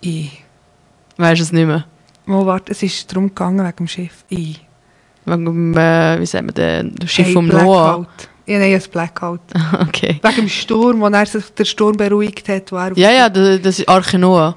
Ich. 0.00 0.42
Weißt 1.16 1.40
du 1.40 1.44
es 1.44 1.52
nicht 1.52 1.66
mehr? 1.66 1.84
Mal 2.26 2.44
warte, 2.44 2.72
es 2.72 2.82
ist 2.82 3.10
darum 3.10 3.28
gegangen 3.28 3.64
wegen 3.64 3.76
dem 3.76 3.88
Schiff. 3.88 4.24
Ich. 4.28 4.60
Wegen 5.24 5.44
dem, 5.44 5.76
äh, 5.76 6.20
wie 6.20 6.26
sagt 6.26 6.44
man, 6.44 6.54
dem 6.54 7.08
Schiff 7.08 7.26
Hey, 7.26 7.32
vom 7.32 7.46
Noah. 7.48 7.98
Blackout. 8.00 8.28
Ja, 8.46 8.58
nein, 8.58 8.74
ein 8.74 8.82
Blackout. 8.92 9.40
Okay. 9.88 10.20
Wegen 10.22 10.36
dem 10.36 10.48
Sturm, 10.48 11.00
wo 11.00 11.06
er 11.08 11.26
sich 11.26 11.44
der 11.54 11.64
Sturm 11.64 11.96
beruhigt 11.96 12.48
hat. 12.48 12.70
Wo 12.70 12.76
Ja, 12.76 13.10
ja, 13.10 13.28
das, 13.28 13.60
das 13.62 13.78
ist 13.78 13.88
Arche 13.88 14.18
Noah. 14.18 14.56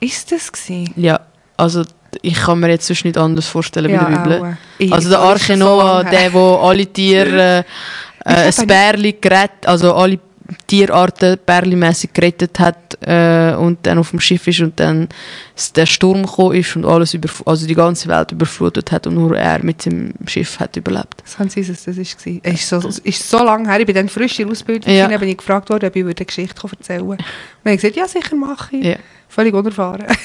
Ist 0.00 0.30
das 0.30 0.50
gewesen? 0.52 0.92
Ja, 0.96 1.20
also 1.56 1.82
ich 2.22 2.34
kann 2.34 2.58
mir 2.60 2.68
jetzt 2.70 2.86
sonst 2.86 3.04
nicht 3.04 3.16
anders 3.18 3.46
vorstellen 3.46 3.90
Ja, 3.90 4.04
bei 4.04 4.10
der 4.10 4.18
Bibel. 4.18 4.58
Ich- 4.78 4.92
Also 4.92 5.08
der 5.08 5.18
Arche 5.20 5.54
so 5.56 5.58
Noah, 5.64 6.02
her. 6.04 6.10
der, 6.10 6.32
wo 6.32 6.56
alle 6.56 6.86
Tiere, 6.86 7.64
äh, 8.24 8.50
ein 8.56 8.66
Bärli 8.66 9.16
gerettet, 9.20 9.66
also 9.66 9.94
alle 9.94 10.18
Tierarten 10.66 11.38
bärlimässig 11.44 12.12
gerettet 12.12 12.58
hat 12.58 12.98
äh, 13.02 13.54
und 13.54 13.78
dann 13.86 13.98
auf 13.98 14.10
dem 14.10 14.20
Schiff 14.20 14.46
ist 14.46 14.60
und 14.60 14.78
dann 14.80 15.08
der 15.76 15.86
Sturm 15.86 16.24
gekommen 16.24 16.56
ist 16.56 16.74
und 16.76 16.84
alles 16.84 17.14
über, 17.14 17.28
also 17.46 17.66
die 17.66 17.74
ganze 17.74 18.08
Welt 18.08 18.32
überflutet 18.32 18.90
hat 18.90 19.06
und 19.06 19.14
nur 19.14 19.36
er 19.36 19.62
mit 19.64 19.84
dem 19.86 20.12
Schiff 20.26 20.58
hat 20.58 20.76
überlebt. 20.76 21.22
Das 21.24 21.36
kann 21.36 21.48
sein, 21.50 21.66
dass 21.66 21.84
das 21.84 21.96
ist 21.96 22.26
war. 22.26 22.32
Es 22.42 22.54
ist 22.54 22.68
so, 22.68 22.88
es 22.88 22.98
ist 22.98 23.28
so 23.28 23.44
lange 23.44 23.68
her. 23.68 23.80
Ich 23.80 23.86
bin 23.86 23.94
dann 23.94 24.08
frisch 24.08 24.38
in 24.40 24.50
Ausbildung. 24.50 24.92
Ja. 24.92 25.06
Bin 25.06 25.28
ich 25.28 25.36
gefragt 25.36 25.70
worden, 25.70 25.86
ob 25.86 25.96
ich 25.96 26.04
eine 26.04 26.14
Geschichte 26.14 26.68
erzählen 26.68 27.06
würde. 27.06 27.22
Und 27.22 27.26
dann 27.64 27.72
habe 27.72 27.74
ich 27.74 27.80
gesagt, 27.80 27.96
ja, 27.96 28.08
sicher 28.08 28.36
mache 28.36 28.76
ich. 28.76 28.84
Ja. 28.84 28.96
Völlig 29.28 29.54
unerfahren. 29.54 30.06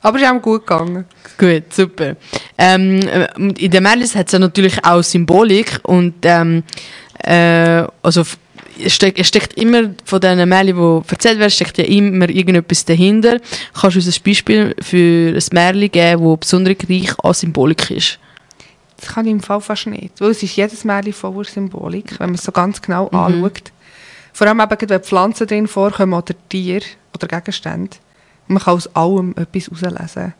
Aber 0.00 0.16
es 0.16 0.22
ist 0.22 0.30
auch 0.30 0.40
gut 0.40 0.66
gegangen. 0.66 1.06
Gut, 1.36 1.74
super. 1.74 2.14
Ähm, 2.56 3.00
äh, 3.00 3.26
in 3.58 3.70
der 3.70 3.80
Märchen 3.80 4.14
hat 4.14 4.26
es 4.26 4.32
ja 4.32 4.38
natürlich 4.38 4.84
auch 4.84 5.02
Symbolik 5.02 5.80
und 5.82 6.14
ähm, 6.22 6.62
äh, 7.24 7.84
also 8.02 8.24
es 8.80 8.94
steckt, 8.94 9.18
es 9.18 9.26
steckt 9.28 9.54
immer 9.54 9.90
von 10.04 10.20
diesen 10.20 10.48
Märchen, 10.48 10.76
die 10.76 11.10
erzählt 11.10 11.38
werden, 11.38 11.50
steckt 11.50 11.78
ja 11.78 11.84
immer 11.84 12.28
irgendetwas 12.28 12.84
dahinter. 12.84 13.40
Kannst 13.74 13.96
du 13.96 14.00
uns 14.00 14.16
ein 14.18 14.22
Beispiel 14.24 14.74
für 14.80 15.34
ein 15.36 15.44
Märchen 15.52 15.90
geben, 15.90 16.24
das 16.30 16.38
besonders 16.40 16.76
reich 16.88 17.18
an 17.24 17.34
Symbolik 17.34 17.90
ist? 17.90 18.18
Das 18.98 19.10
kann 19.14 19.26
ich 19.26 19.32
im 19.32 19.40
Fall 19.40 19.60
fast 19.60 19.86
nicht. 19.86 20.20
Weil 20.20 20.30
es 20.30 20.42
ist 20.42 20.56
jedes 20.56 20.84
Märchen 20.84 21.12
voller 21.12 21.44
Symbolik, 21.44 22.18
wenn 22.18 22.30
man 22.30 22.34
es 22.34 22.44
so 22.44 22.52
ganz 22.52 22.80
genau 22.82 23.08
Mhm. 23.12 23.18
anschaut. 23.18 23.72
Vor 24.32 24.46
allem 24.46 24.60
eben, 24.60 24.90
wenn 24.90 25.02
Pflanzen 25.02 25.46
drin 25.46 25.66
vorkommen 25.66 26.12
oder 26.14 26.34
Tiere 26.48 26.84
oder 27.14 27.26
Gegenstände. 27.26 27.96
Man 28.46 28.62
kann 28.62 28.74
aus 28.74 28.94
allem 28.94 29.34
etwas 29.36 29.68
herauslesen. 29.80 30.34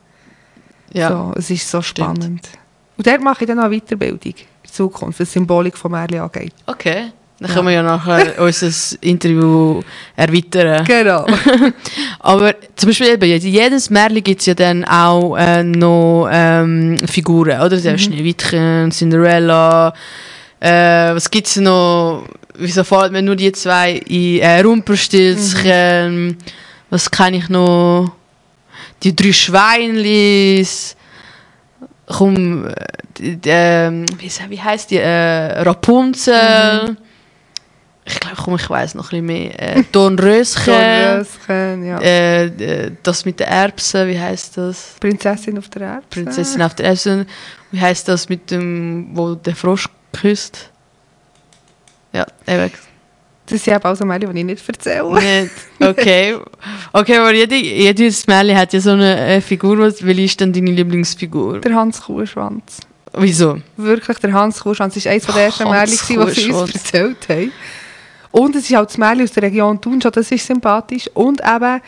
So, 0.94 1.32
es 1.36 1.50
ist 1.50 1.70
so 1.70 1.82
Stimmt. 1.82 2.18
spannend. 2.22 2.48
Und 2.96 3.06
dort 3.06 3.20
mache 3.22 3.44
ich 3.44 3.48
dann 3.48 3.60
auch 3.60 3.70
Weiterbildung 3.70 4.34
Zukunft, 4.72 5.20
was 5.20 5.28
die 5.28 5.34
Symbolik 5.34 5.76
von 5.76 5.90
Märchen 5.90 6.20
angeht. 6.20 6.52
Okay. 6.66 7.12
Dann 7.40 7.52
können 7.52 7.66
wir 7.68 7.74
ja 7.74 7.82
nachher 7.82 8.34
unser 8.38 8.70
Interview 9.00 9.80
erweitern. 10.16 10.84
Genau. 10.84 11.24
Aber 12.18 12.54
zum 12.74 12.88
Beispiel 12.88 13.08
eben, 13.08 13.40
jedes 13.40 13.90
Märchen 13.90 14.24
gibt 14.24 14.40
es 14.40 14.46
ja 14.46 14.54
dann 14.54 14.84
auch 14.84 15.36
äh, 15.36 15.62
noch 15.62 16.28
ähm, 16.32 16.96
Figuren, 17.06 17.60
oder? 17.60 17.76
Mhm. 17.76 17.98
Schneewittchen, 17.98 18.90
Cinderella, 18.90 19.94
äh, 20.60 21.14
was 21.14 21.30
gibt 21.30 21.46
es 21.46 21.56
noch? 21.56 22.26
Wieso 22.58 22.82
fällt 22.82 23.12
mir 23.12 23.22
nur 23.22 23.36
die 23.36 23.52
zwei 23.52 23.92
in 23.92 24.40
äh, 24.40 24.60
Rumpelstilzchen? 24.60 26.36
Was 26.90 27.10
kann 27.10 27.34
ich 27.34 27.48
noch? 27.48 28.10
Die 29.04 29.14
drei 29.14 29.32
Schweinlis. 29.32 30.96
Komm, 32.08 32.66
äh, 33.20 33.38
ähm, 33.44 34.06
wie, 34.18 34.30
wie 34.48 34.60
heißt 34.60 34.90
die? 34.90 34.96
Äh, 34.96 35.60
Rapunzel. 35.60 36.96
Ich 38.06 38.20
glaube, 38.20 38.36
komm, 38.42 38.56
ich 38.56 38.70
weiß 38.70 38.94
noch 38.94 39.12
ein 39.12 39.26
bisschen 39.26 39.26
mehr. 39.26 39.76
Äh, 39.76 39.84
Dornröschen. 39.92 40.64
Dornröschen, 40.64 41.84
ja. 41.86 41.98
Äh, 41.98 42.46
äh, 42.46 42.92
das 43.02 43.26
mit 43.26 43.38
den 43.38 43.48
Erbsen, 43.48 44.08
wie 44.08 44.18
heißt 44.18 44.56
das? 44.56 44.94
Prinzessin 44.98 45.58
auf 45.58 45.68
der 45.68 45.82
Erde. 45.82 46.02
Prinzessin 46.08 46.62
auf 46.62 46.74
der 46.74 46.86
Erbsen. 46.86 47.26
Wie 47.70 47.80
heißt 47.80 48.08
das 48.08 48.30
mit 48.30 48.50
dem, 48.50 49.10
wo 49.12 49.34
der 49.34 49.54
Frosch 49.54 49.88
küsst? 50.12 50.70
Ja, 52.14 52.26
eben. 52.46 52.70
Das 53.50 53.64
sind 53.64 53.74
eben 53.74 53.84
auch 53.84 53.96
so 53.96 54.04
Märchen, 54.04 54.32
die 54.34 54.40
ich 54.40 54.44
nicht 54.44 54.68
erzähle. 54.68 55.14
Nicht. 55.14 55.52
Okay. 55.80 56.36
Okay, 56.92 57.16
aber 57.16 57.32
jede, 57.32 57.54
jedes 57.54 58.26
Märchen 58.26 58.56
hat 58.56 58.72
ja 58.72 58.80
so 58.80 58.90
eine 58.90 59.40
Figur. 59.40 59.78
Was, 59.78 60.04
welche 60.04 60.22
ist 60.22 60.40
denn 60.40 60.52
deine 60.52 60.70
Lieblingsfigur? 60.72 61.60
Der 61.60 61.74
Hans 61.74 62.02
Kuhschwanz. 62.02 62.80
Wieso? 63.14 63.60
Wirklich, 63.76 64.18
der 64.18 64.32
Hans 64.32 64.60
Kuhschwanz 64.60 64.96
war 64.96 65.12
eines 65.12 65.26
der 65.26 65.36
ersten 65.36 65.64
Hans 65.64 66.08
Märchen, 66.08 66.26
die 66.26 66.40
sie 66.40 66.52
uns 66.52 66.74
erzählt 66.74 67.28
haben. 67.28 67.52
Und 68.30 68.56
es 68.56 68.68
ist 68.68 68.76
halt 68.76 68.90
das 68.90 68.98
Märchen 68.98 69.22
aus 69.22 69.32
der 69.32 69.44
Region 69.44 69.80
Thun, 69.80 70.02
schon 70.02 70.12
das 70.12 70.30
ist 70.30 70.46
sympathisch. 70.46 71.08
Und 71.14 71.40
eben, 71.40 71.80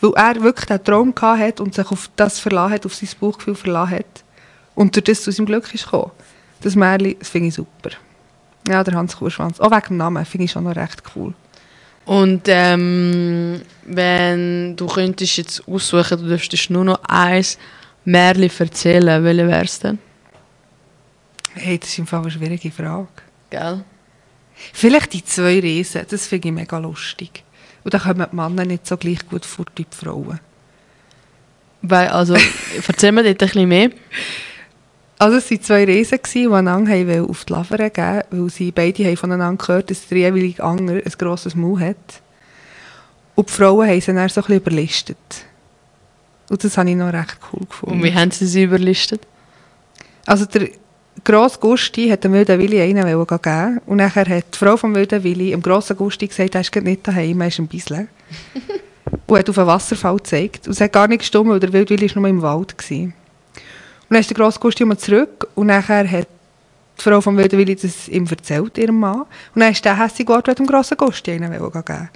weil 0.00 0.12
er 0.14 0.42
wirklich 0.42 0.66
den 0.66 0.84
Traum 0.84 1.14
hatte 1.18 1.62
und 1.62 1.74
sich 1.74 1.90
auf 1.90 2.10
das 2.16 2.38
verlassen 2.38 2.74
hat, 2.74 2.86
auf 2.86 2.94
sein 2.94 3.08
Bauchgefühl 3.18 3.54
verlassen 3.54 3.96
hat. 3.96 4.24
Und 4.74 4.94
durch 4.94 5.04
das 5.04 5.22
zu 5.22 5.32
seinem 5.32 5.46
Glück 5.46 5.72
ist 5.72 5.84
gekommen. 5.84 6.10
Das 6.60 6.76
Märchen, 6.76 7.16
das 7.18 7.28
finde 7.28 7.48
ich 7.48 7.54
super. 7.54 7.90
Ja, 8.68 8.82
der 8.82 8.94
Hans 8.94 9.16
Kuhschwanz. 9.16 9.60
Auch 9.60 9.70
wegen 9.70 9.88
dem 9.88 9.96
Namen 9.98 10.24
finde 10.24 10.44
ich 10.44 10.50
schon 10.50 10.64
noch 10.64 10.76
recht 10.76 11.02
cool. 11.14 11.34
Und 12.04 12.42
ähm, 12.46 13.60
wenn 13.84 14.76
du 14.76 14.86
könntest 14.86 15.36
jetzt 15.38 15.68
aussuchen, 15.68 16.18
du 16.18 16.28
dürftest 16.28 16.70
nur 16.70 16.84
noch 16.84 17.00
eins 17.04 17.58
Märchen 18.04 18.50
erzählen, 18.58 19.24
welche 19.24 19.48
wäre 19.48 19.64
es 19.64 19.78
denn? 19.80 19.98
Hey, 21.54 21.78
das 21.78 21.88
ist 21.88 21.98
im 21.98 22.06
Fall 22.06 22.20
eine 22.20 22.30
schwierige 22.30 22.70
Frage. 22.70 23.08
Gell? 23.50 23.84
Vielleicht 24.72 25.12
die 25.12 25.24
zwei 25.24 25.58
Riesen, 25.58 26.06
das 26.08 26.26
finde 26.26 26.48
ich 26.48 26.54
mega 26.54 26.78
lustig. 26.78 27.44
Und 27.82 27.94
da 27.94 27.98
kommen 27.98 28.26
die 28.30 28.36
Männer 28.36 28.64
nicht 28.64 28.86
so 28.86 28.96
gleich 28.96 29.26
gut 29.28 29.46
wie 29.58 29.84
die 29.84 29.86
Frauen. 29.90 30.40
Weil, 31.82 32.08
also, 32.08 32.36
erzähl 32.88 33.12
mir 33.12 33.22
dort 33.22 33.42
ein 33.42 33.48
bisschen 33.48 33.68
mehr. 33.68 33.90
Also 35.18 35.38
es 35.38 35.50
waren 35.50 35.62
zwei 35.62 35.84
Riesen, 35.84 36.18
die 36.34 36.46
einander 36.48 37.24
auf 37.28 37.44
die 37.46 37.52
Lavere 37.52 37.90
geben 37.90 38.22
weil 38.30 38.50
sie 38.50 38.70
beide 38.70 39.04
haben 39.04 39.16
voneinander 39.16 39.64
gehört, 39.64 39.90
dass 39.90 40.08
der 40.08 40.18
jeweilige 40.18 40.62
andere 40.62 40.98
ein 40.98 41.12
grosses 41.16 41.54
Maul 41.54 41.80
hat. 41.80 42.20
Und 43.34 43.48
die 43.48 43.52
Frauen 43.52 43.88
haben 43.88 44.00
sie 44.00 44.12
dann 44.12 44.28
so 44.28 44.40
ein 44.40 44.46
bisschen 44.46 44.56
überlistet. 44.56 45.16
Und 46.50 46.62
das 46.62 46.76
habe 46.76 46.90
ich 46.90 46.96
noch 46.96 47.12
recht 47.12 47.38
cool 47.52 47.66
gefunden. 47.66 47.96
Und 47.96 48.02
wie 48.04 48.14
haben 48.14 48.30
sie 48.30 48.46
sie 48.46 48.64
überlistet? 48.64 49.26
Also 50.26 50.44
der 50.44 50.68
grosse 51.24 51.58
Gusti 51.60 52.08
hat 52.08 52.24
dem 52.24 52.32
wilden 52.32 52.58
Willi 52.58 52.80
einen 52.80 53.26
geben 53.26 53.80
und 53.86 53.96
nachher 53.96 54.28
hat 54.28 54.54
die 54.54 54.58
Frau 54.58 54.76
vom 54.76 54.94
wilden 54.94 55.22
Willi 55.24 55.50
dem 55.50 55.62
grossen 55.62 55.96
Gusti 55.96 56.26
gesagt, 56.26 56.54
er 56.54 56.60
ist 56.60 56.74
nicht 56.76 57.06
daheim, 57.06 57.40
er 57.40 57.48
ist 57.48 57.58
ein 57.58 57.66
bisschen. 57.66 58.08
und 59.26 59.38
hat 59.38 59.48
auf 59.48 59.58
einen 59.58 59.66
Wasserfall 59.66 60.16
gezeigt. 60.16 60.66
Und 60.66 60.74
es 60.74 60.80
hat 60.80 60.92
gar 60.92 61.08
nicht 61.08 61.20
gestimmt, 61.20 61.48
weil 61.48 61.60
der 61.60 61.72
wilde 61.72 61.90
Willi 61.90 62.08
war 62.14 62.20
nur 62.20 62.30
im 62.30 62.42
Wald. 62.42 62.76
Gewesen. 62.76 63.14
Und 64.08 64.14
dann 64.14 64.20
ist 64.20 64.30
der 64.30 64.36
grosse 64.36 64.60
Gusti 64.60 64.84
immer 64.84 64.96
zurück 64.96 65.48
und 65.54 65.66
nachher 65.66 66.08
hat 66.08 66.28
die 66.98 67.02
Frau 67.02 67.20
vom 67.20 67.36
wilden 67.36 67.58
Willi 67.58 67.74
das 67.74 68.08
ihm 68.08 68.26
erzählt, 68.26 68.78
ihrem 68.78 69.00
Mann. 69.00 69.22
Und 69.54 69.60
dann 69.60 69.72
ist 69.72 69.84
der 69.84 69.98
hässlich 69.98 70.26
geworden, 70.26 70.54
dem 70.54 70.66
grossen 70.66 70.96
Gusti 70.96 71.32
einen 71.32 71.52
geben. 71.52 72.08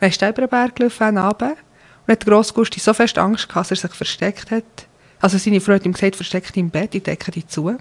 Dann 0.00 0.10
ist 0.10 0.20
er 0.20 0.30
über 0.30 0.42
den 0.42 0.50
Berg 0.50 0.76
gelaufen, 0.76 1.18
runter, 1.18 1.56
und 2.06 2.12
hat 2.12 2.26
der 2.26 2.32
grosse 2.32 2.52
Gusti 2.52 2.80
so 2.80 2.92
fest 2.92 3.16
Angst 3.18 3.48
gehabt, 3.48 3.70
dass 3.70 3.82
er 3.82 3.88
sich 3.88 3.96
versteckt 3.96 4.50
hat. 4.50 4.64
Also 5.20 5.38
seine 5.38 5.60
Frau 5.60 5.74
hat 5.74 5.86
ihm 5.86 5.92
gesagt, 5.92 6.16
versteck 6.16 6.46
dich 6.52 6.56
im 6.56 6.70
Bett, 6.70 6.94
ich 6.94 7.02
decke 7.02 7.30
dich 7.30 7.46
zu. 7.48 7.66
Und 7.66 7.80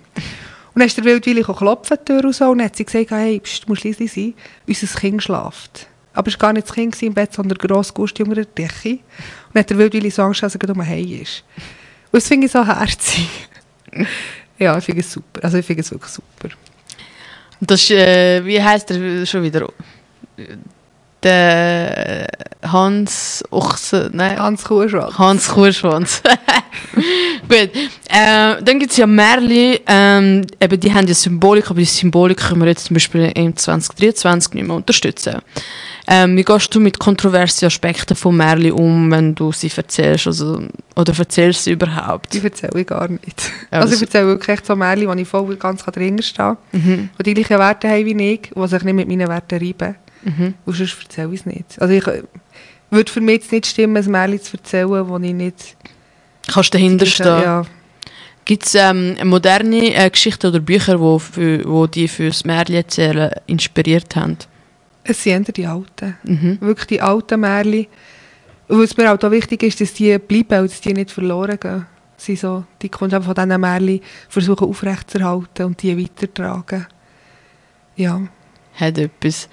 dann 0.82 0.88
ist 0.88 0.98
der 0.98 1.04
Wildwilli 1.04 1.44
klopfen, 1.44 1.98
die 2.02 2.06
Tür 2.06 2.26
und 2.26 2.36
so, 2.36 2.50
und 2.50 2.62
hat 2.62 2.76
sie 2.76 2.86
gesagt, 2.86 3.12
hey, 3.12 3.40
pst, 3.40 3.64
du 3.64 3.70
musst 3.70 3.84
leise 3.84 4.08
sein, 4.08 4.34
unser 4.68 5.00
Kind 5.00 5.24
schläft. 5.24 5.88
Aber 6.14 6.28
es 6.30 6.36
war 6.36 6.40
gar 6.40 6.54
nicht 6.54 6.68
das 6.68 6.76
Kind 6.76 7.02
im 7.02 7.14
Bett, 7.14 7.34
sondern 7.34 7.58
der 7.58 7.68
grosse 7.68 7.94
Gusti 7.94 8.24
unter 8.24 8.36
der 8.36 8.46
Decke. 8.46 8.90
Und 8.90 9.02
dann 9.54 9.62
hat 9.62 9.70
der 9.70 9.78
Wildwilli 9.78 10.10
so 10.10 10.24
Angst, 10.24 10.44
dass 10.44 10.56
er 10.56 10.60
gerade 10.60 10.80
um 10.80 10.82
ist. 10.82 11.44
Und 12.12 12.22
das 12.22 12.28
finde 12.28 12.48
ich 12.48 12.54
so 12.54 12.66
herzig. 12.66 13.30
ja, 14.60 14.78
ich 14.78 14.84
finde 14.84 15.02
es 15.02 15.12
super. 15.12 15.44
Also 15.44 15.58
ich 15.58 15.66
finde 15.66 15.82
es 15.82 15.92
wirklich 15.92 16.12
super. 16.12 16.50
Das 17.62 17.82
ist, 17.82 17.92
äh, 17.92 18.46
wie 18.46 18.62
heißt 18.62 18.90
der 18.90 19.26
schon 19.26 19.44
wieder? 19.44 19.68
Der 21.24 22.28
Hans 22.64 23.44
Ochse, 23.50 24.10
nein. 24.14 24.38
Hans 24.38 24.64
Kuhschwanz. 24.64 25.18
Hans 25.18 25.50
Kuhschwanz. 25.50 26.22
Gut. 27.50 27.70
Äh, 28.10 28.62
dann 28.62 28.80
gibt 28.80 28.92
es 28.92 28.98
ja 28.98 29.08
Märli, 29.08 29.80
ähm, 29.88 30.46
eben 30.60 30.80
die 30.80 30.94
haben 30.94 31.08
ja 31.08 31.14
Symbolik, 31.14 31.70
aber 31.70 31.80
die 31.80 31.86
Symbolik 31.86 32.38
können 32.38 32.62
wir 32.62 32.68
jetzt 32.68 32.86
zum 32.86 32.96
Beispiel 32.96 33.32
im 33.36 33.56
2023 33.56 34.54
nicht 34.54 34.68
mehr 34.68 34.76
unterstützen. 34.76 35.42
Ähm, 36.08 36.38
wie 36.38 36.44
gehst 36.44 36.74
du 36.76 36.80
mit 36.80 37.00
kontroversen 37.00 37.66
Aspekten 37.66 38.16
von 38.16 38.38
Märli 38.38 38.72
um, 38.72 39.10
wenn 39.10 39.34
du 39.34 39.52
sie 39.52 39.72
erzählst? 39.76 40.28
Also, 40.28 40.62
oder 40.96 41.14
erzählst 41.18 41.62
du 41.62 41.64
sie 41.64 41.72
überhaupt? 41.72 42.34
Die 42.34 42.44
erzähle 42.44 42.82
ich 42.82 42.88
gar 42.88 43.08
nicht. 43.08 43.52
Ja, 43.72 43.80
also 43.80 43.96
ich 43.96 44.02
erzähle 44.02 44.28
wirklich 44.28 44.60
so 44.64 44.76
Märchen, 44.76 45.08
wo 45.08 45.14
ich 45.14 45.28
voll 45.28 45.56
ganz 45.56 45.84
dahinter 45.84 46.24
stehe. 46.24 46.58
Mhm. 46.72 47.10
Die 47.20 47.34
die 47.34 47.42
gleichen 47.42 47.60
Werte 47.60 47.90
haben 47.90 48.06
wie 48.06 48.34
ich, 48.34 48.52
die 48.56 48.68
sich 48.68 48.84
nicht 48.84 48.94
mit 48.94 49.08
meinen 49.08 49.28
Werten 49.28 49.60
reiben. 49.60 49.96
Mhm. 50.24 50.54
Und 50.66 50.76
sonst 50.76 50.98
erzähle 51.02 51.34
ich 51.34 51.40
es 51.40 51.46
nicht. 51.46 51.82
Also 51.82 51.94
ich 51.94 52.06
äh, 52.06 52.24
würde 52.92 53.12
für 53.12 53.22
mich 53.22 53.42
jetzt 53.42 53.52
nicht 53.52 53.66
stimmen, 53.66 53.98
ein 53.98 54.12
Märchen 54.12 54.42
zu 54.42 54.58
erzählen, 54.58 55.10
wo 55.10 55.18
ich 55.18 55.34
nicht... 55.34 55.76
Kannst 56.48 56.74
du 56.74 56.78
dahinter 56.78 57.08
stehen? 57.08 57.26
Ja. 57.26 57.66
Gibt 58.46 58.68
es 58.68 58.76
ähm, 58.76 59.18
moderne 59.24 59.96
äh, 59.96 60.08
Geschichten 60.08 60.46
oder 60.46 60.60
Bücher, 60.60 61.00
wo, 61.00 61.18
für, 61.18 61.68
wo 61.68 61.88
die 61.88 62.08
fürs 62.08 62.46
Märchen 62.46 62.76
erzählen 62.76 63.32
inspiriert 63.48 64.16
haben? 64.16 64.38
Es 65.08 65.22
sind 65.22 65.56
die 65.56 65.68
Alten. 65.68 66.18
Mhm. 66.24 66.58
Wirklich 66.62 66.88
die 66.88 67.02
alten 67.02 67.40
Märchen. 67.40 67.86
Was 68.68 68.98
mir 68.98 69.14
auch 69.14 69.32
wichtig 69.32 69.62
ist, 69.62 69.80
dass 69.80 69.94
die 69.94 70.18
bleiben 70.18 70.62
und 70.62 70.72
dass 70.72 70.82
die 70.82 70.94
nicht 70.94 71.12
verloren 71.12 71.60
gehen. 71.60 71.86
Sie 72.18 72.36
so, 72.36 72.64
die 72.82 72.90
Kunst 72.90 73.16
von 73.16 73.36
diesen 73.36 73.62
Märchen 73.62 74.02
versuchen 74.28 74.68
aufrechtzuerhalten 74.68 75.66
und 75.68 75.84
die 75.84 75.96
weitertragen. 75.96 76.88
Ja. 77.96 78.20
Hat 78.74 78.98
etwas. 78.98 79.48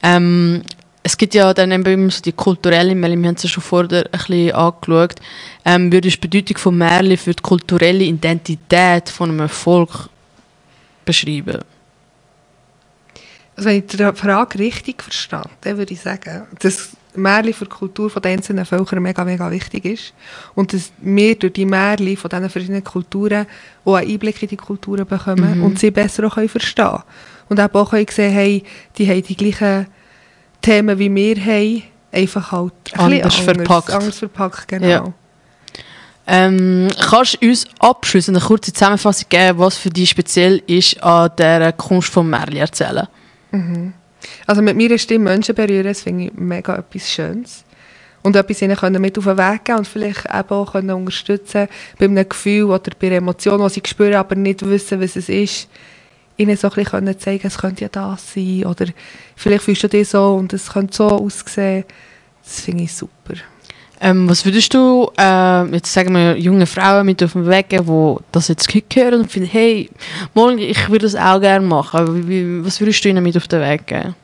Ähm, 0.00 0.62
es 1.02 1.16
gibt 1.16 1.34
ja 1.34 1.52
dann 1.52 1.72
eben 1.72 1.84
immer 1.86 2.10
so 2.10 2.22
die 2.22 2.32
kulturelle 2.32 2.94
Märchen, 2.94 3.20
wir 3.20 3.28
haben 3.28 3.34
es 3.34 3.42
ja 3.42 3.48
schon 3.48 3.64
vorher 3.64 4.04
ein 4.04 4.10
bisschen 4.12 4.52
angeschaut. 4.52 5.16
Ähm, 5.64 5.90
würdest 5.90 6.22
du 6.22 6.28
die 6.28 6.38
Bedeutung 6.38 6.58
von 6.58 6.78
Märchen 6.78 7.16
für 7.16 7.34
die 7.34 7.42
kulturelle 7.42 8.04
Identität 8.04 9.08
von 9.08 9.30
einem 9.30 9.48
Volk 9.48 10.08
beschreiben? 11.04 11.58
Also 13.56 13.68
wenn 13.68 13.78
ich 13.78 13.86
die 13.86 13.96
Frage 14.14 14.58
richtig 14.58 15.02
verstehe, 15.02 15.42
dann 15.60 15.78
würde 15.78 15.92
ich 15.92 16.00
sagen, 16.00 16.42
dass 16.60 16.90
Märchen 17.14 17.54
für 17.54 17.64
die 17.66 17.70
Kultur 17.70 18.10
der 18.10 18.32
einzelnen 18.32 18.64
Völker 18.64 18.98
mega, 18.98 19.24
mega 19.24 19.48
wichtig 19.50 19.84
ist. 19.84 20.14
Und 20.56 20.72
dass 20.72 20.90
wir 20.98 21.36
durch 21.38 21.52
die 21.52 21.64
Märchen 21.64 22.16
von 22.16 22.28
diesen 22.28 22.50
verschiedenen 22.50 22.82
Kulturen 22.82 23.46
auch 23.84 23.94
einen 23.94 24.10
Einblick 24.10 24.42
in 24.42 24.48
die 24.48 24.56
Kulturen 24.56 25.06
bekommen 25.06 25.58
Mhm. 25.58 25.64
und 25.64 25.78
sie 25.78 25.92
besser 25.92 26.24
auch 26.24 26.34
verstehen 26.34 26.84
können. 26.84 27.02
Und 27.48 27.60
eben 27.60 27.74
auch 27.74 27.90
können 27.90 28.06
sehen, 28.10 28.32
hey, 28.32 28.64
die 28.98 29.08
haben 29.08 29.22
die 29.22 29.36
gleichen 29.36 29.86
Themen 30.60 30.98
wie 30.98 31.14
wir 31.14 31.36
haben, 31.36 31.82
einfach 32.10 32.50
halt 32.50 32.72
bisschen 32.84 33.00
Anders 33.00 33.34
verpackt. 33.36 33.90
Anders 33.90 34.18
verpackt, 34.18 34.66
genau. 34.66 34.86
Ja. 34.86 35.12
Ähm, 36.26 36.88
kannst 37.10 37.40
du 37.42 37.48
uns 37.48 37.66
abschließend 37.78 38.36
eine 38.38 38.46
kurze 38.46 38.72
Zusammenfassung 38.72 39.28
geben, 39.28 39.58
was 39.58 39.76
für 39.76 39.90
dich 39.90 40.08
speziell 40.08 40.62
ist 40.66 41.02
an 41.02 41.30
dieser 41.38 41.72
Kunst 41.72 42.08
vom 42.08 42.30
Märchen 42.30 42.56
erzählen? 42.56 43.06
Also 44.46 44.62
mit 44.62 44.76
meiner 44.76 44.98
Stimme 44.98 45.30
Menschen 45.30 45.54
berühren, 45.54 45.84
das 45.84 46.02
finde 46.02 46.26
ich 46.26 46.32
mega 46.34 46.76
etwas 46.76 47.10
Schönes. 47.10 47.64
Und 48.22 48.36
etwas 48.36 48.62
ihnen 48.62 48.76
können 48.76 49.02
mit 49.02 49.18
auf 49.18 49.24
den 49.24 49.36
Weg 49.36 49.66
geben 49.66 49.78
und 49.78 49.88
vielleicht 49.88 50.24
eben 50.24 50.48
auch 50.48 50.72
können 50.72 50.90
unterstützen 50.90 51.68
bei 51.98 52.06
einem 52.06 52.26
Gefühl 52.26 52.64
oder 52.64 52.90
bei 52.98 53.08
einer 53.08 53.16
Emotion, 53.16 53.62
die 53.62 53.68
sie 53.68 53.82
spüren, 53.86 54.14
aber 54.14 54.34
nicht 54.34 54.64
wissen, 54.64 55.00
was 55.00 55.16
es 55.16 55.28
ist. 55.28 55.68
Ihnen 56.38 56.56
so 56.56 56.68
ein 56.68 56.74
bisschen 56.74 57.20
zeigen, 57.20 57.46
es 57.46 57.58
könnte 57.58 57.82
ja 57.82 57.88
das 57.90 58.32
sein 58.32 58.64
oder 58.64 58.86
vielleicht 59.36 59.64
fühlst 59.64 59.84
du 59.84 59.88
dich 59.88 60.08
so 60.08 60.36
und 60.36 60.52
es 60.54 60.72
könnte 60.72 60.96
so 60.96 61.06
aussehen. 61.06 61.84
Das 62.42 62.60
finde 62.60 62.84
ich 62.84 62.94
super. 62.94 63.34
Ähm, 64.00 64.28
was 64.28 64.44
würdest 64.44 64.74
du 64.74 65.10
äh, 65.18 65.64
jetzt 65.74 65.92
sagen 65.92 66.14
wir 66.14 66.36
junge 66.36 66.66
Frauen 66.66 67.06
mit 67.06 67.22
auf 67.22 67.32
den 67.32 67.46
Weg 67.46 67.68
geben, 67.70 67.86
die 67.86 68.22
das 68.32 68.48
jetzt 68.48 68.68
hören 68.72 69.20
und 69.20 69.30
finden, 69.30 69.48
hey, 69.48 69.88
morgen, 70.34 70.58
ich 70.58 70.88
würde 70.88 71.06
das 71.06 71.14
auch 71.14 71.40
gerne 71.40 71.64
machen. 71.64 72.28
Wie, 72.28 72.64
was 72.64 72.80
würdest 72.80 73.04
du 73.04 73.08
ihnen 73.08 73.22
mit 73.22 73.36
auf 73.36 73.48
den 73.48 73.60
Weg 73.60 73.86
geben? 73.86 74.14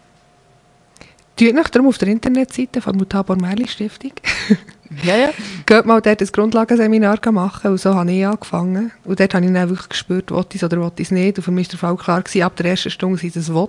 Tut 1.37 1.55
nach 1.55 1.69
darum 1.69 1.89
auf 1.89 1.99
der 1.99 2.09
Internetseite 2.09 2.81
von 2.81 2.97
Mutabor 2.97 3.37
Merli 3.37 3.67
Stiftung. 3.67 4.13
Ja, 5.05 5.17
ja. 5.17 5.31
Geht 5.67 5.87
mal 5.87 6.01
dort 6.01 6.21
ein 6.21 6.29
Grundlagenseminar 6.33 7.19
machen 7.31 7.71
und 7.71 7.81
so 7.81 7.95
habe 7.95 8.11
ich 8.11 8.27
angefangen. 8.27 8.91
Und 9.05 9.21
dort 9.21 9.35
habe 9.35 9.47
ich 9.47 9.53
dann 9.53 9.69
wirklich 9.69 9.89
gespürt, 9.89 10.33
will 10.33 10.45
ich 10.51 10.57
es 10.57 10.65
oder 10.65 10.81
will 10.81 10.91
ich 10.97 11.07
es 11.07 11.11
nicht. 11.13 11.39
Und 11.39 11.45
für 11.45 11.53
mich 11.53 11.69
war 11.69 11.71
der 11.71 11.79
Fall 11.79 11.97
klar, 11.97 12.23
gewesen, 12.23 12.43
ab 12.43 12.57
der 12.57 12.67
ersten 12.67 12.91
Stunde, 12.91 13.25
ich 13.25 13.33
das 13.33 13.55
will. 13.55 13.69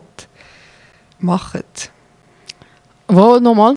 Macht. 1.19 1.91
Wo 3.07 3.37
nochmal? 3.39 3.75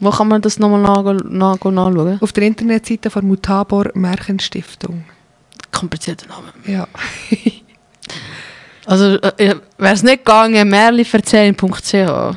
Wo 0.00 0.10
kann 0.10 0.28
man 0.28 0.42
das 0.42 0.58
nochmal 0.58 0.80
nach, 0.82 1.02
nach, 1.24 1.56
nachschauen? 1.64 2.18
Auf 2.20 2.32
der 2.32 2.44
Internetseite 2.44 3.10
von 3.10 3.26
Mutabor 3.26 3.86
Märchenstiftung. 3.94 5.04
Komplizierter 5.72 6.26
Name. 6.28 6.52
Ja. 6.66 6.86
Also, 8.86 9.14
äh, 9.38 9.54
wäre 9.78 9.94
es 9.94 10.02
nicht 10.02 10.26
gegangen, 10.26 10.68
merliverzählen.ch. 10.68 12.36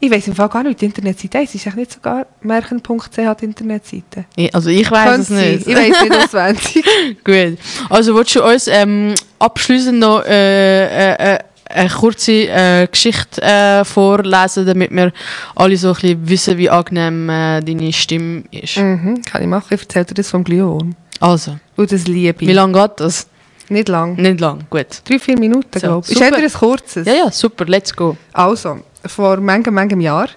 Ich 0.00 0.10
weiß 0.10 0.26
im 0.26 0.34
Fall 0.34 0.48
gar 0.48 0.64
nicht, 0.64 0.80
die 0.80 0.86
Internetseite 0.86 1.38
ist. 1.38 1.54
Ist 1.54 1.76
nicht 1.76 1.92
sogar 1.92 2.26
märchen.ch 2.42 3.08
die 3.40 3.44
Internetseite? 3.44 4.24
Ich- 4.34 4.52
Also, 4.52 4.70
ich 4.70 4.90
weiß 4.90 5.18
es 5.20 5.28
sein. 5.28 5.52
nicht. 5.54 5.66
Ich 5.68 5.76
weiß 5.76 6.02
nicht 6.02 6.16
auswendig. 6.16 6.84
Gut. 7.24 7.58
Also, 7.88 8.14
willst 8.16 8.34
du 8.34 8.42
uns 8.44 8.66
ähm, 8.66 9.14
abschließend 9.38 10.00
noch 10.00 10.24
äh, 10.24 10.86
äh, 11.14 11.34
äh, 11.36 11.38
eine 11.68 11.88
kurze 11.88 12.48
äh, 12.48 12.86
Geschichte 12.86 13.42
äh, 13.42 13.84
vorlesen, 13.84 14.66
damit 14.66 14.90
wir 14.90 15.12
alle 15.54 15.76
so 15.76 15.88
ein 15.88 15.94
bisschen 15.94 16.28
wissen, 16.28 16.58
wie 16.58 16.70
angenehm 16.70 17.28
äh, 17.28 17.60
deine 17.60 17.92
Stimme 17.92 18.44
ist? 18.50 18.76
mhm, 18.76 19.22
kann 19.22 19.42
ich 19.42 19.48
machen. 19.48 19.66
Ich 19.74 19.80
erzähle 19.82 20.04
dir 20.06 20.14
das 20.14 20.30
vom 20.30 20.44
Glühwurm. 20.44 20.94
Also, 21.20 21.56
Und 21.76 21.90
das 21.92 22.06
liebe 22.06 22.42
ich. 22.42 22.48
wie 22.48 22.52
lange 22.52 22.80
geht 22.80 23.00
das? 23.00 23.26
Nicht 23.68 23.88
lang. 23.88 24.14
Nicht 24.16 24.40
lang, 24.40 24.60
gut. 24.70 24.86
Drei, 25.08 25.18
vier 25.18 25.38
Minuten, 25.38 25.78
So, 25.78 25.80
glaube 25.80 26.06
ich. 26.08 26.12
Ist 26.12 26.20
eher 26.20 26.36
ein 26.36 26.52
kurzes. 26.52 27.06
Ja, 27.06 27.14
ja, 27.14 27.30
super, 27.30 27.64
let's 27.64 27.94
go. 27.94 28.16
Also, 28.32 28.80
vor 29.04 29.38
manchem, 29.38 29.74
manchem 29.74 30.00
Jahr 30.00 30.28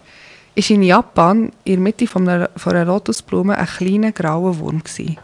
war 0.55 0.69
in 0.69 0.83
Japan 0.83 1.51
in 1.63 1.73
der 1.73 1.79
Mitte 1.79 2.07
von 2.07 2.27
einer, 2.27 2.49
von 2.55 2.73
einer 2.73 2.85
Lotusblume 2.85 3.57
ein 3.57 3.65
kleiner 3.67 4.11
grauer 4.11 4.57
Wurm. 4.57 4.83
Gewesen. 4.83 5.17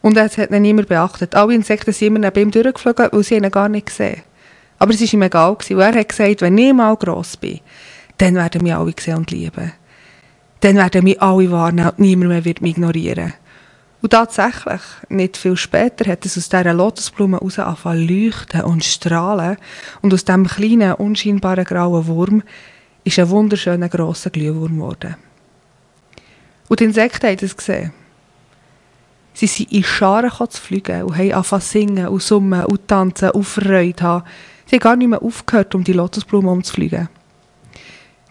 Und 0.00 0.16
es 0.16 0.38
hat 0.38 0.50
ihn 0.50 0.62
niemand 0.62 0.88
beachtet. 0.88 1.34
Alle 1.34 1.54
Insekten 1.54 1.92
sind 1.92 2.08
immer 2.08 2.18
neben 2.20 2.40
ihm 2.40 2.50
durchgeflogen, 2.50 3.08
weil 3.12 3.22
sie 3.22 3.36
ihn 3.36 3.50
gar 3.50 3.68
nicht 3.68 3.86
gesehen 3.86 4.22
Aber 4.78 4.92
es 4.92 5.00
war 5.00 5.14
ihm 5.14 5.22
egal. 5.22 5.56
Gewesen. 5.56 5.80
Er 5.80 5.94
hat 5.94 6.08
gesagt, 6.08 6.42
wenn 6.42 6.58
ich 6.58 6.72
mal 6.72 6.96
gross 6.96 7.36
bin, 7.36 7.60
dann 8.18 8.34
werden 8.34 8.62
mich 8.62 8.74
alle 8.74 8.94
sehen 8.98 9.16
und 9.16 9.30
lieben. 9.30 9.72
Dann 10.60 10.76
werden 10.76 11.04
mich 11.04 11.20
alle 11.20 11.50
warnen 11.50 11.88
und 11.88 11.98
niemand 11.98 12.30
mehr 12.30 12.44
wird 12.44 12.62
mich 12.62 12.72
ignorieren. 12.72 13.34
Und 14.02 14.10
tatsächlich, 14.10 14.80
nicht 15.08 15.36
viel 15.36 15.56
später, 15.56 16.10
hat 16.10 16.24
es 16.24 16.36
aus 16.36 16.48
dieser 16.48 16.72
Lotusblume 16.72 17.38
raus 17.38 17.58
angefangen 17.58 18.06
leuchten 18.06 18.62
und 18.62 18.84
strahlen. 18.84 19.56
Und 20.02 20.14
aus 20.14 20.24
diesem 20.24 20.46
kleinen, 20.46 20.94
unscheinbaren 20.94 21.64
grauen 21.64 22.06
Wurm 22.06 22.42
ist 23.04 23.18
ein 23.18 23.30
wunderschöner, 23.30 23.88
grosser 23.88 24.30
Glühwurm 24.30 24.76
geworden. 24.76 25.16
Und 26.68 26.80
die 26.80 26.84
Insekten 26.84 27.26
haben 27.26 27.36
das 27.36 27.56
gesehen. 27.56 27.92
Sie 29.32 29.46
sind 29.46 29.72
in 29.72 29.84
Scharen 29.84 30.30
zu 30.50 30.60
fliegen 30.60 31.02
und 31.02 31.16
haben 31.16 31.32
angefangen 31.32 31.62
singen 31.62 32.08
und 32.08 32.22
summen 32.22 32.64
und 32.64 32.88
tanzen 32.88 33.30
und 33.30 33.44
Freude 33.44 34.02
haben. 34.02 34.24
Sie 34.66 34.76
haben 34.76 34.80
gar 34.80 34.96
nicht 34.96 35.08
mehr 35.08 35.22
aufgehört, 35.22 35.74
um 35.74 35.84
die 35.84 35.92
Lotusblume 35.92 36.50
umzufliegen. 36.50 37.08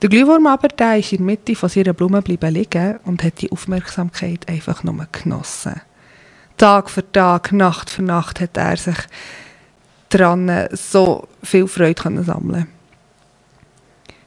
Der 0.01 0.09
Glühwurm 0.09 0.47
aber, 0.47 0.67
der 0.67 0.99
ist 0.99 1.13
in 1.13 1.19
der 1.19 1.25
Mitte 1.25 1.55
von 1.55 1.69
seiner 1.69 1.93
Blume 1.93 2.21
bleiben 2.21 2.53
liegen 2.53 2.99
und 3.05 3.23
hat 3.23 3.41
die 3.41 3.51
Aufmerksamkeit 3.51 4.47
einfach 4.49 4.83
nur 4.83 5.07
genossen. 5.11 5.81
Tag 6.57 6.89
für 6.89 7.09
Tag, 7.11 7.51
Nacht 7.53 7.89
für 7.89 8.03
Nacht 8.03 8.41
hat 8.41 8.57
er 8.57 8.77
sich 8.77 8.97
dran 10.09 10.67
so 10.71 11.27
viel 11.41 11.67
Freude 11.67 11.95
können 11.95 12.23
sammeln 12.23 12.67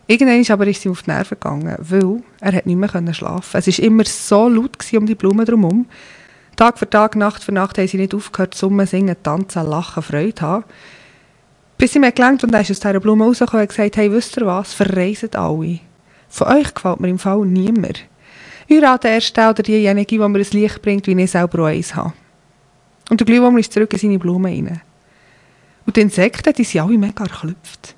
Irgendwann 0.07 0.55
aber 0.55 0.67
ist 0.67 0.85
ihm 0.87 0.93
auf 0.93 1.03
die 1.03 1.11
Nerven 1.11 1.35
gegangen, 1.39 1.77
weil 1.79 2.23
er 2.41 2.53
hat 2.55 2.65
nicht 2.67 2.77
mehr 2.77 3.15
schlafen. 3.15 3.59
Es 3.59 3.67
war 3.67 3.85
immer 3.85 4.05
so 4.07 4.49
laut 4.49 4.77
um 4.95 5.05
die 5.05 5.15
Blumen 5.15 5.45
drumherum. 5.45 5.87
Tag 6.57 6.79
für 6.79 6.89
Tag, 6.89 7.15
Nacht 7.15 7.45
für 7.45 7.53
Nacht 7.53 7.77
haben 7.77 7.87
sie 7.87 7.99
nicht 7.99 8.15
aufgehört, 8.15 8.55
zu 8.55 8.71
singen, 8.87 9.17
tanzen, 9.23 9.67
lachen, 9.67 10.03
Freude 10.03 10.41
haben. 10.41 10.65
Bis 11.79 11.95
ihm 11.95 12.03
gelangt 12.03 12.43
und 12.43 12.53
er 12.53 12.61
ist 12.61 12.73
aus 12.73 12.81
dieser 12.81 12.99
Blume 12.99 13.25
rausgekommen 13.25 13.63
und 13.63 13.69
gesagt, 13.69 13.97
hey, 13.97 14.11
wisst 14.11 14.37
ihr 14.37 14.45
was, 14.45 14.75
verreisen 14.75 15.33
alle. 15.35 15.79
Von 16.29 16.49
euch 16.49 16.75
gefällt 16.75 16.99
mir 16.99 17.09
im 17.09 17.21
Fall 17.21 17.47
niemand. 17.47 18.05
Heiraten 18.69 19.07
erst 19.07 19.37
der 19.37 19.51
oder 19.51 19.63
diejenige, 19.63 20.07
die 20.07 20.19
mir 20.19 20.27
ein 20.27 20.35
Licht 20.35 20.83
bringt, 20.83 21.07
wie 21.07 21.23
ich 21.23 21.31
selber 21.31 21.63
auch 21.63 21.67
eins 21.67 21.95
habe. 21.95 22.13
Und 23.09 23.21
der 23.21 23.27
Glühwurm 23.27 23.57
ist 23.59 23.73
zurück 23.73 23.93
in 23.93 23.99
seine 23.99 24.19
Blume 24.19 24.49
rein. 24.49 24.83
Und 25.87 25.97
die 25.97 26.03
Insekten, 26.03 26.53
die 26.53 26.65
sind 26.65 26.83
alle 26.83 26.99
mega 26.99 27.25
erklüpft. 27.25 27.95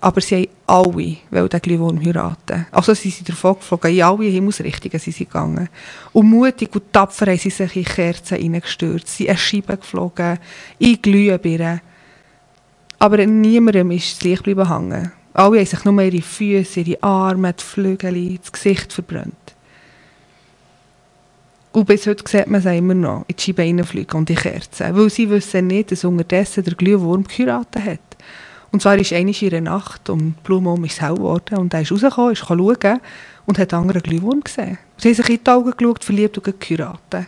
Aber 0.00 0.20
sie 0.20 0.36
haben 0.36 0.48
alle 0.66 1.16
wollen 1.30 1.48
den 1.48 1.60
Glühwurm 1.60 2.02
heiraten. 2.02 2.66
Also 2.70 2.94
sie 2.94 3.10
sind 3.10 3.28
davon 3.28 3.56
geflogen, 3.56 3.92
in 3.92 4.02
alle 4.02 4.24
Himmelsrichtungen 4.24 5.00
sind 5.00 5.16
sie 5.16 5.26
gegangen. 5.26 5.68
Und 6.12 6.30
mutig 6.30 6.74
und 6.74 6.92
tapfer 6.92 7.26
haben 7.26 7.38
sie 7.38 7.50
sich 7.50 7.76
in 7.76 7.84
Kerzen 7.84 8.38
hineingestürzt, 8.38 9.08
sie 9.08 9.24
sind 9.24 9.32
in 9.32 9.36
Scheiben 9.36 9.80
geflogen, 9.80 10.38
in 10.78 11.02
Glühbirnen. 11.02 11.80
Aber 12.98 13.24
niemandem 13.26 13.90
ist 13.90 14.16
das 14.16 14.22
Licht 14.22 14.42
bleiben 14.44 14.68
hängen. 14.68 15.12
Alle 15.34 15.58
haben 15.58 15.66
sich 15.66 15.84
nur 15.84 16.00
ihre 16.00 16.22
Füße, 16.22 16.80
ihre 16.80 17.02
Arme, 17.02 17.52
die 17.52 17.62
Flügel, 17.62 18.38
das 18.38 18.52
Gesicht 18.52 18.92
verbrannt. 18.92 19.34
Und 21.72 21.84
bis 21.84 22.06
heute 22.06 22.24
sieht 22.26 22.46
man 22.46 22.62
sie 22.62 22.78
immer 22.78 22.94
noch 22.94 23.26
in 23.28 23.36
die 23.36 23.52
hineinfliegen 23.52 24.18
und 24.18 24.30
in 24.30 24.36
Kerzen. 24.36 24.96
Weil 24.96 25.10
sie 25.10 25.28
wissen 25.28 25.66
nicht, 25.66 25.92
dass 25.92 26.06
unterdessen 26.06 26.64
der 26.64 26.74
Glühwurm 26.74 27.24
geheiratet 27.24 27.84
hat. 27.84 28.16
Und 28.72 28.80
zwar 28.80 28.96
ist 28.96 29.12
eine 29.12 29.30
in 29.30 29.54
einer 29.54 29.72
Nacht 29.72 30.08
um 30.08 30.18
die 30.18 30.42
Blume 30.42 30.72
um 30.72 30.84
ist 30.86 31.02
hell 31.02 31.16
geworden 31.16 31.58
und 31.58 31.74
er 31.74 31.82
ist 31.82 31.92
rausgekommen, 31.92 32.32
ist 32.32 32.46
schauen 32.46 33.00
und 33.44 33.58
hat 33.58 33.74
einen 33.74 33.92
Glühwurm 34.02 34.42
gesehen. 34.42 34.78
Sie 34.96 35.08
haben 35.08 35.14
sich 35.16 35.28
in 35.28 35.44
die 35.44 35.50
Augen 35.50 35.70
geschaut, 35.76 36.02
verliebt 36.02 36.38
und 36.38 36.60
geheiratet. 36.60 37.26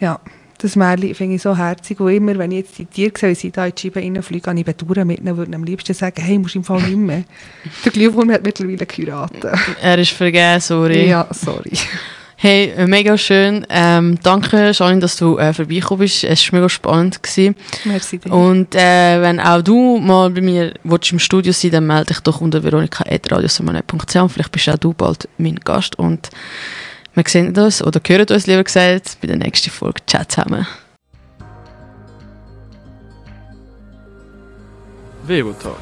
Ja, 0.00 0.18
das 0.58 0.76
Märchen 0.76 1.14
finde 1.14 1.36
ich 1.36 1.42
so 1.42 1.56
herzig. 1.56 2.00
Und 2.00 2.12
immer, 2.12 2.36
wenn 2.36 2.50
ich 2.50 2.58
jetzt 2.58 2.78
die 2.78 2.84
Tiere 2.84 3.12
sehe, 3.16 3.34
sie 3.34 3.50
da 3.50 3.66
in 3.66 3.74
die 3.74 3.82
Scheibe 3.82 4.00
reinfliegen, 4.00 4.42
kann 4.42 4.56
ich 4.56 4.64
Bedauern 4.64 5.06
mitnehmen, 5.06 5.36
würde 5.36 5.54
am 5.54 5.64
liebsten 5.64 5.94
sagen, 5.94 6.20
hey, 6.20 6.38
musst 6.38 6.54
du 6.54 6.58
im 6.58 6.64
Fall 6.64 6.82
nicht 6.82 6.96
mehr. 6.96 7.24
Der 7.84 7.92
Glühwurm 7.92 8.30
hat 8.32 8.42
mittlerweile 8.42 8.84
geheiratet. 8.84 9.44
Er 9.80 9.98
ist 9.98 10.10
vergeben, 10.10 10.60
sorry. 10.60 11.08
Ja, 11.08 11.26
sorry. 11.30 11.72
Hey, 12.40 12.72
mega 12.86 13.18
schön. 13.18 13.66
Ähm, 13.68 14.16
danke, 14.22 14.70
Janine, 14.72 15.00
dass 15.00 15.16
du 15.16 15.38
äh, 15.38 15.52
vorbeigekommen 15.52 16.02
bist. 16.02 16.22
Es 16.22 16.52
war 16.52 16.60
mega 16.60 16.68
spannend. 16.68 17.20
Gewesen. 17.20 17.56
Merci 17.84 18.18
dir. 18.18 18.32
Und 18.32 18.76
äh, 18.76 19.20
wenn 19.20 19.40
auch 19.40 19.60
du 19.60 19.98
mal 19.98 20.30
bei 20.30 20.40
mir 20.40 20.72
willst, 20.84 21.10
im 21.10 21.18
Studio 21.18 21.52
sein 21.52 21.72
dann 21.72 21.88
melde 21.88 22.14
dich 22.14 22.20
doch 22.20 22.40
unter 22.40 22.62
veronika.radiosamane.ch 22.62 24.16
und 24.16 24.28
vielleicht 24.28 24.52
bist 24.52 24.68
auch 24.68 24.78
du 24.78 24.92
bald 24.92 25.28
mein 25.36 25.56
Gast. 25.56 25.98
Und 25.98 26.30
wir 27.18 27.24
sehen 27.26 27.56
uns, 27.58 27.82
oder 27.82 28.00
hören 28.06 28.26
uns 28.30 28.46
lieber 28.46 28.62
gesagt, 28.62 29.18
bei 29.20 29.26
der 29.26 29.36
nächsten 29.36 29.70
Folge. 29.70 30.00
Ciao 30.06 30.24
zusammen. 30.24 30.66
Verotag. 35.26 35.76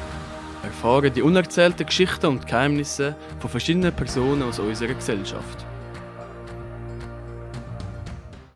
Erfahren 0.63 1.13
die 1.13 1.21
unerzählten 1.21 1.85
Geschichten 1.85 2.25
und 2.25 2.47
Geheimnisse 2.47 3.15
von 3.39 3.49
verschiedenen 3.51 3.93
Personen 3.93 4.41
aus 4.41 4.57
unserer 4.57 4.95
Gesellschaft. 4.95 5.66